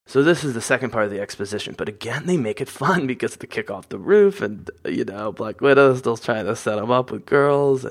[0.07, 3.07] So this is the second part of the exposition, but again, they make it fun
[3.07, 6.77] because they kick off the roof, and you know, Black Widow still trying to set
[6.77, 7.85] him up with girls.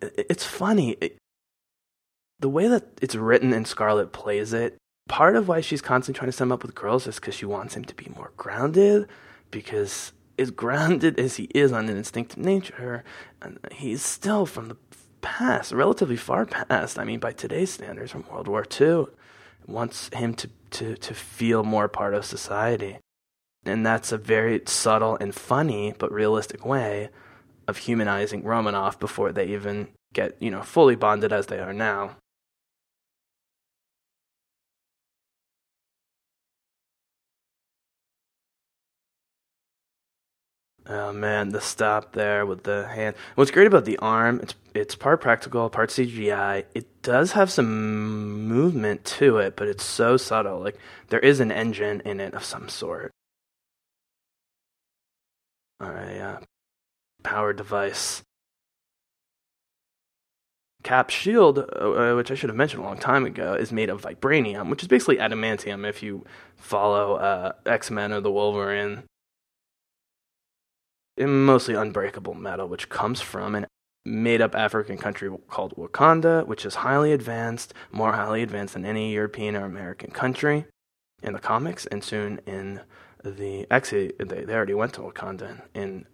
[0.00, 0.96] It's funny.
[1.00, 1.16] It,
[2.40, 4.76] the way that it's written and Scarlett plays it,
[5.08, 7.76] part of why she's constantly trying to sum up with girls is because she wants
[7.76, 9.08] him to be more grounded,
[9.50, 13.04] because as grounded as he is on an instinctive nature,
[13.40, 14.76] and he's still from the
[15.20, 16.98] past, relatively far past.
[16.98, 19.06] I mean, by today's standards, from World War II,
[19.66, 22.98] wants him to, to, to feel more part of society.
[23.64, 27.08] And that's a very subtle and funny but realistic way
[27.66, 32.16] of humanizing Romanoff before they even get, you know, fully bonded as they are now.
[40.86, 43.16] Oh man, the stop there with the hand.
[43.36, 46.64] What's great about the arm, it's it's part practical, part CGI.
[46.74, 50.60] It does have some movement to it, but it's so subtle.
[50.60, 50.78] Like
[51.08, 53.12] there is an engine in it of some sort.
[55.82, 56.38] Alright, yeah.
[57.22, 58.22] Power device.
[60.82, 64.02] Cap shield, uh, which I should have mentioned a long time ago, is made of
[64.02, 69.04] vibranium, which is basically adamantium if you follow uh, X Men or the Wolverine
[71.18, 73.66] mostly unbreakable metal, which comes from an
[74.04, 79.12] made up African country called Wakanda, which is highly advanced, more highly advanced than any
[79.12, 80.66] European or American country
[81.22, 82.80] in the comics, and soon in
[83.24, 86.06] the actually they, they already went to Wakanda in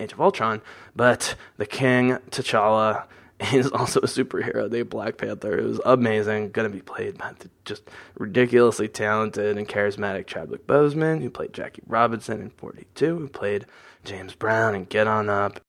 [0.00, 0.62] Age of Ultron,
[0.96, 3.04] but the King T'Challa
[3.52, 5.58] is also a superhero named Black Panther.
[5.58, 6.50] It was amazing.
[6.50, 7.88] Going to be played by the just
[8.18, 13.64] ridiculously talented and charismatic Chadwick Boseman, who played Jackie Robinson in 42, who played
[14.04, 15.60] James Brown and Get On Up.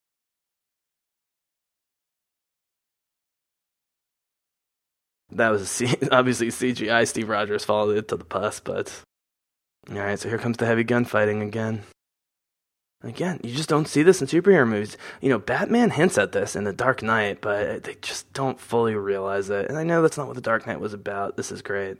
[5.31, 5.81] That was
[6.11, 7.07] obviously CGI.
[7.07, 9.01] Steve Rogers followed it to the bus, but
[9.89, 10.19] all right.
[10.19, 11.83] So here comes the heavy gunfighting again.
[13.03, 14.95] Again, you just don't see this in superhero movies.
[15.21, 18.93] You know, Batman hints at this in The Dark Knight, but they just don't fully
[18.93, 19.67] realize it.
[19.69, 21.35] And I know that's not what The Dark Knight was about.
[21.35, 21.97] This is great.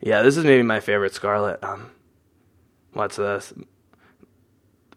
[0.00, 1.62] Yeah, this is maybe my favorite Scarlett.
[1.62, 1.92] Um,
[2.92, 3.52] what's this?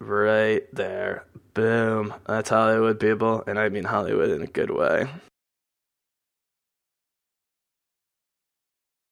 [0.00, 1.24] Right there.
[1.54, 2.12] Boom.
[2.26, 3.44] That's Hollywood, people.
[3.46, 5.08] And I mean Hollywood in a good way.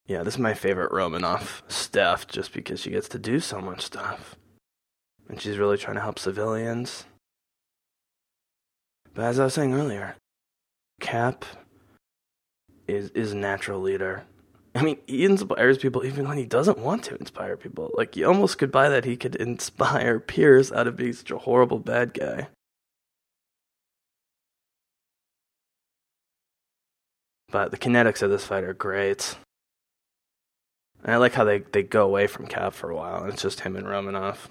[0.06, 3.80] Yeah, this is my favorite Romanoff stuff just because she gets to do so much
[3.82, 4.36] stuff.
[5.28, 7.06] And she's really trying to help civilians.
[9.14, 10.16] But as I was saying earlier,
[11.00, 11.44] Cap
[12.86, 14.24] is is a natural leader.
[14.74, 17.92] I mean, he inspires people even when he doesn't want to inspire people.
[17.94, 21.38] Like, you almost could buy that he could inspire Pierce out of being such a
[21.38, 22.48] horrible bad guy.
[27.50, 29.36] But the kinetics of this fight are great.
[31.04, 33.42] And I like how they, they go away from Cap for a while, and it's
[33.42, 34.48] just him and Romanoff.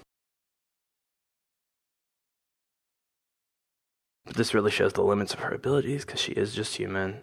[4.24, 7.22] But this really shows the limits of her abilities because she is just human.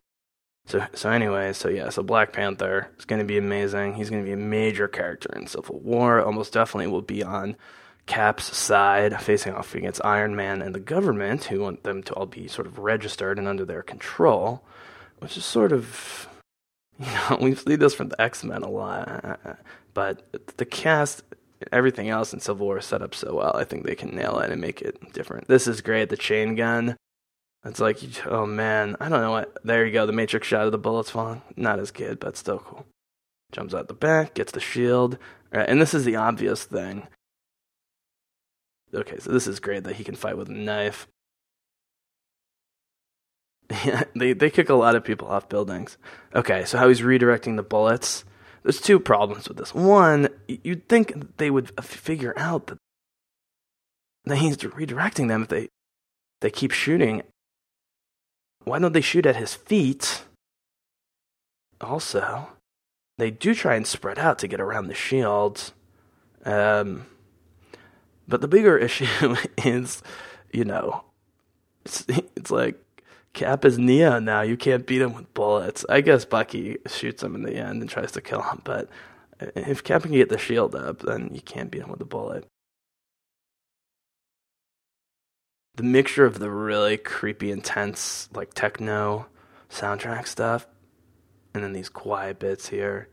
[0.65, 3.95] So, so anyway, so yeah, so Black Panther is going to be amazing.
[3.95, 6.21] He's going to be a major character in Civil War.
[6.21, 7.55] Almost definitely will be on
[8.05, 12.25] Cap's side, facing off against Iron Man and the government, who want them to all
[12.25, 14.63] be sort of registered and under their control,
[15.19, 16.27] which is sort of
[17.05, 19.59] you know, we see this from the X Men a lot,
[19.93, 21.23] but the cast,
[21.71, 23.55] everything else in Civil War is set up so well.
[23.55, 25.47] I think they can nail it and make it different.
[25.47, 26.09] This is great.
[26.09, 26.95] The chain gun.
[27.63, 29.57] It's like, oh man, I don't know what.
[29.63, 30.05] There you go.
[30.05, 31.41] The Matrix shot of the bullets falling.
[31.55, 32.85] Not as good, but still cool.
[33.51, 35.17] Jumps out the back, gets the shield.
[35.51, 37.07] Right, and this is the obvious thing.
[38.93, 41.07] Okay, so this is great that he can fight with a knife.
[43.71, 45.97] Yeah, they they kick a lot of people off buildings.
[46.35, 48.25] Okay, so how he's redirecting the bullets.
[48.63, 49.73] There's two problems with this.
[49.73, 52.77] One, you'd think they would figure out
[54.25, 55.69] that he's redirecting them if they
[56.41, 57.23] they keep shooting.
[58.63, 60.23] Why don't they shoot at his feet?
[61.79, 62.49] Also,
[63.17, 65.73] they do try and spread out to get around the shields.
[66.45, 67.07] Um,
[68.27, 70.03] but the bigger issue is,
[70.51, 71.05] you know,
[71.83, 72.79] it's, it's like
[73.33, 74.41] Cap is Neo now.
[74.41, 75.85] You can't beat him with bullets.
[75.87, 78.89] I guess Bucky shoots him in the end and tries to kill him, but
[79.39, 82.45] if Cap can get the shield up, then you can't beat him with a bullet.
[85.75, 89.27] The mixture of the really creepy, intense, like techno
[89.69, 90.67] soundtrack stuff,
[91.53, 93.07] and then these quiet bits here.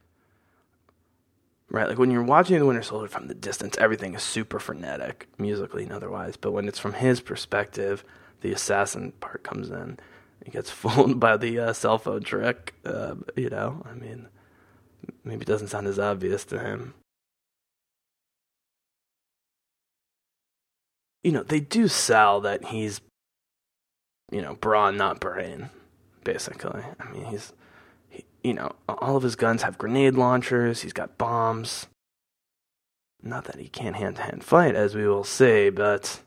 [1.71, 5.29] Right, like when you're watching The Winter Soldier from the distance, everything is super frenetic,
[5.39, 6.37] musically and otherwise.
[6.37, 8.05] But when it's from his perspective,
[8.41, 9.99] the assassin part comes in.
[10.45, 12.75] he gets fooled by the uh, cell phone trick.
[12.85, 14.29] Uh, you know, I mean,
[15.25, 16.95] maybe it doesn't sound as obvious to him.
[21.23, 23.01] You know, they do sell that he's,
[24.31, 25.69] you know, brawn, not brain,
[26.23, 26.83] basically.
[26.99, 27.53] I mean, he's,
[28.09, 31.87] he, you know, all of his guns have grenade launchers, he's got bombs.
[33.21, 36.21] Not that he can't hand to hand fight, as we will see, but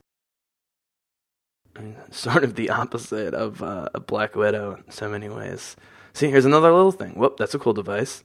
[2.12, 5.76] sort of the opposite of uh, a Black Widow in so many ways.
[6.14, 7.14] See, here's another little thing.
[7.14, 8.24] Whoop, that's a cool device.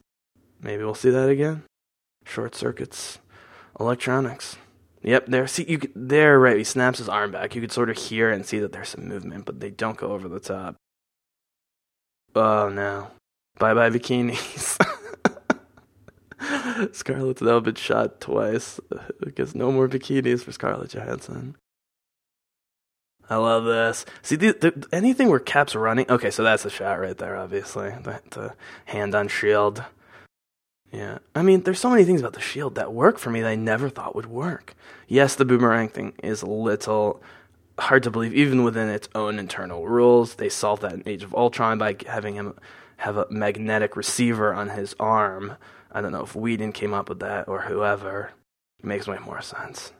[0.61, 1.63] Maybe we'll see that again.
[2.25, 3.19] Short circuits,
[3.79, 4.57] electronics.
[5.03, 5.47] Yep, there.
[5.47, 6.57] See, you there, right?
[6.57, 7.55] He snaps his arm back.
[7.55, 10.09] You could sort of hear and see that there's some movement, but they don't go
[10.09, 10.75] over the top.
[12.35, 13.09] Oh no!
[13.59, 14.77] Bye bye bikinis.
[16.93, 18.81] Scarlett's now been shot twice.
[19.27, 21.57] I guess no more bikinis for Scarlett Johansson.
[23.29, 24.05] I love this.
[24.23, 26.09] See, the, the, anything where Cap's running.
[26.09, 27.91] Okay, so that's a shot right there, obviously.
[27.91, 28.55] The, the
[28.87, 29.83] hand on shield.
[30.93, 31.19] Yeah.
[31.35, 33.57] I mean, there's so many things about the shield that work for me that I
[33.57, 34.75] never thought would work.
[35.09, 37.21] Yes, the boomerang thing is a little
[37.79, 40.37] hard to believe, even within its own internal rules.
[40.37, 42.55] They solved that in Age of Ultron by having him
[42.99, 45.57] have a magnetic receiver on his arm.
[45.93, 48.33] I don't know if Whedon came up with that or whoever.
[48.79, 49.93] It makes way more sense.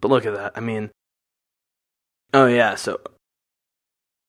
[0.00, 0.52] But look at that.
[0.56, 0.90] I mean,
[2.32, 3.00] Oh yeah, so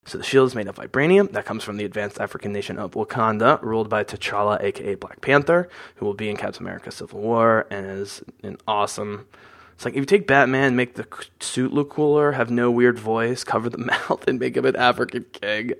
[0.06, 2.94] so the shield is made of vibranium that comes from the advanced African nation of
[2.94, 7.68] Wakanda, ruled by T'Challa, aka Black Panther, who will be in Captain America: Civil War
[7.70, 9.28] and is an awesome.
[9.74, 11.06] It's like if you take Batman, make the
[11.40, 15.26] suit look cooler, have no weird voice, cover the mouth, and make him an African
[15.32, 15.74] king.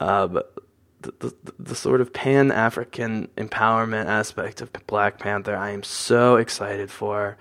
[0.00, 0.54] Uh, but
[1.02, 6.36] the, the, the sort of pan African empowerment aspect of Black Panther, I am so
[6.36, 7.36] excited for.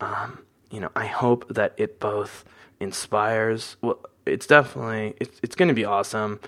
[0.00, 2.44] Um, you know, I hope that it both
[2.80, 3.76] inspires.
[3.80, 6.40] Well, it's definitely it's it's going to be awesome.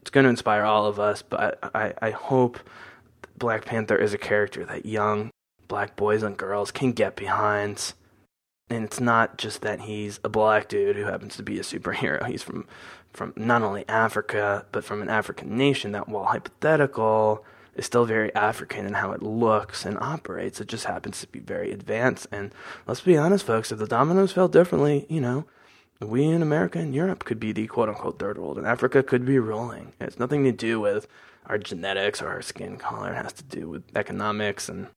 [0.00, 1.22] It's going to inspire all of us.
[1.22, 2.58] But I, I, hope
[3.36, 5.30] Black Panther is a character that young
[5.68, 7.92] black boys and girls can get behind.
[8.70, 12.26] And it's not just that he's a black dude who happens to be a superhero.
[12.26, 12.66] He's from
[13.12, 17.44] from not only Africa, but from an African nation that, while hypothetical,
[17.74, 20.60] is still very African in how it looks and operates.
[20.60, 22.26] It just happens to be very advanced.
[22.30, 22.52] And
[22.86, 25.46] let's be honest, folks, if the dominoes fell differently, you know,
[26.00, 29.24] we in America and Europe could be the quote unquote third world, and Africa could
[29.24, 29.92] be ruling.
[30.00, 31.08] It has nothing to do with
[31.46, 33.12] our genetics or our skin color.
[33.12, 34.88] It has to do with economics and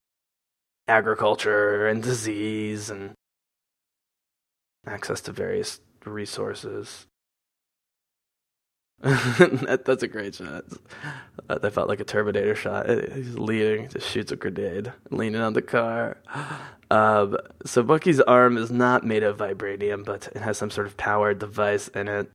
[0.87, 3.13] agriculture and disease and
[4.85, 7.07] access to various resources.
[9.03, 10.63] that, that's a great shot.
[11.47, 12.87] That felt like a Terminator shot.
[12.87, 16.17] He's leading, just shoots a grenade, leaning on the car.
[16.91, 20.97] Um, so Bucky's arm is not made of vibranium, but it has some sort of
[20.97, 22.29] powered device in it,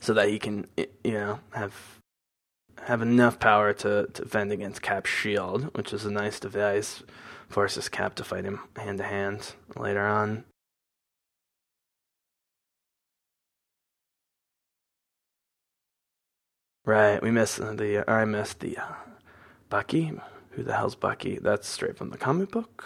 [0.00, 2.00] so that he can, you know, have
[2.84, 7.02] have enough power to, to fend against Cap's shield, which is a nice device.
[7.50, 10.44] Forces Cap to fight him hand to hand later on.
[16.84, 18.04] Right, we missed the.
[18.06, 18.92] I missed the uh,
[19.70, 20.12] Bucky.
[20.50, 21.38] Who the hell's Bucky?
[21.38, 22.84] That's straight from the comic book.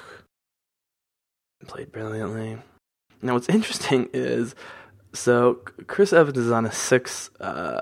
[1.66, 2.58] Played brilliantly.
[3.20, 4.54] Now, what's interesting is,
[5.12, 5.54] so
[5.88, 7.80] Chris Evans is on a six uh,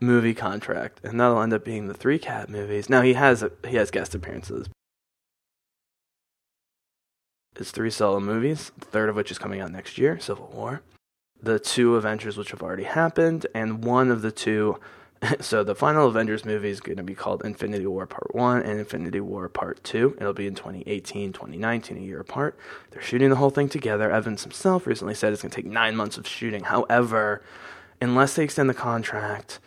[0.00, 2.88] movie contract, and that'll end up being the three cat movies.
[2.88, 4.68] Now he has a, he has guest appearances.
[7.56, 10.82] It's three solo movies, the third of which is coming out next year, Civil War.
[11.40, 14.80] The two Avengers, which have already happened, and one of the two
[15.40, 18.78] so the final Avengers movie is going to be called Infinity War Part 1 and
[18.78, 20.18] Infinity War Part 2.
[20.20, 22.58] It'll be in 2018, 2019, a year apart.
[22.90, 24.10] They're shooting the whole thing together.
[24.10, 26.64] Evans himself recently said it's going to take nine months of shooting.
[26.64, 27.42] However,
[28.00, 29.60] unless they extend the contract,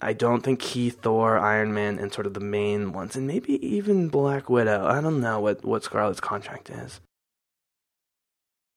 [0.00, 3.64] I don't think Keith, Thor, Iron Man, and sort of the main ones, and maybe
[3.66, 4.86] even Black Widow.
[4.86, 7.00] I don't know what, what Scarlett's contract is.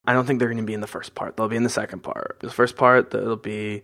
[0.06, 1.38] I don't think they're going to be in the first part.
[1.38, 2.38] They'll be in the second part.
[2.42, 3.84] The first part, it'll be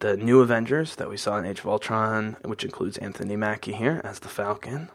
[0.00, 4.00] the new Avengers that we saw in Age of Ultron, which includes Anthony Mackie here
[4.04, 4.90] as the Falcon.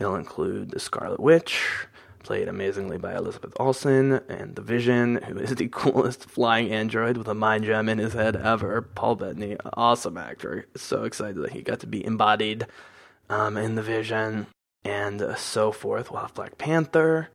[0.00, 1.86] It'll include the Scarlet Witch,
[2.22, 7.28] played amazingly by Elizabeth Olsen, and the Vision, who is the coolest flying android with
[7.28, 8.82] a mind gem in his head ever.
[8.82, 10.66] Paul Bettany, awesome actor.
[10.76, 12.66] So excited that he got to be embodied
[13.28, 14.46] um, in the Vision,
[14.84, 16.10] and so forth.
[16.10, 17.30] We'll have Black Panther,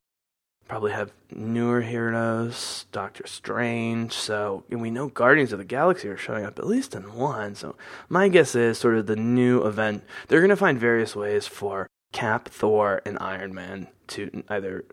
[0.70, 4.14] probably have newer heroes, Doctor Strange.
[4.14, 7.56] So and we know Guardians of the Galaxy are showing up at least in one.
[7.56, 7.76] So
[8.08, 10.04] my guess is sort of the new event.
[10.28, 14.86] They're going to find various ways for Cap, Thor, and Iron Man to either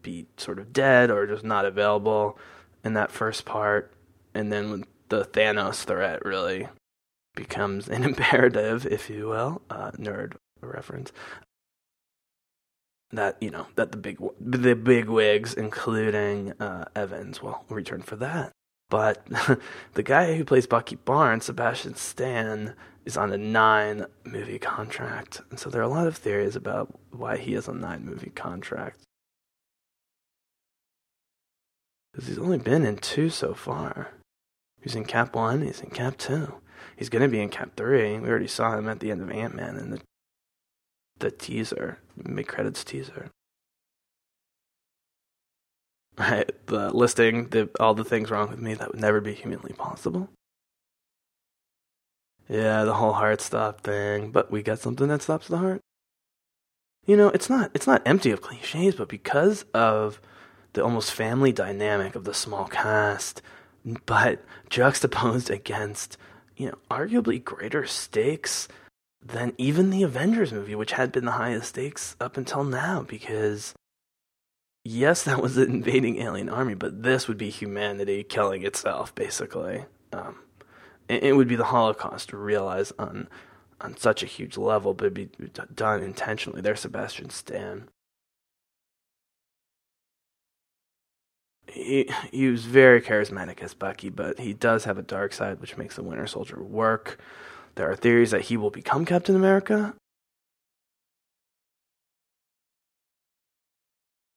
[0.00, 2.38] be sort of dead or just not available
[2.82, 3.92] in that first part,
[4.34, 6.68] and then the Thanos threat really
[7.34, 11.12] becomes an imperative, if you will, uh, nerd reference.
[13.14, 18.16] That you know that the big the big wigs, including uh, Evans, will return for
[18.16, 18.52] that.
[18.90, 19.26] But
[19.94, 22.74] the guy who plays Bucky Barnes, Sebastian Stan,
[23.04, 26.92] is on a nine movie contract, and so there are a lot of theories about
[27.10, 29.00] why he is on nine movie contract.
[32.12, 34.10] Because he's only been in two so far.
[34.80, 36.54] He's in Cap 1, he's in Cap 2.
[36.96, 38.18] He's going to be in Cap 3.
[38.18, 40.00] We already saw him at the end of Ant Man in the,
[41.24, 43.30] the teaser, mid credits teaser.
[46.16, 49.72] Right, the listing the, all the things wrong with me that would never be humanly
[49.72, 50.28] possible.
[52.48, 55.80] Yeah, the whole heart stop thing, but we got something that stops the heart.
[57.04, 60.20] You know, it's not it's not empty of cliches, but because of
[60.74, 63.42] the almost family dynamic of the small cast,
[64.06, 66.16] but juxtaposed against,
[66.56, 68.68] you know, arguably greater stakes
[69.24, 73.74] than even the Avengers movie, which had been the highest stakes up until now, because
[74.84, 79.86] yes, that was an invading alien army, but this would be humanity killing itself, basically.
[80.12, 80.40] Um,
[81.08, 83.28] it, would be the Holocaust realized on
[83.80, 86.60] on such a huge level, but it'd be done intentionally.
[86.60, 87.88] There's Sebastian Stan.
[91.74, 95.76] he, he was very charismatic as Bucky, but he does have a dark side, which
[95.76, 97.18] makes the Winter Soldier work.
[97.76, 99.94] There are theories that he will become Captain America.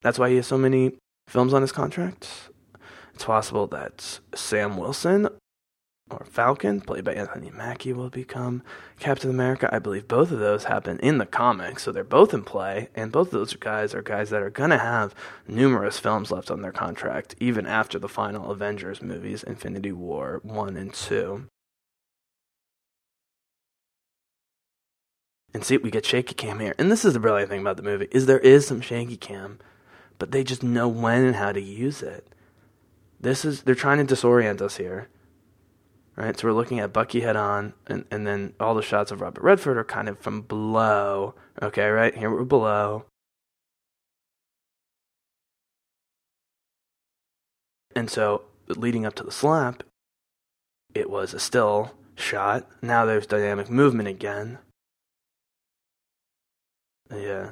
[0.02, 0.94] That's why he has so many
[1.28, 2.50] films on his contract.
[3.14, 5.28] It's possible that Sam Wilson
[6.10, 8.64] or Falcon, played by Anthony Mackie, will become
[9.00, 9.70] Captain America.
[9.74, 13.12] I believe both of those happen in the comics, so they're both in play, and
[13.12, 15.14] both of those guys are guys that are going to have
[15.48, 20.78] numerous films left on their contract, even after the final Avengers movies, Infinity War 1
[20.78, 21.48] and 2.
[25.58, 26.76] And see, we get shaky cam here.
[26.78, 29.58] And this is the brilliant thing about the movie, is there is some shaky cam,
[30.20, 32.28] but they just know when and how to use it.
[33.20, 35.10] This is, they're trying to disorient us here
[36.16, 36.38] right?
[36.38, 39.42] So we're looking at Bucky head on, and, and then all the shots of Robert
[39.42, 41.36] Redford are kind of from below.
[41.60, 42.16] Okay, right?
[42.16, 43.06] Here we're below.
[47.96, 49.82] And so leading up to the slap,
[50.94, 52.68] it was a still shot.
[52.82, 54.60] Now there's dynamic movement again.
[57.14, 57.52] Yeah.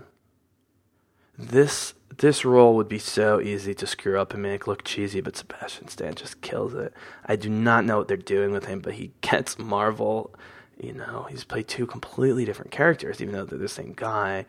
[1.38, 5.36] This this role would be so easy to screw up and make look cheesy, but
[5.36, 6.94] Sebastian Stan just kills it.
[7.26, 10.34] I do not know what they're doing with him, but he gets Marvel.
[10.80, 14.45] You know, he's played two completely different characters, even though they're the same guy.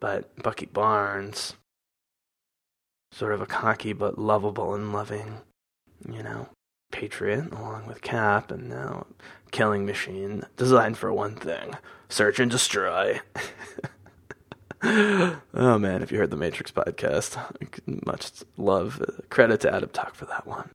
[0.00, 1.54] But Bucky Barnes,
[3.12, 5.40] sort of a cocky but lovable and loving,
[6.06, 6.48] you know,
[6.90, 9.06] patriot, along with Cap, and now
[9.50, 11.76] killing machine, designed for one thing
[12.08, 13.20] search and destroy.
[14.84, 19.00] oh man, if you heard the Matrix podcast, I much love,
[19.30, 20.70] credit to Adam Talk for that one.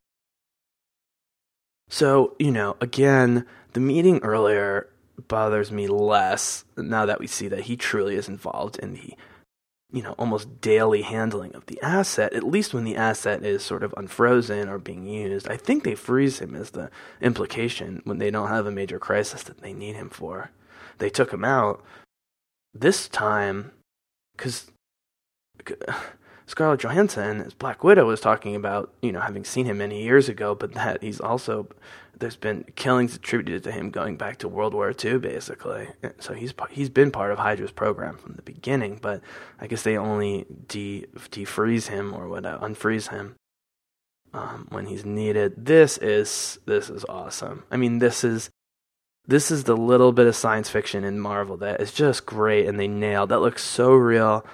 [1.90, 3.44] So, you know, again,
[3.74, 4.88] the meeting earlier
[5.26, 9.14] bothers me less now that we see that he truly is involved in the,
[9.92, 13.82] you know, almost daily handling of the asset, at least when the asset is sort
[13.82, 15.48] of unfrozen or being used.
[15.48, 16.90] I think they freeze him as the
[17.20, 20.50] implication when they don't have a major crisis that they need him for.
[20.96, 21.84] They took him out.
[22.74, 23.72] This time,
[24.38, 24.70] because
[26.46, 30.30] Scarlett Johansson as Black Widow was talking about, you know, having seen him many years
[30.30, 31.68] ago, but that he's also
[32.18, 35.88] there's been killings attributed to him going back to World War II, basically.
[36.20, 39.20] So he's he's been part of Hydra's program from the beginning, but
[39.60, 43.36] I guess they only de defreeze him or what unfreeze him
[44.32, 45.66] um, when he's needed.
[45.66, 47.64] This is this is awesome.
[47.70, 48.50] I mean, this is
[49.28, 52.80] this is the little bit of science fiction in Marvel that is just great, and
[52.80, 53.28] they nailed.
[53.28, 54.44] That looks so real,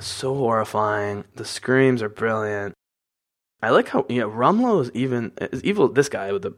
[0.00, 1.24] so horrifying.
[1.34, 2.74] The screams are brilliant.
[3.60, 5.88] I like how you know Rumlow is even is evil.
[5.88, 6.54] This guy with the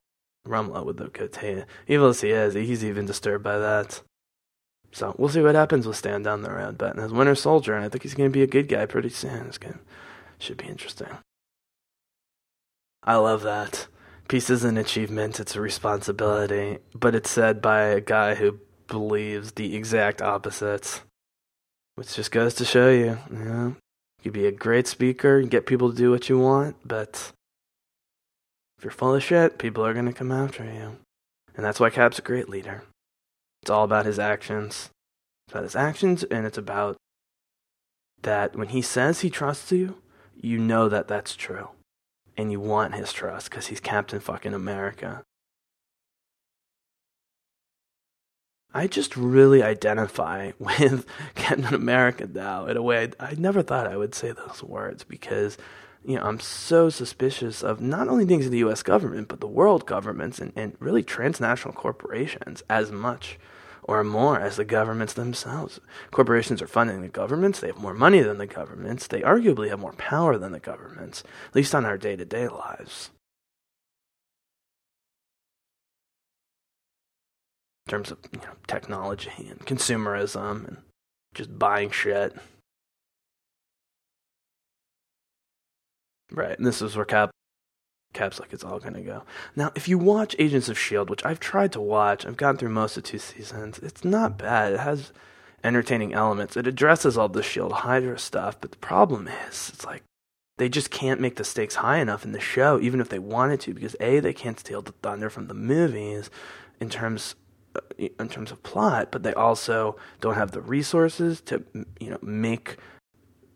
[0.47, 4.03] Rumlow with the goatee, evil as he is, he's even disturbed by that.
[4.93, 6.77] So we'll see what happens with Stan down the road.
[6.77, 9.09] But as Winter Soldier, and I think he's going to be a good guy pretty
[9.09, 9.47] soon.
[9.47, 9.79] It's going
[10.39, 11.09] should be interesting.
[13.03, 13.87] I love that
[14.29, 18.59] peace is an achievement, it's a responsibility, but it's said by a guy who
[18.89, 21.03] believes the exact opposite.
[21.95, 23.77] Which just goes to show you, you know,
[24.23, 27.33] you be a great speaker and get people to do what you want, but
[28.79, 30.97] if you're full of shit, people are going to come after you.
[31.55, 32.85] And that's why Cap's a great leader.
[33.61, 34.89] It's all about his actions.
[35.47, 36.97] It's about his actions, and it's about
[38.23, 40.01] that when he says he trusts you,
[40.35, 41.69] you know that that's true
[42.37, 45.25] and you want his trust because he's Captain fucking America.
[48.75, 53.97] I just really identify with Captain America now in a way I, never thought I
[53.97, 55.59] would say those words because
[56.05, 59.47] you know, I'm so suspicious of not only things in the US government, but the
[59.47, 63.39] world governments and, and really transnational corporations as much
[63.83, 65.81] or more as the governments themselves.
[66.11, 69.81] Corporations are funding the governments, they have more money than the governments, they arguably have
[69.81, 73.11] more power than the governments, at least on our day to day lives.
[77.87, 80.77] In terms of you know, technology and consumerism and
[81.35, 82.37] just buying shit.
[86.31, 87.05] Right, and this is where
[88.13, 89.23] Cap's like it's all gonna go.
[89.57, 92.71] Now, if you watch Agents of Shield, which I've tried to watch, I've gone through
[92.71, 93.79] most of two seasons.
[93.79, 94.75] It's not bad.
[94.75, 95.13] It has
[95.65, 96.57] entertaining elements.
[96.57, 100.03] It addresses all the Shield Hydra stuff, but the problem is, it's like
[100.59, 103.61] they just can't make the stakes high enough in the show, even if they wanted
[103.61, 106.31] to, because a they can't steal the thunder from the movies
[106.81, 107.35] in terms
[107.75, 107.81] uh,
[108.19, 111.65] in terms of plot, but they also don't have the resources to
[111.99, 112.77] you know make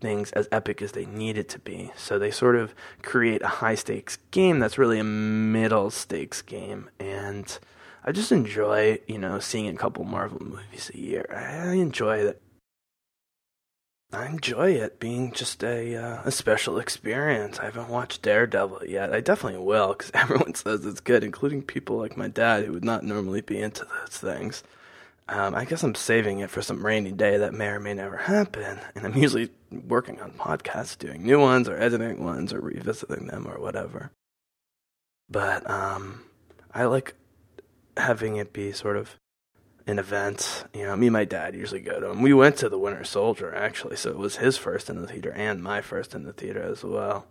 [0.00, 1.90] things as epic as they need it to be.
[1.96, 6.90] So they sort of create a high stakes game that's really a middle stakes game.
[6.98, 7.58] And
[8.04, 11.26] I just enjoy, you know, seeing a couple Marvel movies a year.
[11.34, 12.40] I enjoy that.
[14.12, 17.58] I enjoy it being just a uh, a special experience.
[17.58, 19.12] I haven't watched Daredevil yet.
[19.12, 22.84] I definitely will because everyone says it's good, including people like my dad who would
[22.84, 24.62] not normally be into those things.
[25.28, 28.16] Um, I guess I'm saving it for some rainy day that may or may never
[28.16, 28.78] happen.
[28.94, 33.46] And I'm usually working on podcasts, doing new ones or editing ones or revisiting them
[33.46, 34.12] or whatever.
[35.28, 36.22] But um,
[36.72, 37.14] I like
[37.96, 39.18] having it be sort of
[39.88, 40.64] an event.
[40.72, 42.22] You know, me and my dad usually go to them.
[42.22, 45.32] We went to the Winter Soldier actually, so it was his first in the theater
[45.32, 47.26] and my first in the theater as well.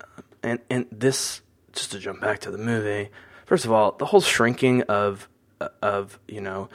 [0.00, 1.42] Um, and and this,
[1.72, 3.10] just to jump back to the movie,
[3.46, 5.28] first of all, the whole shrinking of
[5.82, 6.68] of you know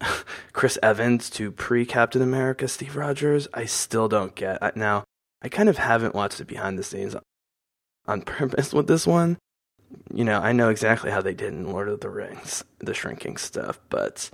[0.52, 4.76] Chris Evans to pre Captain America Steve Rogers, I still don't get.
[4.76, 5.04] Now,
[5.42, 7.16] I kind of haven't watched it behind the scenes
[8.06, 9.38] on purpose with this one.
[10.12, 13.36] You know, I know exactly how they did in Lord of the Rings, the shrinking
[13.36, 14.30] stuff, but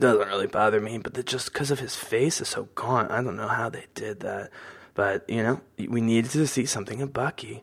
[0.00, 0.98] doesn't really bother me.
[0.98, 4.20] But just because of his face is so gaunt, I don't know how they did
[4.20, 4.50] that.
[4.94, 7.62] But you know, we needed to see something of Bucky,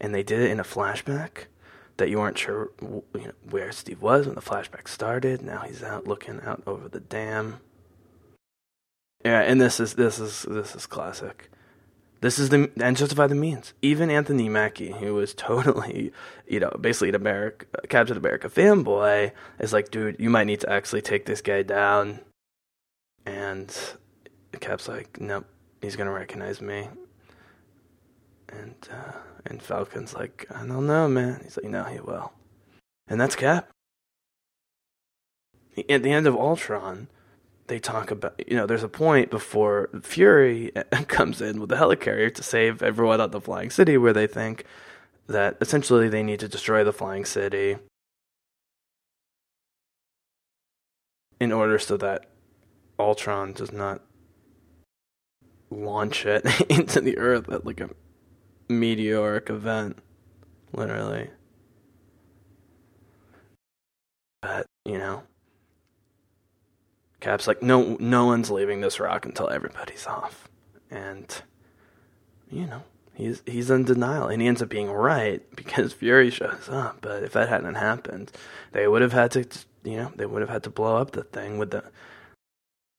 [0.00, 1.46] and they did it in a flashback
[2.00, 5.42] that you weren't sure you know, where Steve was when the flashback started.
[5.42, 7.60] Now he's out looking out over the dam.
[9.24, 11.50] Yeah, and this is this is this is classic.
[12.22, 13.74] This is the and justify the means.
[13.82, 16.12] Even Anthony Mackie, who was totally,
[16.48, 20.60] you know, basically an America uh, Captain America fanboy, is like, dude, you might need
[20.60, 22.20] to actually take this guy down.
[23.26, 23.74] And
[24.58, 25.46] Cap's like, nope,
[25.82, 26.88] he's gonna recognize me.
[28.50, 31.40] And uh, and Falcon's like, I don't know, man.
[31.42, 32.32] He's like, no, he will.
[33.08, 33.70] And that's Cap.
[35.88, 37.08] At the end of Ultron,
[37.68, 40.72] they talk about, you know, there's a point before Fury
[41.08, 44.64] comes in with the helicarrier to save everyone at the Flying City where they think
[45.28, 47.76] that essentially they need to destroy the Flying City
[51.40, 52.26] in order so that
[52.98, 54.02] Ultron does not
[55.70, 57.90] launch it into the earth at like a
[58.70, 59.98] meteoric event,
[60.72, 61.30] literally.
[64.40, 65.24] But, you know,
[67.20, 70.48] Cap's like, no, no one's leaving this rock until everybody's off.
[70.90, 71.42] And,
[72.50, 72.82] you know,
[73.14, 76.98] he's he's in denial, and he ends up being right because Fury shows up.
[77.02, 78.32] But if that hadn't happened,
[78.72, 79.46] they would have had to,
[79.84, 81.84] you know, they would have had to blow up the thing with the.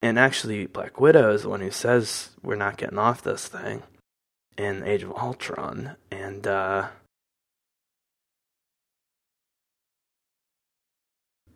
[0.03, 3.83] And actually, Black Widow is the one who says we're not getting off this thing
[4.57, 6.87] in Age of Ultron, and uh,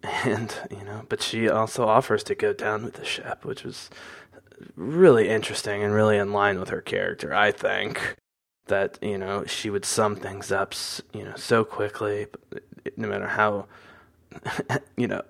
[0.25, 3.89] and you know, but she also offers to go down with the ship, which was
[4.75, 7.33] really interesting and really in line with her character.
[7.33, 8.15] I think
[8.67, 10.73] that you know she would sum things up,
[11.13, 12.27] you know, so quickly,
[12.97, 13.67] no matter how.
[14.97, 15.21] you know,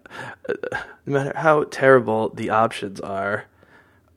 [1.06, 3.46] no matter how terrible the options are,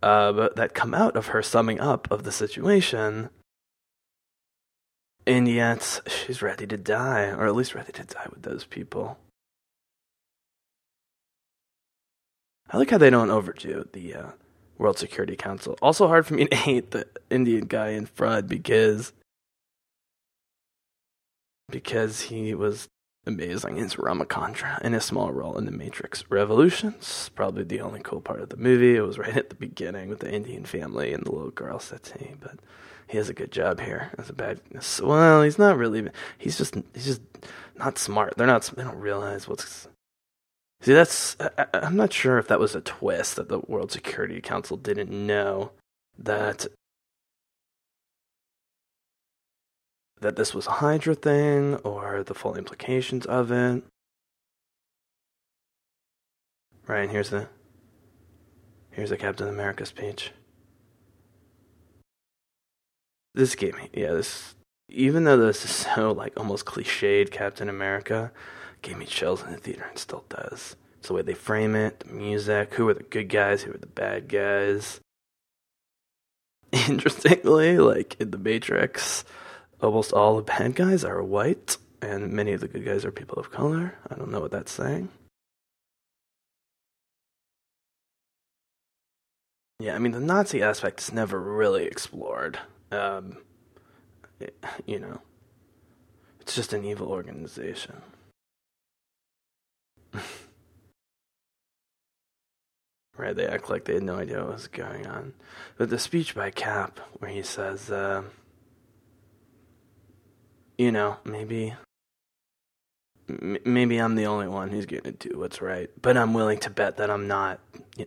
[0.02, 3.28] uh, that come out of her summing up of the situation,
[5.28, 9.18] and yet, she's ready to die, or at least ready to die with those people.
[12.70, 14.26] I like how they don't overdo the uh,
[14.78, 15.76] World Security Council.
[15.82, 19.12] Also, hard for me to hate the Indian guy in front because
[21.70, 22.88] because he was
[23.26, 27.30] amazing is Rama-Kandra in a small role in the Matrix Revolutions.
[27.34, 28.96] Probably the only cool part of the movie.
[28.96, 32.34] It was right at the beginning with the Indian family and the little girl Sati,
[32.40, 32.58] but
[33.08, 34.60] he has a good job here as a bad.
[35.02, 36.08] Well, he's not really.
[36.36, 37.22] He's just he's just
[37.76, 38.34] not smart.
[38.36, 38.62] They're not.
[38.76, 39.88] They don't realize what's.
[40.82, 41.36] See, that's.
[41.40, 45.10] I, I'm not sure if that was a twist that the World Security Council didn't
[45.10, 45.72] know
[46.18, 46.66] that
[50.20, 53.84] that this was a Hydra thing or the full implications of it.
[56.86, 57.48] Right, and here's the
[58.90, 60.32] here's the Captain America speech.
[63.38, 64.56] This gave me yeah, this
[64.88, 68.32] even though this is so like almost cliched Captain America,
[68.82, 70.74] gave me chills in the theater and still does.
[70.98, 73.78] It's the way they frame it, the music, who are the good guys, who are
[73.78, 75.00] the bad guys.
[76.72, 79.24] Interestingly, like in the Matrix,
[79.80, 83.38] almost all the bad guys are white, and many of the good guys are people
[83.38, 83.94] of color.
[84.10, 85.10] I don't know what that's saying.
[89.78, 92.58] Yeah, I mean, the Nazi aspect is never really explored.
[92.90, 93.38] Um,
[94.40, 94.56] it,
[94.86, 95.20] you know,
[96.40, 98.00] it's just an evil organization.
[103.16, 105.34] right, they act like they had no idea what was going on.
[105.76, 108.22] But the speech by Cap, where he says, uh,
[110.78, 111.74] you know, maybe
[113.28, 116.70] maybe I'm the only one who's going to do what's right, but I'm willing to
[116.70, 117.60] bet that I'm not.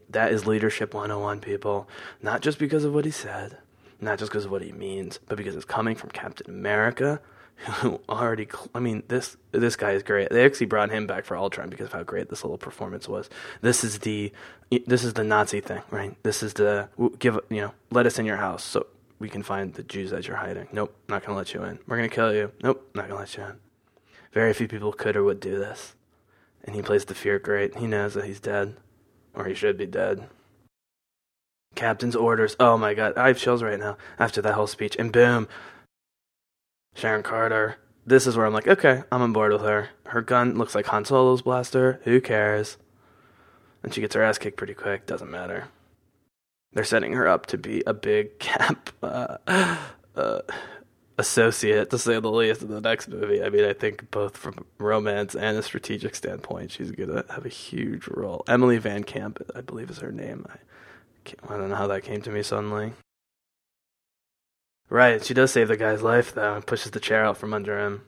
[0.09, 1.87] That is leadership 101, people.
[2.21, 3.57] Not just because of what he said,
[4.01, 7.21] not just because of what he means, but because it's coming from Captain America,
[7.55, 8.47] who already.
[8.73, 10.29] I mean, this this guy is great.
[10.29, 13.29] They actually brought him back for Ultron because of how great this little performance was.
[13.61, 14.33] This is the
[14.87, 16.15] this is the Nazi thing, right?
[16.23, 18.63] This is the give you know let us in your house.
[18.63, 18.87] So
[19.19, 20.67] we can find the Jews that you're hiding.
[20.71, 21.79] Nope, not gonna let you in.
[21.87, 22.51] We're gonna kill you.
[22.63, 23.59] Nope, not gonna let you in.
[24.33, 25.93] Very few people could or would do this.
[26.63, 27.77] And he plays the fear great.
[27.77, 28.77] He knows that he's dead.
[29.33, 30.27] Or he should be dead.
[31.75, 32.55] Captain's orders.
[32.59, 34.95] Oh my god, I have chills right now after that whole speech.
[34.97, 35.47] And boom,
[36.95, 37.77] Sharon Carter.
[38.05, 39.89] This is where I'm like, okay, I'm on board with her.
[40.07, 42.01] Her gun looks like Han Solo's blaster.
[42.03, 42.77] Who cares?
[43.83, 45.05] And she gets her ass kicked pretty quick.
[45.05, 45.67] Doesn't matter
[46.73, 49.37] they're setting her up to be a big cap uh,
[50.15, 50.41] uh,
[51.17, 53.43] associate, to say the least, in the next movie.
[53.43, 57.49] I mean, I think both from romance and a strategic standpoint, she's gonna have a
[57.49, 58.43] huge role.
[58.47, 60.45] Emily VanCamp, I believe, is her name.
[60.49, 60.57] I,
[61.47, 62.93] I don't know how that came to me suddenly.
[64.89, 67.79] Right, she does save the guy's life though, and pushes the chair out from under
[67.79, 68.01] him.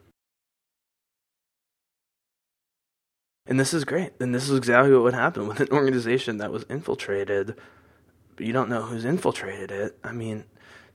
[3.46, 4.14] And this is great.
[4.20, 7.56] And this is exactly what would happen with an organization that was infiltrated
[8.36, 9.98] but you don't know who's infiltrated it.
[10.04, 10.46] I mean,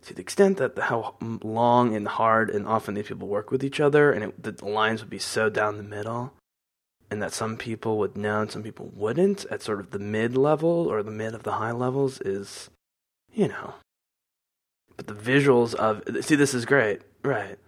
[0.02, 3.64] to the extent that the, how long and hard and often these people work with
[3.64, 6.32] each other, and it, the lines would be so down the middle,
[7.10, 10.36] and that some people would know and some people wouldn't at sort of the mid
[10.36, 12.70] level or the mid of the high levels is,
[13.32, 13.74] you know.
[14.96, 17.58] But the visuals of see, this is great, right?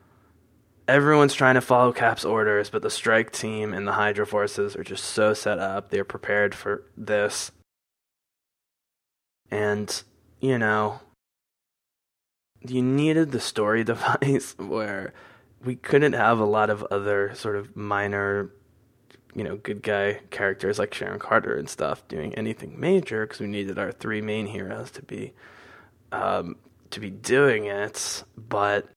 [0.88, 4.82] Everyone's trying to follow Cap's orders, but the strike team and the Hydra forces are
[4.82, 5.90] just so set up.
[5.90, 7.52] They're prepared for this
[9.50, 10.02] and,
[10.40, 11.00] you know,
[12.60, 15.12] you needed the story device where
[15.64, 18.50] we couldn't have a lot of other sort of minor,
[19.34, 23.46] you know, good guy characters like Sharon Carter and stuff doing anything major because we
[23.46, 25.32] needed our three main heroes to be
[26.12, 26.56] um,
[26.90, 28.24] to be doing it.
[28.36, 28.88] But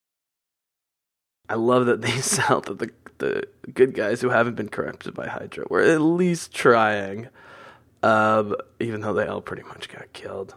[1.49, 3.43] I love that they sell that the the
[3.73, 7.29] good guys who haven't been corrupted by Hydra were at least trying
[8.03, 10.55] um, even though they all pretty much got killed.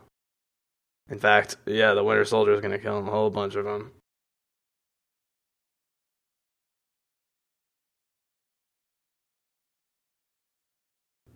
[1.09, 3.93] In fact, yeah, the Winter Soldier is going to kill a whole bunch of them.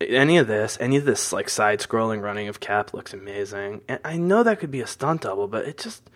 [0.01, 3.83] Any of this, any of this like side-scrolling running of Cap looks amazing.
[3.89, 6.09] And I know that could be a stunt double, but it just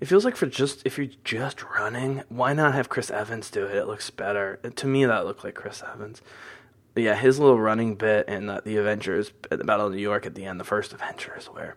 [0.00, 3.66] it feels like for just if you're just running, why not have Chris Evans do
[3.66, 3.74] it?
[3.74, 4.60] It looks better.
[4.76, 6.22] To me, that looked like Chris Evans
[7.02, 10.34] yeah, his little running bit in the, the Avengers, the Battle of New York at
[10.34, 11.76] the end, the first Avengers, where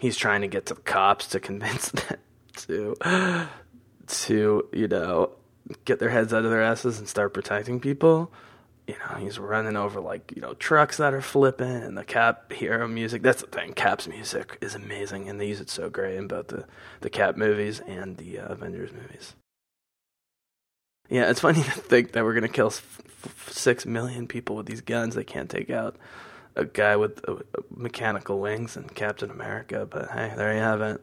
[0.00, 2.18] he's trying to get to the cops to convince them
[2.56, 2.94] to,
[4.06, 5.30] to you know,
[5.84, 8.30] get their heads out of their asses and start protecting people.
[8.88, 12.50] You know, he's running over like you know trucks that are flipping, and the Cap
[12.50, 13.20] hero music.
[13.20, 13.74] That's the thing.
[13.74, 16.64] Cap's music is amazing, and they use it so great in both the
[17.02, 19.34] the Cap movies and the uh, Avengers movies.
[21.10, 24.64] Yeah, it's funny to think that we're gonna kill f- f- six million people with
[24.64, 25.14] these guns.
[25.14, 25.96] They can't take out
[26.56, 27.36] a guy with uh,
[27.70, 29.86] mechanical wings and Captain America.
[29.88, 31.02] But hey, there you have it.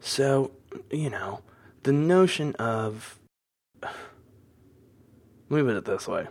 [0.00, 0.52] So,
[0.90, 1.40] you know,
[1.86, 3.16] the notion of
[5.48, 6.26] put it this way.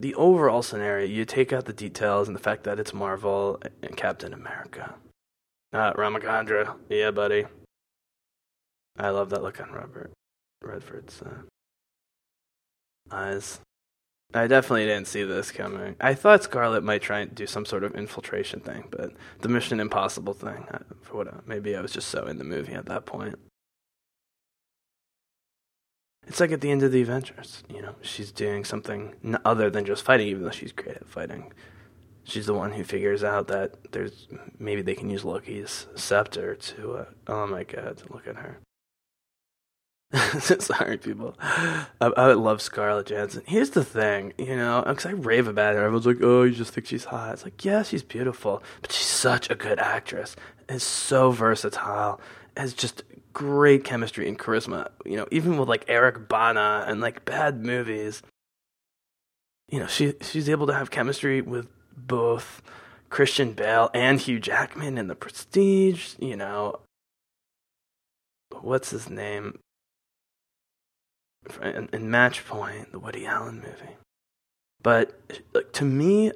[0.00, 3.94] The overall scenario you take out the details and the fact that it's marvel and
[3.94, 4.94] captain america.
[5.74, 6.76] Uh, Rama-Kandra.
[6.88, 7.44] Yeah buddy.
[8.98, 10.12] I love that look on robert
[10.62, 11.42] redford's uh,
[13.14, 13.60] eyes.
[14.32, 15.96] I definitely didn't see this coming.
[16.00, 19.80] I thought Scarlett might try and do some sort of infiltration thing, but the Mission
[19.80, 20.68] Impossible thing,
[21.02, 23.34] for what maybe I was just so in the movie at that point.
[26.30, 29.84] It's like at the end of the Avengers, you know, she's doing something other than
[29.84, 31.52] just fighting, even though she's great at fighting.
[32.22, 36.92] She's the one who figures out that there's maybe they can use Loki's scepter to.
[36.92, 38.60] Uh, oh my god, look at her.
[40.60, 41.34] Sorry, people.
[41.40, 43.42] I, I love Scarlett Johansson.
[43.44, 45.82] Here's the thing, you know, because I rave about her.
[45.82, 49.06] Everyone's like, "Oh, you just think she's hot." It's like, yeah, she's beautiful, but she's
[49.08, 50.36] such a good actress.
[50.68, 52.20] Is so versatile.
[52.56, 53.02] Has just
[53.32, 54.88] great chemistry and charisma.
[55.04, 58.22] You know, even with like Eric Bana and like bad movies.
[59.70, 62.60] You know, she she's able to have chemistry with both
[63.08, 66.14] Christian Bale and Hugh Jackman in The Prestige.
[66.18, 66.80] You know,
[68.60, 69.60] what's his name?
[71.62, 73.96] in, in Match Point, the Woody Allen movie.
[74.82, 75.18] But
[75.52, 76.32] like, to me,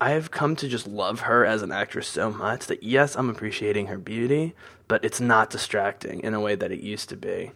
[0.00, 3.86] I've come to just love her as an actress so much that yes, I'm appreciating
[3.86, 4.54] her beauty,
[4.88, 7.52] but it's not distracting in a way that it used to be.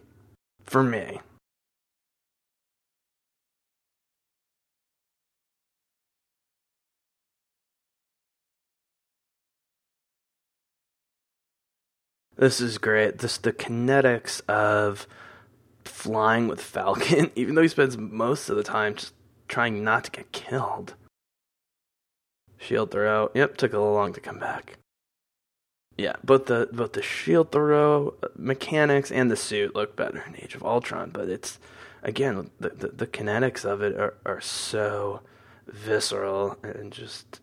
[0.63, 1.19] For me.
[12.37, 13.19] This is great.
[13.19, 15.05] This the kinetics of
[15.85, 19.13] flying with Falcon, even though he spends most of the time just
[19.47, 20.95] trying not to get killed.
[22.61, 23.31] Shield throw.
[23.33, 24.77] Yep, took a little long to come back.
[25.97, 30.35] Yeah, both the both the shield throw uh, mechanics and the suit look better in
[30.37, 31.59] Age of Ultron, but it's
[32.01, 35.21] again the the, the kinetics of it are, are so
[35.67, 37.41] visceral and just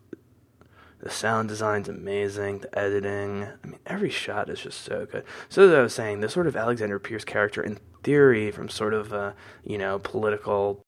[0.99, 2.59] the sound design's amazing.
[2.59, 5.23] The editing, I mean, every shot is just so good.
[5.47, 8.93] So as I was saying, this sort of Alexander Pierce character, in theory, from sort
[8.93, 10.81] of a you know political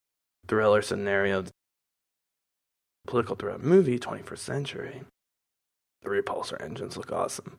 [0.48, 1.46] thriller scenario,
[3.08, 5.02] political thriller movie, 21st century.
[6.04, 7.58] The repulsor engines look awesome.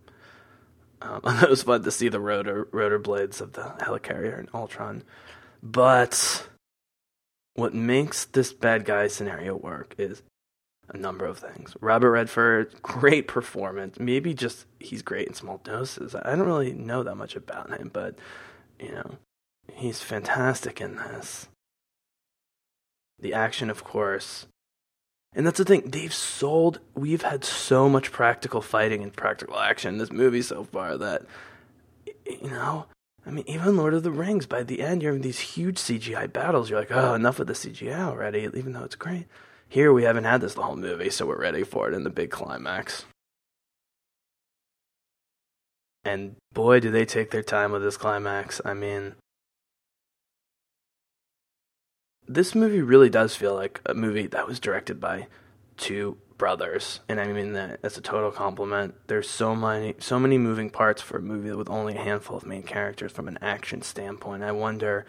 [1.00, 5.02] Um, it was fun to see the rotor rotor blades of the helicarrier and Ultron,
[5.62, 6.48] but
[7.54, 10.22] what makes this bad guy scenario work is
[10.88, 11.76] a number of things.
[11.80, 13.98] Robert Redford, great performance.
[13.98, 16.14] Maybe just he's great in small doses.
[16.14, 18.16] I don't really know that much about him, but
[18.78, 19.18] you know,
[19.72, 21.48] he's fantastic in this.
[23.18, 24.46] The action, of course.
[25.34, 29.94] And that's the thing, they've sold we've had so much practical fighting and practical action
[29.94, 31.22] in this movie so far that
[32.26, 32.86] you know,
[33.26, 36.32] I mean, even Lord of the Rings, by the end, you're having these huge CGI
[36.32, 36.68] battles.
[36.68, 39.26] You're like, oh, enough of the CGI already, even though it's great.
[39.68, 42.10] Here we haven't had this the whole movie, so we're ready for it in the
[42.10, 43.04] big climax.
[46.04, 48.60] And boy, do they take their time with this climax.
[48.64, 49.14] I mean,
[52.34, 55.26] this movie really does feel like a movie that was directed by
[55.76, 58.94] two brothers, and I mean that as a total compliment.
[59.06, 62.46] There's so many, so many moving parts for a movie with only a handful of
[62.46, 64.42] main characters from an action standpoint.
[64.42, 65.06] I wonder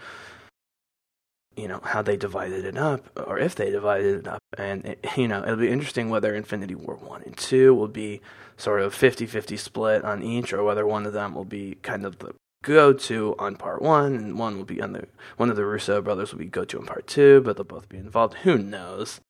[1.56, 5.06] you know how they divided it up or if they divided it up and it,
[5.18, 8.22] you know it'll be interesting whether infinity war 1 and 2 will be
[8.58, 12.20] sort of 50-50 split on each or whether one of them will be kind of
[12.20, 12.34] the
[12.64, 15.08] go-to on part 1 and one will be on the
[15.38, 17.98] one of the russo brothers will be go-to on part 2 but they'll both be
[17.98, 19.22] involved who knows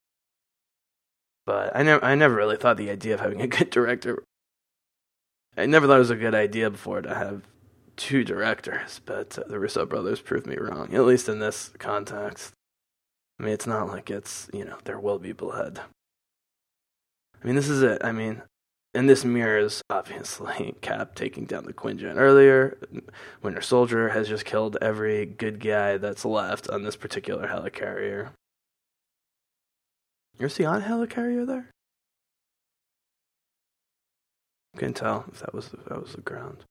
[1.44, 4.24] but i never i never really thought the idea of having a good director
[5.56, 7.42] i never thought it was a good idea before to have
[7.96, 12.52] two directors, but uh, the Russo brothers proved me wrong, at least in this context.
[13.38, 15.80] I mean, it's not like it's, you know, there will be blood.
[17.42, 18.02] I mean, this is it.
[18.04, 18.42] I mean,
[18.94, 22.78] and this mirrors, obviously, Cap taking down the Quinjet earlier.
[23.42, 28.30] Winter Soldier has just killed every good guy that's left on this particular helicarrier.
[30.38, 31.70] Is he on helicarrier there?
[34.76, 36.64] Couldn't tell if that was if that was the ground.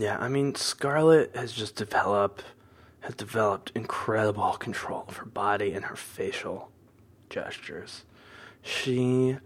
[0.00, 2.42] Yeah, I mean, Scarlett has just developed
[3.00, 6.70] has developed incredible control of her body and her facial
[7.28, 8.04] gestures.
[8.62, 9.36] She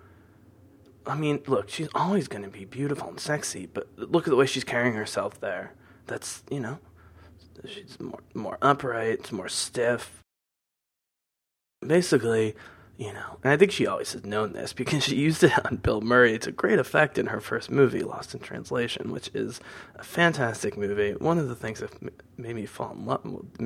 [1.05, 4.37] I mean, look, she's always going to be beautiful and sexy, but look at the
[4.37, 5.73] way she's carrying herself there.
[6.07, 6.79] That's, you know,
[7.67, 10.23] she's more more upright, it's more stiff.
[11.85, 12.55] Basically,
[12.97, 15.77] you know, and I think she always has known this because she used it on
[15.77, 19.61] Bill Murray to great effect in her first movie, Lost in Translation, which is
[19.97, 21.13] a fantastic movie.
[21.13, 21.93] One of the things that
[22.39, 23.23] made me fall in love,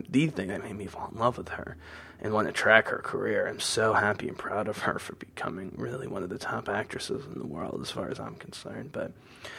[0.08, 1.76] the thing that made me fall in love with her
[2.20, 3.46] and want to track her career.
[3.46, 7.24] I'm so happy and proud of her for becoming really one of the top actresses
[7.26, 8.90] in the world, as far as I'm concerned.
[8.92, 9.12] But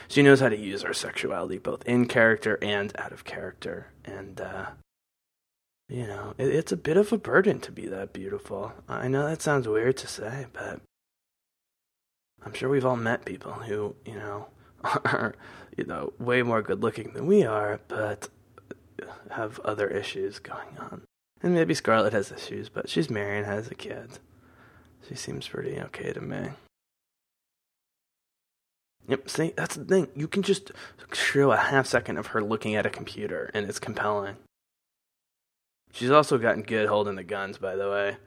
[0.07, 4.41] she knows how to use her sexuality both in character and out of character, and
[4.41, 4.65] uh,
[5.89, 8.71] you know, it, it's a bit of a burden to be that beautiful.
[8.87, 10.81] I know that sounds weird to say, but
[12.45, 14.47] I'm sure we've all met people who, you know,
[14.83, 15.33] are,
[15.75, 18.29] you know, way more good looking than we are, but
[19.31, 21.01] have other issues going on.
[21.41, 24.19] And maybe Scarlett has issues, but she's married and has a kid.
[25.07, 26.49] She seems pretty okay to me.
[29.07, 30.09] Yep, see, that's the thing.
[30.15, 30.71] You can just
[31.13, 34.35] show a half second of her looking at a computer, and it's compelling.
[35.91, 38.17] She's also gotten good holding the guns, by the way.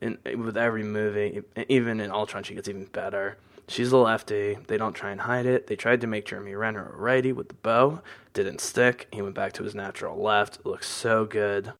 [0.00, 3.38] In with every movie, even in Ultron, she gets even better.
[3.68, 4.58] She's a lefty.
[4.66, 5.66] They don't try and hide it.
[5.66, 8.02] They tried to make Jeremy Renner a righty with the bow.
[8.34, 9.08] Didn't stick.
[9.10, 10.66] He went back to his natural left.
[10.66, 11.72] Looks so good.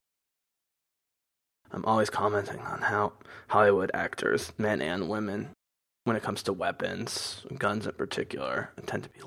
[1.71, 3.15] I'm always commenting on how
[3.49, 5.51] Hollywood actors, men and women,
[6.05, 9.21] when it comes to weapons, guns in particular, tend to be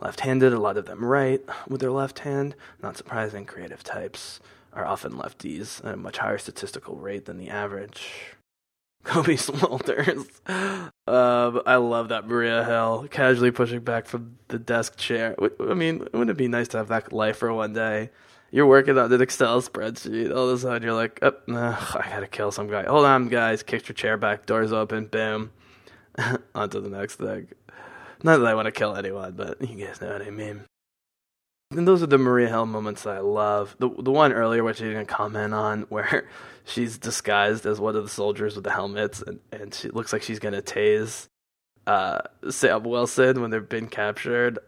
[0.00, 2.56] left handed, a lot of them right with their left hand.
[2.82, 4.40] Not surprising, creative types
[4.72, 8.34] are often lefties at a much higher statistical rate than the average.
[9.04, 10.28] Cobie Smulders.
[11.10, 15.34] Uh, I love that Maria Hill casually pushing back from the desk chair.
[15.58, 18.10] I mean, wouldn't it be nice to have that life for one day?
[18.52, 20.32] You're working on an Excel spreadsheet.
[20.32, 22.84] All of a sudden, you're like, oh, nah, I gotta kill some guy.
[22.84, 23.64] Hold on, guys.
[23.64, 24.46] Kick your chair back.
[24.46, 25.06] Doors open.
[25.06, 25.50] Boom.
[26.54, 27.48] on to the next thing.
[28.22, 30.62] Not that I want to kill anyone, but you guys know what I mean.
[31.72, 33.76] And those are the Maria Hill moments that I love.
[33.78, 36.28] The the one earlier, which I didn't comment on, where
[36.64, 40.22] she's disguised as one of the soldiers with the helmets, and, and she looks like
[40.22, 41.28] she's gonna tase
[41.86, 44.58] uh, Sam Wilson when they've been captured.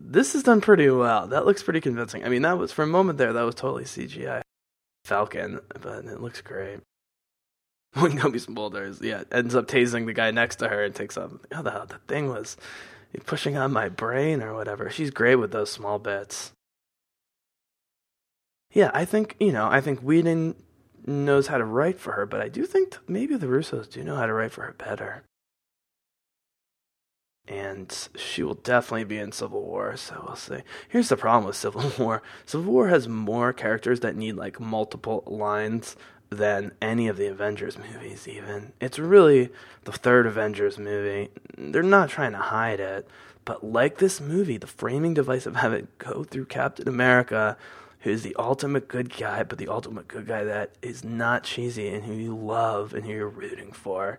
[0.00, 1.28] This is done pretty well.
[1.28, 2.24] That looks pretty convincing.
[2.24, 3.32] I mean, that was for a moment there.
[3.32, 4.42] That was totally CGI
[5.04, 6.80] Falcon, but it looks great.
[7.94, 11.32] When Cobie Smulders, yeah, ends up tasing the guy next to her and takes off.
[11.54, 12.56] Oh, the, hell the thing was
[13.26, 14.90] pushing on my brain or whatever.
[14.90, 16.52] She's great with those small bits.
[18.72, 20.54] Yeah, I think, you know, I think Whedon
[21.06, 24.16] knows how to write for her, but I do think maybe the Russos do know
[24.16, 25.24] how to write for her better.
[27.48, 30.62] And she will definitely be in Civil War, so we'll see.
[30.88, 35.24] Here's the problem with Civil War Civil War has more characters that need like multiple
[35.26, 35.96] lines
[36.32, 38.72] than any of the Avengers movies, even.
[38.80, 39.50] It's really
[39.84, 41.30] the third Avengers movie.
[41.56, 43.08] They're not trying to hide it,
[43.44, 47.56] but like this movie, the framing device of having go through Captain America,
[48.00, 52.04] who's the ultimate good guy, but the ultimate good guy that is not cheesy and
[52.04, 54.18] who you love and who you're rooting for.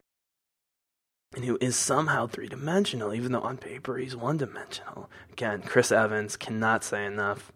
[1.35, 5.09] And who is somehow three dimensional, even though on paper he's one dimensional.
[5.31, 7.51] Again, Chris Evans cannot say enough.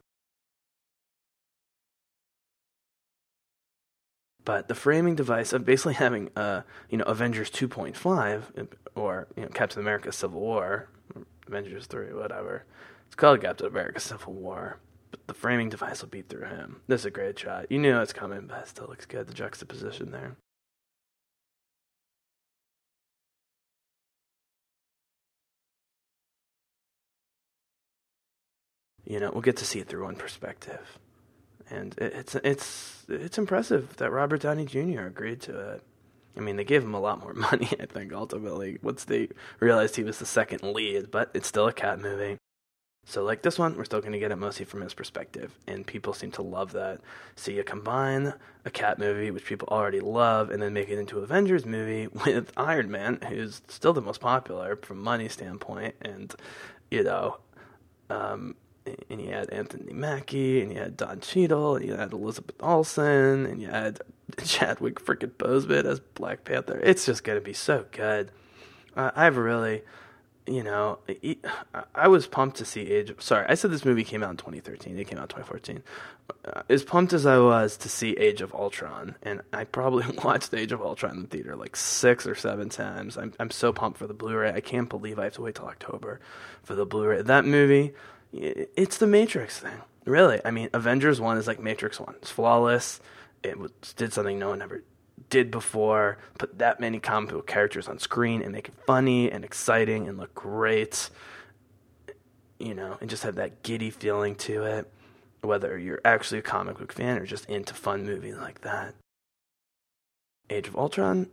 [4.48, 9.50] But the framing device of basically having, uh, you know, Avengers 2.5 or you know,
[9.50, 10.88] Captain America: Civil War,
[11.46, 12.64] Avengers 3, whatever.
[13.08, 14.80] It's called Captain America: Civil War.
[15.12, 16.80] But the framing device will beat through him.
[16.88, 17.70] This is a great shot.
[17.70, 19.28] You knew it's coming, but it still looks good.
[19.28, 20.38] The juxtaposition there.
[29.04, 30.98] You know, we'll get to see it through one perspective
[31.70, 35.02] and it's it's it's impressive that Robert Downey Jr.
[35.02, 35.84] agreed to it.
[36.36, 39.30] I mean, they gave him a lot more money, I think, ultimately, once they
[39.60, 42.38] realized he was the second lead, but it's still a Cap movie.
[43.06, 45.88] So, like this one, we're still going to get it mostly from his perspective, and
[45.88, 47.00] people seem to love that.
[47.36, 48.34] So, you combine
[48.66, 52.52] a Cap movie, which people already love, and then make it into Avengers movie with
[52.58, 56.36] Iron Man, who's still the most popular from money standpoint, and,
[56.92, 57.38] you know,
[58.10, 58.56] um,
[59.10, 63.46] and you had Anthony Mackie, and you had Don Cheadle, and you had Elizabeth Olsen,
[63.46, 64.00] and you had
[64.44, 66.80] Chadwick freaking Boseman as Black Panther.
[66.84, 68.32] It's just gonna be so good.
[68.96, 69.84] Uh, I've really,
[70.48, 71.00] you know,
[71.94, 73.14] I was pumped to see Age.
[73.20, 74.98] Sorry, I said this movie came out in 2013.
[74.98, 75.84] It came out in 2014.
[76.46, 80.54] Uh, as pumped as I was to see Age of Ultron, and I probably watched
[80.54, 83.18] Age of Ultron in the theater like six or seven times.
[83.18, 84.52] I'm I'm so pumped for the Blu-ray.
[84.52, 86.20] I can't believe I have to wait till October
[86.64, 87.22] for the Blu-ray.
[87.22, 87.94] That movie
[88.34, 90.40] it's the Matrix thing, really.
[90.44, 92.16] I mean, Avengers One is like Matrix One.
[92.18, 93.00] It's flawless.
[93.44, 94.84] It was, did something no one ever
[95.30, 99.44] did before, put that many comic book characters on screen and make it funny and
[99.44, 101.10] exciting and look great.
[102.60, 104.92] You know, and just have that giddy feeling to it,
[105.42, 108.96] whether you're actually a comic book fan or just into fun movies like that.
[110.50, 111.30] Age of Ultron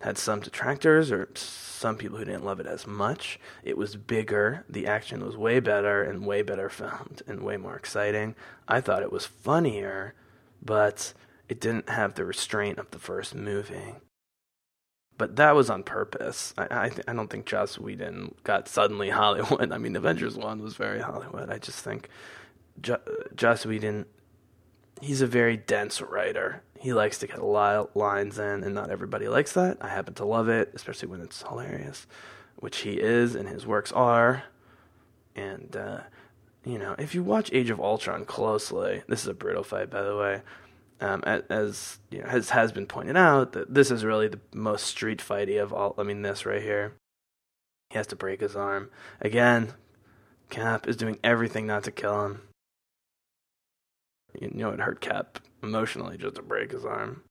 [0.00, 3.38] had some detractors or some people who didn't love it as much.
[3.62, 7.76] It was bigger, the action was way better and way better filmed and way more
[7.76, 8.34] exciting.
[8.66, 10.14] I thought it was funnier,
[10.62, 11.12] but
[11.48, 13.94] it didn't have the restraint of the first movie.
[15.18, 16.54] But that was on purpose.
[16.56, 19.70] I I, th- I don't think Joss Whedon got suddenly Hollywood.
[19.70, 21.50] I mean, Avengers One was very Hollywood.
[21.50, 22.08] I just think
[22.80, 24.06] jo- uh, Joss Whedon,
[25.02, 26.62] he's a very dense writer.
[26.80, 29.78] He likes to get a lot of lines in, and not everybody likes that.
[29.80, 32.06] I happen to love it, especially when it's hilarious,
[32.56, 34.44] which he is, and his works are.
[35.36, 36.00] And uh,
[36.64, 40.02] you know, if you watch Age of Ultron closely, this is a brutal fight, by
[40.02, 40.42] the way
[41.00, 44.86] um, as you know, has has been pointed out, that this is really the most
[44.86, 45.94] street fighty of all.
[45.98, 46.94] I mean, this right here,
[47.88, 48.90] he has to break his arm
[49.20, 49.72] again.
[50.50, 52.42] Cap is doing everything not to kill him.
[54.38, 57.22] You know, it hurt Cap emotionally just to break his arm.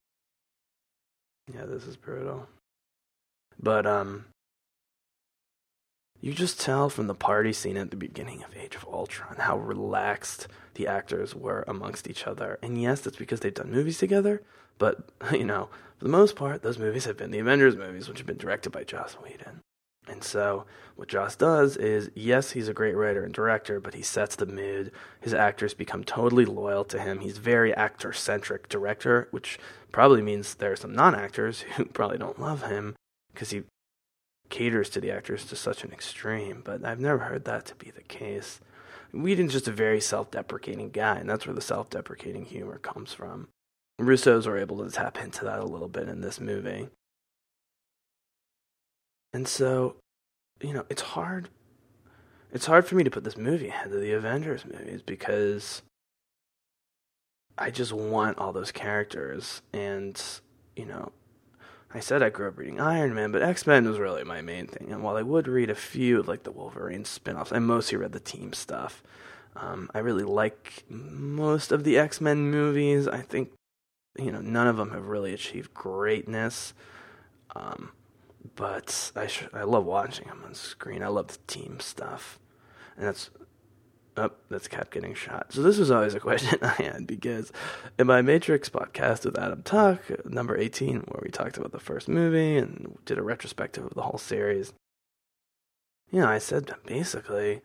[1.53, 2.47] Yeah, this is brutal.
[3.61, 4.25] But um,
[6.21, 9.57] you just tell from the party scene at the beginning of Age of Ultron how
[9.57, 12.59] relaxed the actors were amongst each other.
[12.61, 14.41] And yes, that's because they've done movies together,
[14.77, 18.19] but, you know, for the most part, those movies have been the Avengers movies, which
[18.19, 19.61] have been directed by Joss Whedon.
[20.09, 20.65] And so,
[20.95, 24.45] what Joss does is, yes, he's a great writer and director, but he sets the
[24.45, 24.91] mood.
[25.21, 27.19] His actors become totally loyal to him.
[27.19, 29.59] He's very actor centric director, which
[29.91, 32.95] probably means there are some non actors who probably don't love him
[33.33, 33.63] because he
[34.49, 37.91] caters to the actors to such an extreme, but I've never heard that to be
[37.91, 38.59] the case.
[39.13, 43.13] Whedon's just a very self deprecating guy, and that's where the self deprecating humor comes
[43.13, 43.47] from.
[43.99, 46.87] Russos were able to tap into that a little bit in this movie.
[49.33, 49.95] And so,
[50.61, 51.49] you know, it's hard
[52.51, 55.83] it's hard for me to put this movie ahead of the Avengers movies because
[57.57, 60.21] I just want all those characters and
[60.75, 61.11] you know,
[61.93, 64.67] I said I grew up reading Iron Man, but X Men was really my main
[64.67, 64.91] thing.
[64.91, 68.11] And while I would read a few like the Wolverine spin offs, I mostly read
[68.11, 69.03] the team stuff.
[69.55, 73.07] Um, I really like most of the X Men movies.
[73.07, 73.51] I think,
[74.17, 76.73] you know, none of them have really achieved greatness.
[77.55, 77.91] Um,
[78.55, 81.03] but I sh- I love watching them on screen.
[81.03, 82.39] I love the team stuff,
[82.97, 83.29] and that's
[84.19, 85.53] Oh, that's Cap getting shot.
[85.53, 87.53] So this was always a question I had because
[87.97, 92.09] in my Matrix podcast with Adam Tuck, number 18, where we talked about the first
[92.09, 94.73] movie and did a retrospective of the whole series,
[96.11, 97.61] you know, I said basically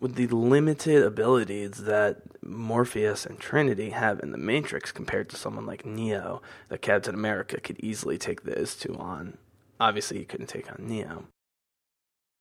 [0.00, 5.66] with the limited abilities that Morpheus and Trinity have in the Matrix compared to someone
[5.66, 9.38] like Neo, that Captain America could easily take those two on.
[9.80, 11.24] Obviously, he couldn't take on Neo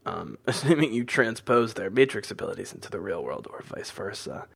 [0.07, 4.47] um, assuming you transpose their matrix abilities into the real world or vice versa.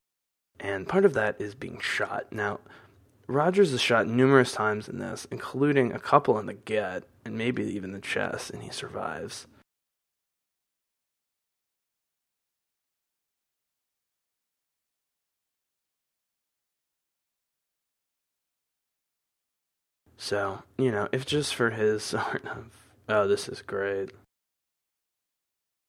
[0.59, 2.31] And part of that is being shot.
[2.31, 2.59] Now,
[3.27, 7.63] Rogers is shot numerous times in this, including a couple in the gut and maybe
[7.63, 9.47] even the chest, and he survives.
[20.21, 22.69] So, you know, if just for his sort of,
[23.09, 24.11] oh, this is great.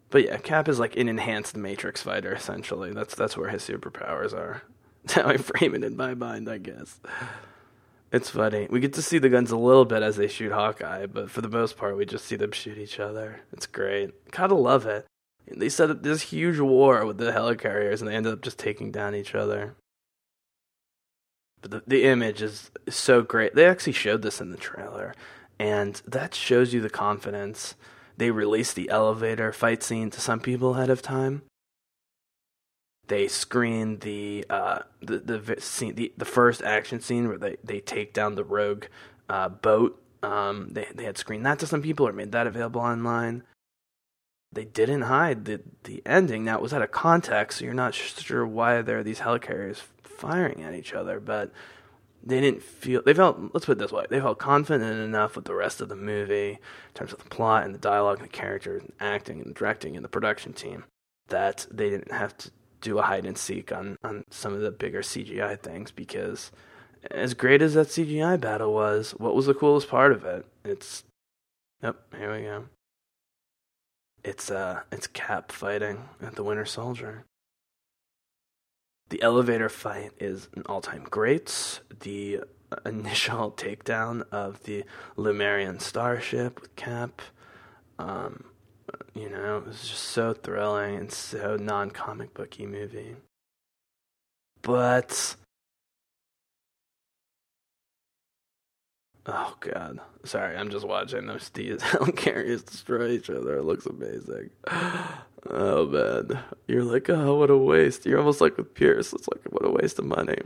[0.09, 2.95] But yeah, Cap is like an enhanced Matrix fighter, essentially.
[2.95, 4.63] That's that's where his superpowers are.
[5.05, 7.01] That's how I frame it in my mind, I guess.
[8.13, 8.69] It's funny.
[8.71, 11.41] We get to see the guns a little bit as they shoot Hawkeye, but for
[11.41, 13.41] the most part, we just see them shoot each other.
[13.53, 14.31] It's great.
[14.31, 15.07] Gotta love it.
[15.49, 18.93] They set up this huge war with the helicarriers, and they ended up just taking
[18.93, 19.75] down each other.
[21.63, 23.55] The, the image is so great.
[23.55, 25.15] They actually showed this in the trailer,
[25.59, 27.75] and that shows you the confidence
[28.17, 31.43] they released the elevator fight scene to some people ahead of time.
[33.09, 37.81] They screened the uh, the the scene, the, the first action scene where they, they
[37.81, 38.85] take down the rogue
[39.29, 40.01] uh, boat.
[40.23, 43.43] Um, they they had screened that to some people or made that available online.
[44.53, 46.45] They didn't hide the the ending.
[46.45, 49.83] That was out of context, so you're not sure why there are these helicarriers
[50.23, 51.21] firing at each other.
[51.21, 51.53] But
[52.25, 55.45] they didn't feel they felt let's put it this way they felt confident enough with
[55.45, 58.33] the rest of the movie in terms of the plot and the dialogue and the
[58.33, 60.85] characters and acting and directing and the production team
[61.29, 62.51] that they didn't have to
[62.81, 66.53] do a hide and seek on on some of the bigger CGI things because
[67.11, 71.05] as great as that CGI battle was what was the coolest part of it it's
[71.83, 72.65] yep here we go
[74.23, 77.25] it's uh it's cap fighting at the winter soldier
[79.13, 81.81] the elevator fight is an all time great.
[82.01, 82.41] The
[82.87, 84.85] initial takedown of the
[85.17, 87.21] Lemurian starship with Cap.
[87.99, 88.45] Um,
[89.15, 93.17] you know, it was just so thrilling and so non comic booky movie.
[94.63, 95.37] But
[99.27, 100.01] Oh god.
[100.25, 103.59] Sorry, I'm just watching those Steve's Helicarriers destroy each other.
[103.59, 104.49] It looks amazing.
[105.49, 106.43] Oh man.
[106.67, 108.07] You're like, oh what a waste.
[108.07, 109.13] You're almost like with Pierce.
[109.13, 110.39] It's like what a waste of money.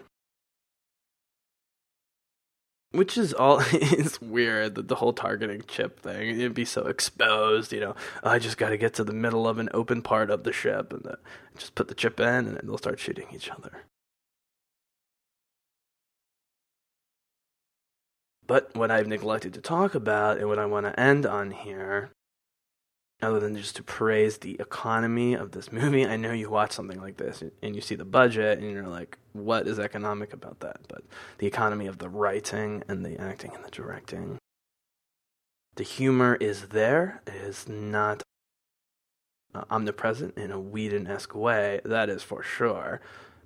[2.93, 6.31] Which is all it's weird that the whole targeting chip thing.
[6.41, 7.95] It'd be so exposed, you know.
[8.23, 10.93] Oh, I just gotta get to the middle of an open part of the ship
[10.93, 11.19] and the,
[11.59, 13.83] just put the chip in and they'll start shooting each other.
[18.47, 22.11] But what I've neglected to talk about and what I want to end on here,
[23.23, 27.01] other than just to praise the economy of this movie, I know you watch something
[27.01, 30.81] like this and you see the budget and you're like, what is economic about that?
[30.89, 31.03] But
[31.39, 34.39] the economy of the writing and the acting and the directing.
[35.77, 37.23] The humor is there.
[37.27, 38.23] It is not
[39.55, 43.01] uh, omnipresent in a Whedon esque way, that is for sure.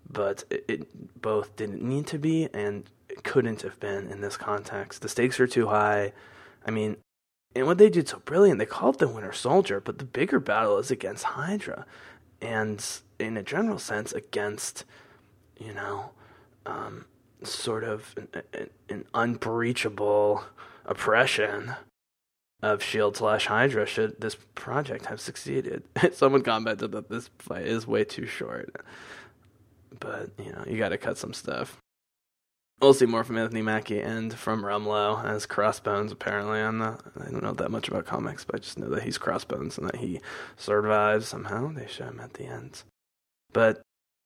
[0.09, 2.89] But it, it both didn't need to be and
[3.23, 5.03] couldn't have been in this context.
[5.03, 6.13] The stakes are too high.
[6.67, 6.97] I mean,
[7.55, 10.79] and what they did so brilliant, they called the Winter Soldier, but the bigger battle
[10.79, 11.85] is against Hydra,
[12.41, 12.85] and
[13.19, 14.85] in a general sense, against,
[15.59, 16.11] you know,
[16.65, 17.07] um,
[17.43, 20.45] sort of an, an, an unbreachable
[20.85, 21.75] oppression
[22.63, 23.85] of Shield slash Hydra.
[23.85, 25.83] Should this project have succeeded?
[26.13, 28.85] Someone commented that this fight is way too short,
[29.99, 31.77] but you know, you got to cut some stuff.
[32.81, 36.13] We'll see more from Anthony Mackie and from Rumlow as Crossbones.
[36.13, 37.03] Apparently, not.
[37.21, 39.87] I don't know that much about comics, but I just know that he's Crossbones and
[39.89, 40.21] that he
[40.57, 41.73] survives somehow.
[41.73, 42.83] They show him at the end,
[43.53, 43.83] but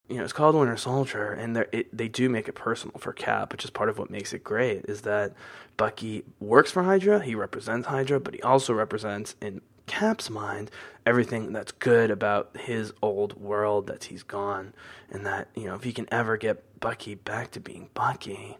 [0.08, 3.50] you know it's called Winter Soldier, and it, they do make it personal for Cap,
[3.50, 4.84] which is part of what makes it great.
[4.86, 5.32] Is that
[5.76, 10.70] Bucky works for Hydra, he represents Hydra, but he also represents in Cap's mind
[11.06, 14.72] everything that's good about his old world that he's gone,
[15.10, 18.58] and that you know if he can ever get Bucky back to being Bucky,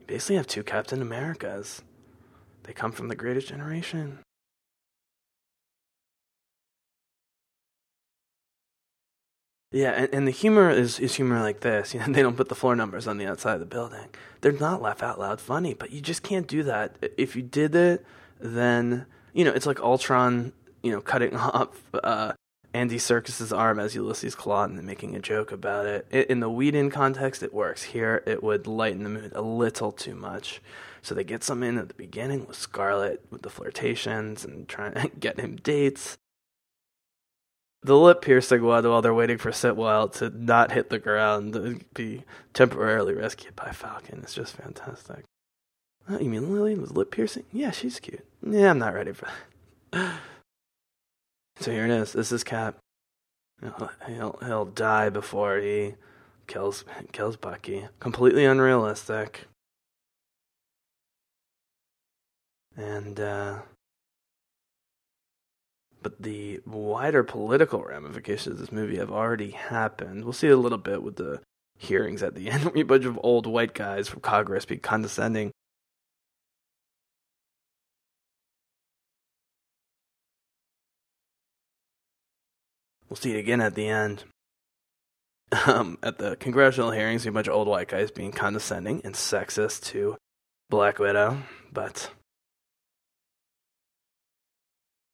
[0.00, 1.82] you basically have two Captain Americas.
[2.64, 4.20] They come from the greatest generation.
[9.70, 11.94] Yeah, and, and the humor is, is humor like this.
[11.98, 14.08] You know, they don't put the floor numbers on the outside of the building.
[14.40, 16.96] They're not laugh out loud funny, but you just can't do that.
[17.16, 18.04] If you did it,
[18.40, 20.52] then you know, it's like Ultron,
[20.82, 22.32] you know, cutting off uh,
[22.74, 26.06] Andy Serkis's arm as Ulysses Klaue and making a joke about it.
[26.10, 27.82] In the Whedon context, it works.
[27.82, 30.60] Here, it would lighten the mood a little too much.
[31.02, 34.94] So they get some in at the beginning with Scarlett, with the flirtations and trying
[34.94, 36.18] to get him dates.
[37.82, 41.84] The lip piercing one while they're waiting for Sitwell to not hit the ground and
[41.94, 45.24] be temporarily rescued by Falcon is just fantastic.
[46.10, 47.44] Oh, you mean Lillian with lip piercing?
[47.52, 48.24] Yeah, she's cute.
[48.42, 49.28] Yeah, I'm not ready for
[49.92, 50.20] that.
[51.60, 52.12] so here it is.
[52.12, 52.78] This is Cap.
[54.06, 55.94] He'll he'll die before he
[56.46, 57.88] kills kills Bucky.
[58.00, 59.46] Completely unrealistic.
[62.76, 63.58] And uh
[66.00, 70.24] but the wider political ramifications of this movie have already happened.
[70.24, 71.40] We'll see a little bit with the
[71.76, 72.70] hearings at the end.
[72.74, 75.50] a bunch of old white guys from Congress be condescending
[83.08, 84.24] We'll see it again at the end.
[85.66, 89.84] Um, at the congressional hearings, a bunch of old white guys being condescending and sexist
[89.86, 90.16] to
[90.68, 91.38] Black Widow,
[91.72, 92.10] but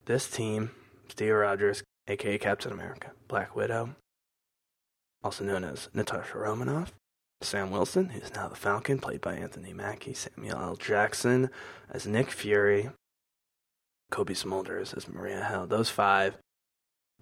[0.07, 0.73] this team,
[1.09, 3.95] Steve Rogers, aka Captain America, Black Widow,
[5.23, 6.93] also known as Natasha Romanoff,
[7.41, 10.77] Sam Wilson, who's now the Falcon, played by Anthony Mackie, Samuel L.
[10.77, 11.49] Jackson
[11.91, 12.91] as Nick Fury,
[14.11, 15.69] Cobie Smulders as Maria Hill.
[15.69, 16.37] Those five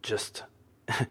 [0.00, 0.44] just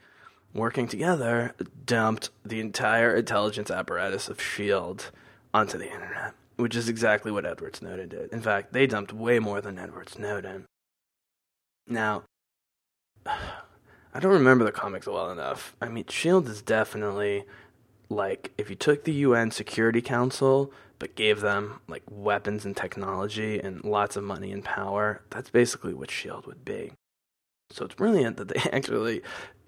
[0.54, 1.54] working together,
[1.86, 5.06] dumped the entire intelligence apparatus of S.H.I.E.L.D.
[5.54, 8.32] onto the internet, which is exactly what Edward Snowden did.
[8.32, 10.66] In fact, they dumped way more than Edward Snowden.
[11.88, 12.24] Now,
[14.14, 15.76] I don't remember the comics well enough.
[15.82, 16.50] I mean, S.H.I.E.L.D.
[16.50, 17.46] is definitely
[18.10, 23.58] like if you took the UN Security Council but gave them like weapons and technology
[23.60, 26.46] and lots of money and power, that's basically what S.H.I.E.L.D.
[26.46, 26.92] would be.
[27.72, 29.22] So it's brilliant that they actually,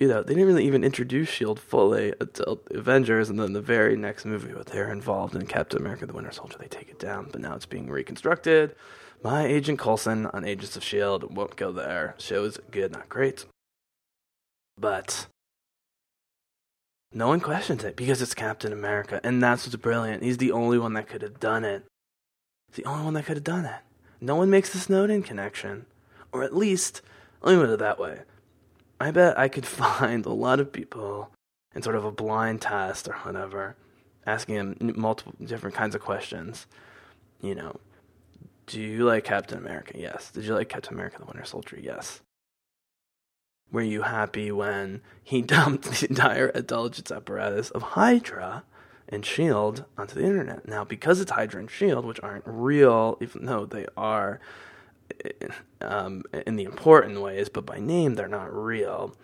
[0.03, 3.95] you know, they didn't really even introduce Shield fully until Avengers, and then the very
[3.95, 7.29] next movie where they're involved in Captain America: The Winter Soldier, they take it down.
[7.31, 8.75] But now it's being reconstructed
[9.23, 11.35] My Agent Coulson on Agents of Shield.
[11.35, 12.15] Won't go there.
[12.17, 13.45] Show's good, not great,
[14.77, 15.27] but
[17.13, 20.23] No one questions it because it's Captain America, and that's what's brilliant.
[20.23, 21.85] He's the only one that could have done it.
[22.73, 23.81] The only one that could have done it.
[24.19, 25.85] No one makes the Snowden connection,
[26.31, 27.01] or at least,
[27.41, 28.21] let me put it that way.
[28.99, 31.31] I bet I could find a lot of people
[31.75, 33.75] in sort of a blind test or whatever,
[34.25, 36.67] asking them multiple different kinds of questions.
[37.41, 37.75] You know,
[38.67, 39.93] do you like Captain America?
[39.95, 40.31] Yes.
[40.31, 41.77] Did you like Captain America: The Winter Soldier?
[41.81, 42.21] Yes
[43.73, 48.63] were you happy when he dumped the entire intelligence apparatus of Hydra
[49.09, 50.65] and Shield onto the internet?
[50.65, 54.39] Now, because it's Hydra and Shield, which aren't real, even though they are
[55.81, 59.15] um, in the important ways, but by name they're not real.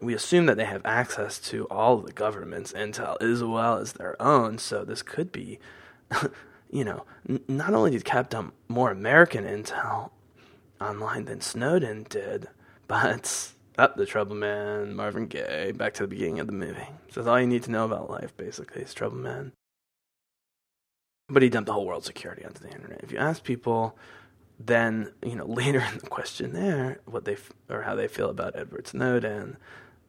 [0.00, 4.20] We assume that they have access to all the government's intel as well as their
[4.20, 4.58] own.
[4.58, 5.58] So this could be,
[6.70, 10.10] you know, n- not only did Cap dump more American intel
[10.80, 12.48] online than Snowden did,
[12.88, 16.88] but up oh, the Trouble Man, Marvin Gaye, back to the beginning of the movie.
[17.10, 19.52] So that's all you need to know about life, basically, is Trouble Man.
[21.28, 23.00] But he dumped the whole world's security onto the internet.
[23.02, 23.98] If you ask people,
[24.58, 28.56] then you know later in the questionnaire what they f- or how they feel about
[28.56, 29.56] Edward Snowden,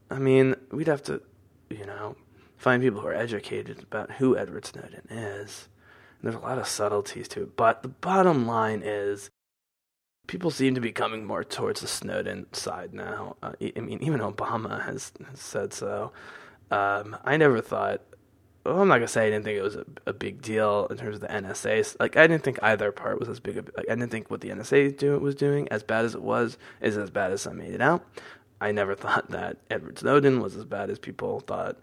[0.09, 1.21] I mean, we'd have to,
[1.69, 2.15] you know,
[2.55, 5.67] find people who are educated about who Edward Snowden is.
[6.19, 9.29] And there's a lot of subtleties to it, but the bottom line is
[10.27, 13.35] people seem to be coming more towards the Snowden side now.
[13.41, 16.11] Uh, I mean, even Obama has, has said so.
[16.71, 18.01] Um, I never thought.
[18.67, 20.97] Well, I'm not gonna say I didn't think it was a, a, big deal in
[20.97, 21.95] terms of the NSA.
[22.01, 23.55] Like I didn't think either part was as big.
[23.55, 26.21] A, like I didn't think what the NSA do, was doing, as bad as it
[26.21, 28.05] was, is as bad as I made it out.
[28.59, 31.77] I never thought that Edward Snowden was as bad as people thought.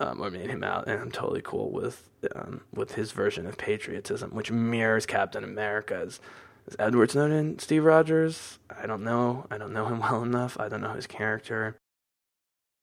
[0.00, 3.58] Um, or made him out, and I'm totally cool with um, with his version of
[3.58, 6.20] patriotism, which mirrors Captain America's
[6.68, 8.60] is Edward Snowden Steve Rogers?
[8.70, 9.48] I don't know.
[9.50, 10.56] I don't know him well enough.
[10.60, 11.74] I don't know his character.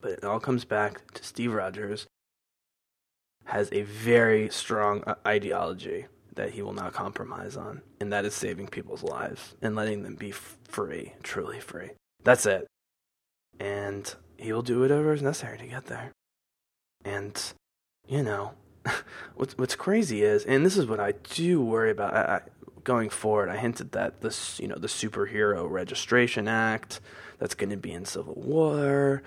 [0.01, 2.05] But it all comes back to Steve Rogers
[3.45, 6.05] has a very strong uh, ideology
[6.35, 10.15] that he will not compromise on, and that is saving people's lives and letting them
[10.15, 11.91] be free, truly free.
[12.23, 12.67] That's it.
[13.59, 16.11] And he will do whatever is necessary to get there.
[17.05, 17.41] And,
[18.07, 18.51] you know,
[19.35, 22.13] what's, what's crazy is, and this is what I do worry about.
[22.13, 22.41] I,
[22.83, 27.01] going forward, I hinted that this, you know, the Superhero Registration Act
[27.39, 29.23] that's going to be in Civil War,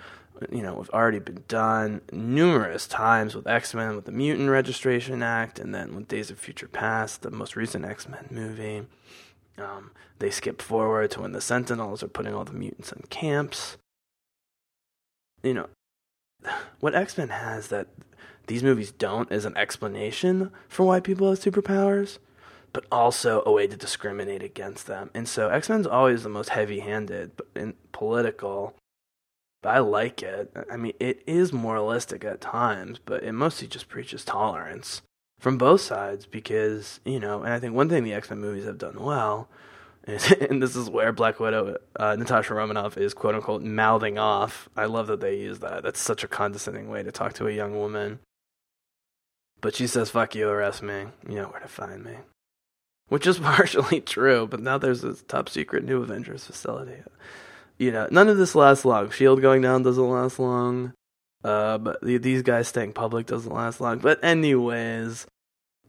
[0.51, 5.21] you know, have already been done numerous times with X Men, with the Mutant Registration
[5.23, 8.85] Act, and then with Days of Future Past, the most recent X Men movie.
[9.57, 13.77] Um, they skip forward to when the Sentinels are putting all the mutants in camps.
[15.43, 15.67] You know,
[16.79, 17.87] what X Men has that
[18.47, 22.17] these movies don't is an explanation for why people have superpowers
[22.73, 25.09] but also a way to discriminate against them.
[25.13, 28.75] And so X Men's always the most heavy handed and political.
[29.63, 30.51] I like it.
[30.71, 35.01] I mean, it is moralistic at times, but it mostly just preaches tolerance
[35.39, 38.65] from both sides because, you know, and I think one thing the X Men movies
[38.65, 39.49] have done well
[40.07, 44.69] is, and this is where Black Widow, uh, Natasha Romanoff is quote unquote mouthing off.
[44.77, 45.83] I love that they use that.
[45.83, 48.19] That's such a condescending way to talk to a young woman.
[49.61, 51.07] But she says, fuck you, arrest me.
[51.27, 52.15] You know where to find me
[53.09, 54.47] which is partially true.
[54.47, 57.03] But now there's this top secret new Avengers facility.
[57.79, 59.09] You know, none of this lasts long.
[59.09, 60.93] Shield going down doesn't last long.
[61.43, 63.99] Uh, but the, these guys staying public doesn't last long.
[63.99, 65.25] But anyways,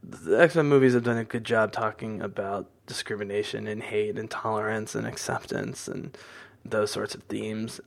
[0.02, 4.30] the X Men movies have done a good job talking about discrimination and hate and
[4.30, 6.16] tolerance and acceptance and
[6.64, 7.80] those sorts of themes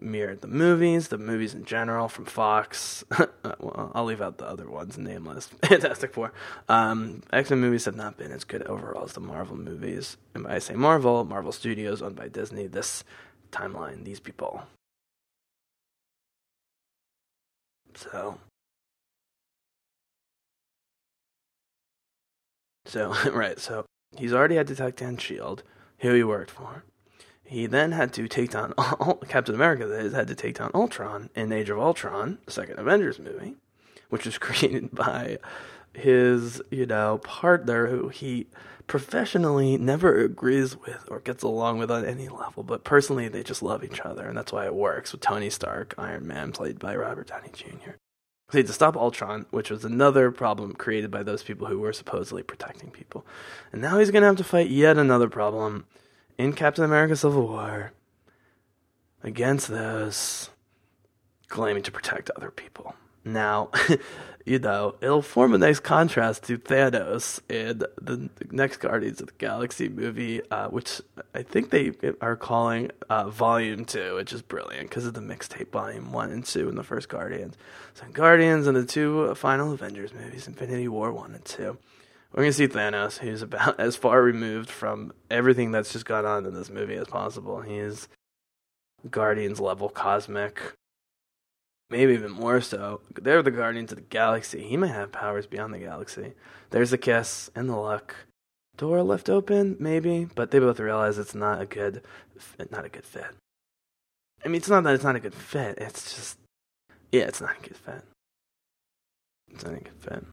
[0.00, 3.04] mirrored the movies, the movies in general from Fox.
[3.60, 5.46] well, I'll leave out the other ones, nameless.
[5.64, 6.32] Fantastic Four.
[6.68, 10.16] Um, X Men movies have not been as good overall as the Marvel movies.
[10.34, 12.66] And by I say Marvel, Marvel Studios owned by Disney.
[12.66, 13.04] This
[13.56, 14.62] timeline, these people.
[17.94, 18.38] So.
[22.84, 23.84] So, right, so
[24.16, 25.62] he's already had to take down S.H.I.E.L.D.,
[25.98, 26.84] who he worked for.
[27.44, 28.74] He then had to take down
[29.28, 29.86] Captain America.
[29.86, 33.54] That is, had to take down Ultron in Age of Ultron, the second Avengers movie,
[34.08, 35.38] which was created by
[35.92, 38.46] his, you know, partner who he
[38.86, 43.62] professionally never agrees with or gets along with on any level, but personally they just
[43.62, 46.94] love each other, and that's why it works with Tony Stark, Iron Man, played by
[46.94, 47.92] Robert Downey Jr.
[48.52, 51.92] He had to stop Ultron, which was another problem created by those people who were
[51.92, 53.26] supposedly protecting people.
[53.72, 55.86] And now he's going to have to fight yet another problem
[56.38, 57.92] in Captain America Civil War
[59.24, 60.50] against those
[61.48, 62.94] claiming to protect other people.
[63.26, 63.70] Now,
[64.46, 69.32] you know, it'll form a nice contrast to Thanos in the next Guardians of the
[69.34, 71.02] Galaxy movie, uh, which
[71.34, 75.72] I think they are calling uh, Volume 2, which is brilliant because of the mixtape
[75.72, 77.56] Volume 1 and 2 in the first Guardians.
[77.94, 81.76] So, Guardians and the two final Avengers movies, Infinity War 1 and 2.
[82.32, 86.24] We're going to see Thanos, who's about as far removed from everything that's just gone
[86.24, 87.60] on in this movie as possible.
[87.60, 88.08] He's
[89.10, 90.76] Guardians level cosmic
[91.90, 93.00] maybe even more so.
[93.20, 94.62] They're the guardians of the galaxy.
[94.62, 96.34] He might have powers beyond the galaxy.
[96.70, 98.14] There's the kiss and the luck.
[98.76, 102.02] Door left open, maybe, but they both realize it's not a good,
[102.70, 103.34] not a good fit.
[104.44, 105.78] I mean, it's not that it's not a good fit.
[105.78, 106.38] It's just,
[107.10, 108.02] yeah, it's not a good fit.
[109.48, 110.24] It's not a good fit.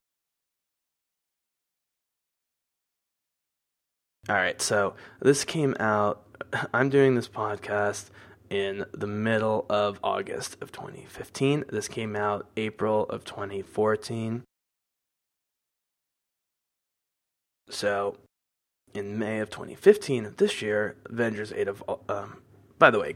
[4.30, 6.24] All right, so this came out.
[6.74, 8.10] I'm doing this podcast
[8.54, 11.66] in the middle of August of 2015.
[11.72, 14.44] This came out April of 2014.
[17.68, 18.18] So,
[18.94, 21.84] in May of 2015 of this year, Avengers Age of.
[22.08, 22.44] Um,
[22.78, 23.16] by the way,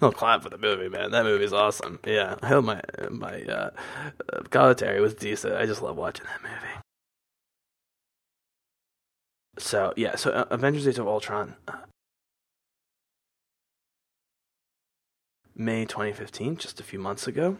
[0.00, 1.10] I'll clap for the movie, man.
[1.10, 1.98] That movie's awesome.
[2.06, 2.80] Yeah, I hope my
[3.10, 3.70] my uh,
[4.50, 5.56] commentary was decent.
[5.56, 6.80] I just love watching that movie.
[9.58, 11.56] So yeah, so uh, Avengers: Age of Ultron.
[11.66, 11.78] Uh,
[15.54, 17.58] May 2015, just a few months ago,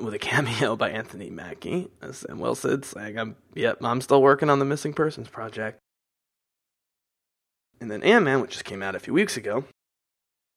[0.00, 4.50] with a cameo by Anthony Mackie as Sam Wilson saying, "I'm yep, I'm still working
[4.50, 5.78] on the missing persons project."
[7.80, 9.64] And then Ant Man, which just came out a few weeks ago,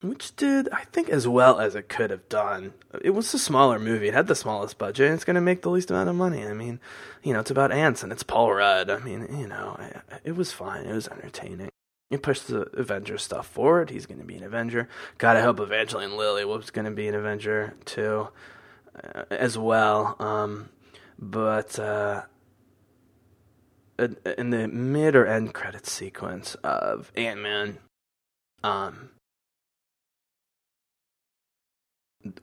[0.01, 2.73] which did I think as well as it could have done.
[3.01, 5.61] It was a smaller movie; it had the smallest budget, and it's going to make
[5.61, 6.45] the least amount of money.
[6.45, 6.79] I mean,
[7.23, 8.89] you know, it's about ants and it's Paul Rudd.
[8.89, 9.77] I mean, you know,
[10.23, 10.85] it was fine.
[10.85, 11.69] It was entertaining.
[12.13, 13.89] He pushed the Avenger stuff forward.
[13.89, 14.87] He's going to be an Avenger.
[15.17, 18.27] Gotta hope Evangeline Lilly was going to be an Avenger too,
[19.03, 20.15] uh, as well.
[20.19, 20.69] Um,
[21.17, 22.21] but uh,
[23.97, 27.79] in the mid or end credit sequence of Ant Man,
[28.63, 29.09] um,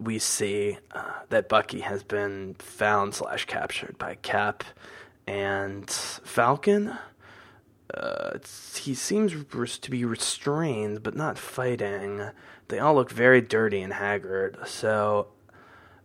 [0.00, 4.64] we see uh, that Bucky has been found slash captured by Cap
[5.28, 6.98] and Falcon
[7.94, 8.38] uh,
[8.76, 12.30] he seems to be restrained, but not fighting.
[12.68, 14.58] They all look very dirty and haggard.
[14.66, 15.28] So,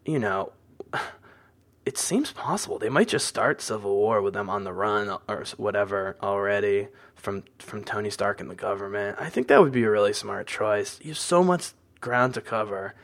[0.06, 0.52] you know,
[1.86, 5.45] it seems possible they might just start civil war with them on the run or
[5.57, 9.18] whatever already from from Tony Stark and the government.
[9.20, 10.99] I think that would be a really smart choice.
[11.02, 12.95] You have so much ground to cover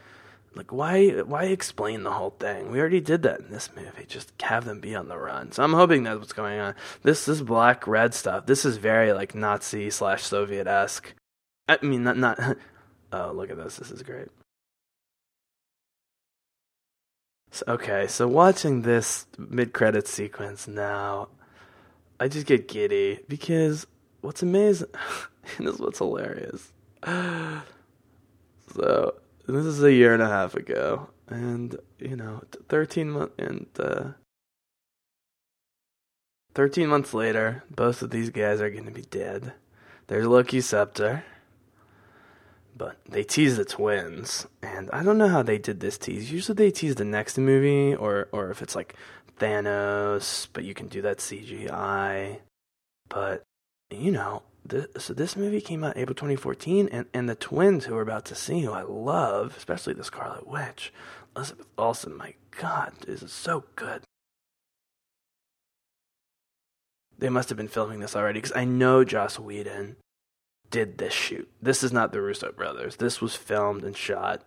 [0.54, 2.72] like why why explain the whole thing?
[2.72, 4.06] We already did that in this movie.
[4.06, 5.52] Just have them be on the run.
[5.52, 6.76] So I'm hoping that's what's going on.
[7.04, 8.46] This this black red stuff.
[8.46, 11.14] This is very like Nazi slash Soviet esque.
[11.70, 12.40] I mean not not.
[13.14, 13.78] oh look at this.
[13.78, 14.28] This is great.
[17.52, 21.28] So, okay, so watching this mid credit sequence now,
[22.20, 23.88] I just get giddy because
[24.22, 24.88] what's amazing
[25.58, 26.72] and this is what's hilarious.
[28.74, 29.16] So
[29.48, 34.04] this is a year and a half ago, and you know, thirteen months and uh,
[36.54, 39.54] thirteen months later, both of these guys are going to be dead.
[40.08, 41.24] There's Loki Scepter,
[42.76, 46.32] but they tease the twins, and I don't know how they did this tease.
[46.32, 48.96] Usually they tease the next movie, or or if it's like
[49.40, 52.40] Thanos, but you can do that CGI.
[53.10, 53.44] But
[53.90, 57.96] you know, this, so this movie came out April 2014, and, and the twins who
[57.96, 60.94] we're about to see, who I love, especially the Scarlet Witch,
[61.36, 64.04] Elizabeth Olsen, my God, this is so good.
[67.18, 69.96] They must have been filming this already, because I know Joss Whedon
[70.70, 71.50] did this shoot.
[71.62, 72.96] This is not the Russo brothers.
[72.96, 74.44] This was filmed and shot,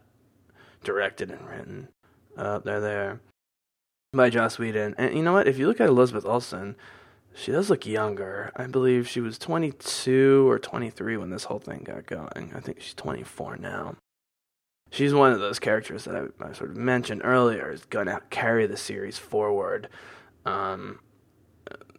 [0.82, 1.88] directed and written.
[2.36, 3.20] Uh, they're there
[4.12, 4.94] by Joss Whedon.
[4.96, 5.46] And you know what?
[5.46, 6.76] If you look at Elizabeth Olsen,
[7.34, 8.52] she does look younger.
[8.56, 12.52] I believe she was 22 or 23 when this whole thing got going.
[12.54, 13.96] I think she's 24 now.
[14.90, 18.22] She's one of those characters that I, I sort of mentioned earlier is going to
[18.30, 19.88] carry the series forward.
[20.46, 21.00] Um,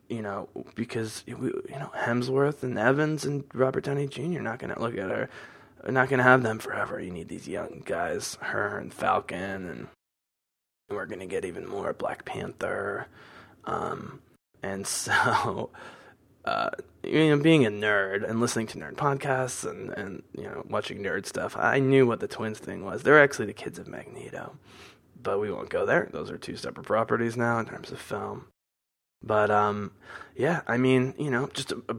[0.08, 1.36] you know, because you
[1.70, 4.42] know Hemsworth and Evans and Robert Downey Jr.
[4.42, 5.30] not going to look at her.
[5.88, 7.00] Not going to have them forever.
[7.00, 9.88] You need these young guys, her and Falcon, and
[10.90, 13.08] we're going to get even more Black Panther.
[13.66, 14.22] Um,
[14.66, 15.70] and so,
[16.46, 16.72] uh,
[17.04, 21.04] you know, being a nerd and listening to nerd podcasts and, and, you know, watching
[21.04, 23.04] nerd stuff, I knew what the twins thing was.
[23.04, 24.58] They're actually the kids of Magneto.
[25.22, 26.10] But we won't go there.
[26.12, 28.48] Those are two separate properties now in terms of film.
[29.22, 29.92] But, um,
[30.36, 31.96] yeah, I mean, you know, just a, a,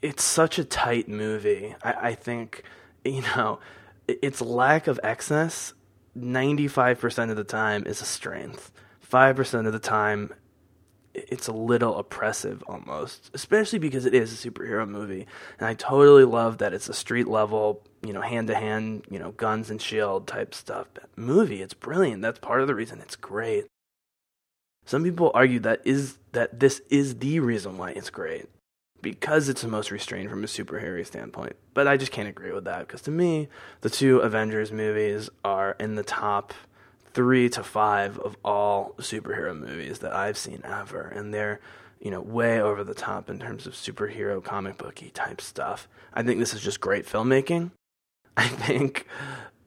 [0.00, 1.74] it's such a tight movie.
[1.82, 2.62] I, I think,
[3.04, 3.58] you know,
[4.06, 5.74] its lack of excess
[6.18, 8.72] 95% of the time is a strength.
[9.10, 10.32] 5% of the time
[11.28, 15.26] it's a little oppressive almost, especially because it is a superhero movie.
[15.58, 19.18] And I totally love that it's a street level, you know, hand to hand, you
[19.18, 20.86] know, guns and shield type stuff
[21.16, 21.62] movie.
[21.62, 22.22] It's brilliant.
[22.22, 23.66] That's part of the reason it's great.
[24.84, 28.46] Some people argue that is that this is the reason why it's great
[29.02, 31.56] because it's the most restrained from a superhero standpoint.
[31.74, 33.48] But I just can't agree with that because to me,
[33.82, 36.54] the two Avengers movies are in the top
[37.12, 41.60] three to five of all superhero movies that I've seen ever, and they're
[42.00, 45.88] you know way over the top in terms of superhero comic booky type stuff.
[46.14, 47.72] I think this is just great filmmaking.
[48.36, 49.06] I think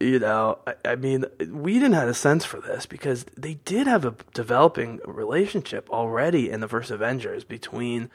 [0.02, 4.04] you know, I, I, mean, Whedon had a sense for this because they did have
[4.04, 8.10] a developing relationship already in the first Avengers between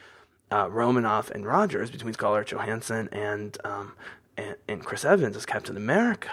[0.51, 3.93] uh, Romanoff and Rogers, between Scarlett Johansson and, um,
[4.37, 6.31] and and Chris Evans as Captain America.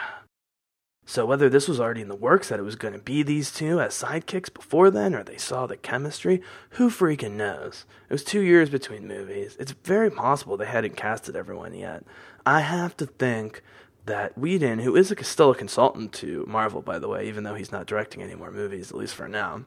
[1.05, 3.51] So whether this was already in the works that it was going to be these
[3.51, 7.85] two as sidekicks before then, or they saw the chemistry, who freaking knows?
[8.09, 9.57] It was two years between movies.
[9.59, 12.03] It's very possible they hadn't casted everyone yet.
[12.45, 13.61] I have to think
[14.05, 17.55] that Whedon, who is a, still a consultant to Marvel, by the way, even though
[17.55, 19.65] he's not directing any more movies, at least for now,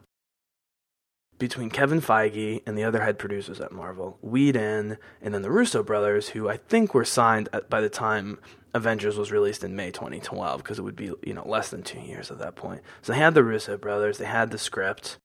[1.38, 5.82] between Kevin Feige and the other head producers at Marvel, Whedon, and then the Russo
[5.82, 8.38] brothers, who I think were signed at, by the time
[8.76, 12.00] Avengers was released in May 2012, because it would be you know less than two
[12.00, 12.82] years at that point.
[13.02, 15.18] So they had the Russo brothers, they had the script,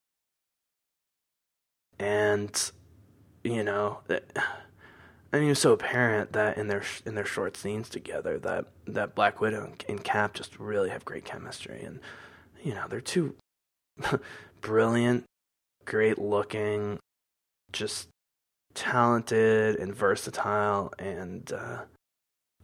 [1.98, 2.70] and
[3.44, 4.00] you know,
[5.34, 8.66] I mean, it was so apparent that in their in their short scenes together, that
[8.86, 12.00] that Black Widow and Cap just really have great chemistry, and
[12.62, 13.34] you know, they're two
[14.60, 15.24] brilliant
[15.84, 16.98] great looking,
[17.72, 18.08] just
[18.74, 21.82] talented and versatile and uh,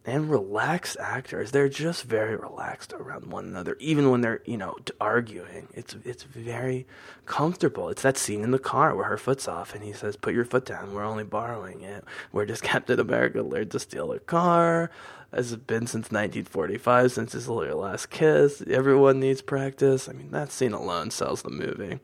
[0.04, 1.50] and relaxed actors.
[1.50, 5.68] They're just very relaxed around one another, even when they're you know arguing.
[5.74, 6.86] It's it's very
[7.26, 7.88] comfortable.
[7.88, 10.44] It's that scene in the car where her foot's off, and he says, "Put your
[10.44, 10.94] foot down.
[10.94, 12.04] We're only borrowing it.
[12.32, 14.90] we're just Captain America learned to steal a car?"
[15.32, 18.62] Has it been since 1945, since his last kiss?
[18.66, 20.08] Everyone needs practice.
[20.08, 22.00] I mean, that scene alone sells the movie.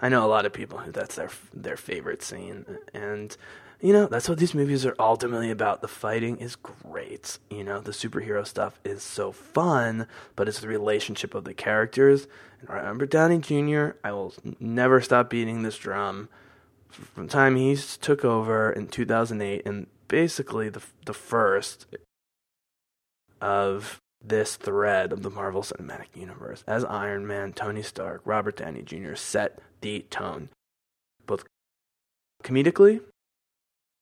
[0.00, 2.64] I know a lot of people who that's their their favorite scene,
[2.94, 3.36] and
[3.80, 5.80] you know that's what these movies are ultimately about.
[5.80, 10.68] The fighting is great, you know, the superhero stuff is so fun, but it's the
[10.68, 12.26] relationship of the characters.
[12.60, 13.96] And remember Downey Jr.
[14.04, 16.28] I will never stop beating this drum.
[16.90, 21.86] From the time he took over in 2008, and basically the the first
[23.40, 26.62] of this thread of the Marvel Cinematic Universe.
[26.66, 29.14] As Iron Man, Tony Stark, Robert Downey Jr.
[29.14, 30.50] set the tone,
[31.26, 31.44] both
[32.42, 33.00] comedically,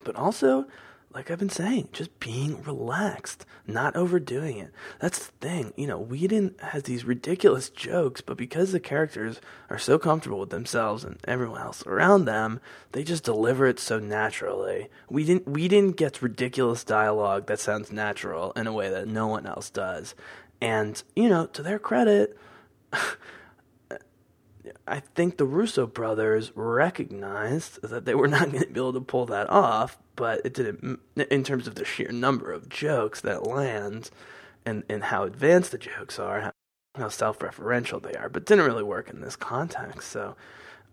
[0.09, 0.67] but also
[1.13, 4.73] like I've been saying, just being relaxed, not overdoing it.
[5.01, 5.75] That's the thing.
[5.77, 10.49] You know, Whedon has these ridiculous jokes, but because the characters are so comfortable with
[10.49, 12.59] themselves and everyone else around them,
[12.93, 14.89] they just deliver it so naturally.
[15.11, 19.69] Whedon, Whedon gets ridiculous dialogue that sounds natural in a way that no one else
[19.69, 20.15] does.
[20.59, 22.39] And, you know, to their credit,
[24.87, 29.01] I think the Russo brothers recognized that they were not going to be able to
[29.01, 33.47] pull that off, but it didn't, in terms of the sheer number of jokes that
[33.47, 34.11] land
[34.65, 36.53] and, and how advanced the jokes are,
[36.97, 40.11] how, self referential they are, but didn't really work in this context.
[40.11, 40.35] So,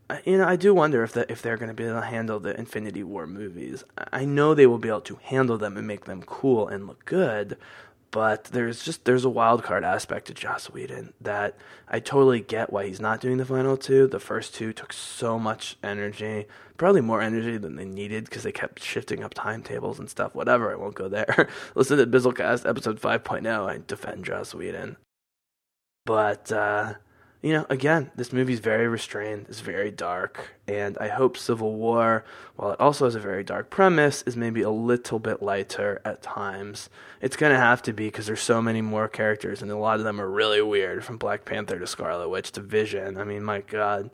[0.10, 2.06] uh, you know, I do wonder if the, if they're going to be able to
[2.06, 3.84] handle the Infinity War movies.
[4.14, 7.06] I know they will be able to handle them and make them cool and look
[7.06, 7.58] good,
[8.12, 12.72] but there's just there's a wild card aspect to Joss Whedon that I totally get
[12.72, 14.08] why he's not doing the final two.
[14.08, 16.46] The first two took so much energy,
[16.78, 20.34] probably more energy than they needed because they kept shifting up timetables and stuff.
[20.34, 21.50] Whatever, I won't go there.
[21.76, 23.70] Listen to Bizzlecast episode 5.0.
[23.70, 24.98] I defend Joss Whedon,
[26.06, 26.94] but uh,
[27.46, 32.26] you know, again, this movie's very restrained, it's very dark, and I hope Civil War,
[32.56, 36.24] while it also has a very dark premise, is maybe a little bit lighter at
[36.24, 36.90] times.
[37.22, 40.06] It's gonna have to be because there's so many more characters, and a lot of
[40.06, 43.16] them are really weird, from Black Panther to Scarlet Witch to Vision.
[43.16, 44.10] I mean, my God,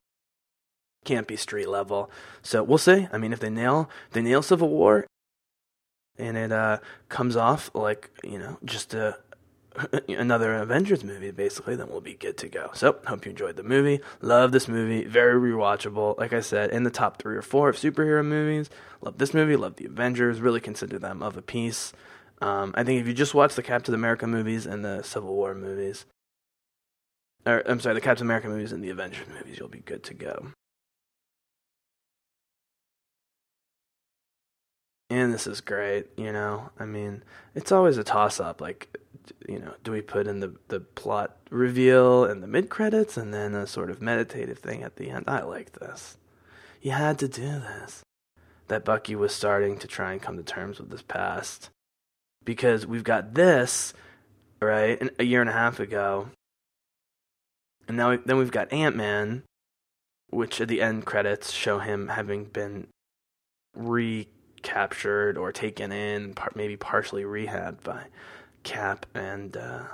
[1.05, 2.11] can't be street level.
[2.41, 3.07] So we'll see.
[3.13, 5.07] I mean, if they nail, they nail Civil War,
[6.17, 9.19] and it uh, comes off like you know just a
[10.07, 12.71] another Avengers movie, basically, then we'll be good to go.
[12.73, 14.01] So, hope you enjoyed the movie.
[14.21, 15.05] Love this movie.
[15.05, 16.17] Very rewatchable.
[16.17, 18.69] Like I said, in the top three or four of superhero movies.
[19.01, 19.55] Love this movie.
[19.55, 20.41] Love the Avengers.
[20.41, 21.93] Really consider them of a piece.
[22.41, 25.53] Um, I think if you just watch the Captain America movies and the Civil War
[25.53, 26.05] movies,
[27.45, 30.13] or I'm sorry, the Captain America movies and the Avengers movies, you'll be good to
[30.13, 30.47] go.
[35.11, 36.07] And this is great.
[36.15, 37.23] You know, I mean,
[37.53, 38.61] it's always a toss up.
[38.61, 38.97] Like,
[39.47, 43.33] you know, do we put in the the plot reveal in the mid credits and
[43.33, 45.25] then a sort of meditative thing at the end?
[45.27, 46.17] I like this.
[46.81, 48.01] You had to do this.
[48.69, 51.69] That Bucky was starting to try and come to terms with his past
[52.45, 53.93] because we've got this
[54.61, 56.29] right a year and a half ago,
[57.85, 59.43] and now then we've got Ant Man,
[60.29, 62.87] which at the end credits show him having been
[64.61, 68.05] recaptured or taken in, maybe partially rehabbed by
[68.63, 69.85] Cap and uh,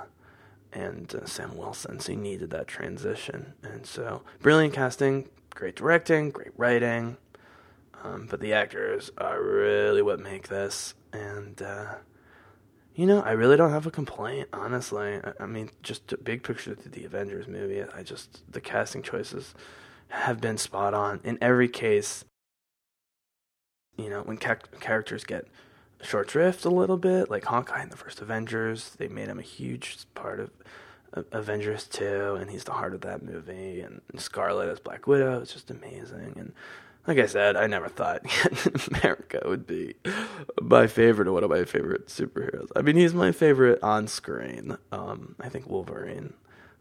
[0.72, 2.00] and uh, Sam Wilson.
[2.00, 7.16] So he needed that transition, and so brilliant casting, great directing, great writing.
[8.04, 11.94] Um, but the actors are really what make this, and uh,
[12.94, 15.20] you know, I really don't have a complaint, honestly.
[15.24, 17.82] I, I mean, just big picture to the Avengers movie.
[17.82, 19.54] I just the casting choices
[20.08, 22.26] have been spot on in every case.
[23.98, 25.46] You know, when ca- characters get
[26.02, 29.42] short shrift a little bit, like Hawkeye in the first Avengers, they made him a
[29.42, 30.50] huge part of
[31.32, 33.80] Avengers 2, and he's the heart of that movie.
[33.80, 36.34] And Scarlett as Black Widow, it's just amazing.
[36.36, 36.52] And
[37.06, 38.22] like I said, I never thought
[39.02, 39.94] America would be
[40.60, 42.68] my favorite or one of my favorite superheroes.
[42.76, 44.76] I mean, he's my favorite on screen.
[44.92, 46.34] Um, I think Wolverine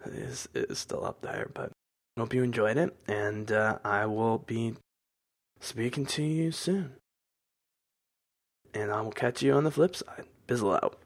[0.06, 1.72] is is still up there, but
[2.18, 4.76] hope you enjoyed it, and uh, I will be
[5.60, 6.94] speaking to you soon.
[8.74, 10.26] And I will catch you on the flip side.
[10.48, 11.00] Bizzle out.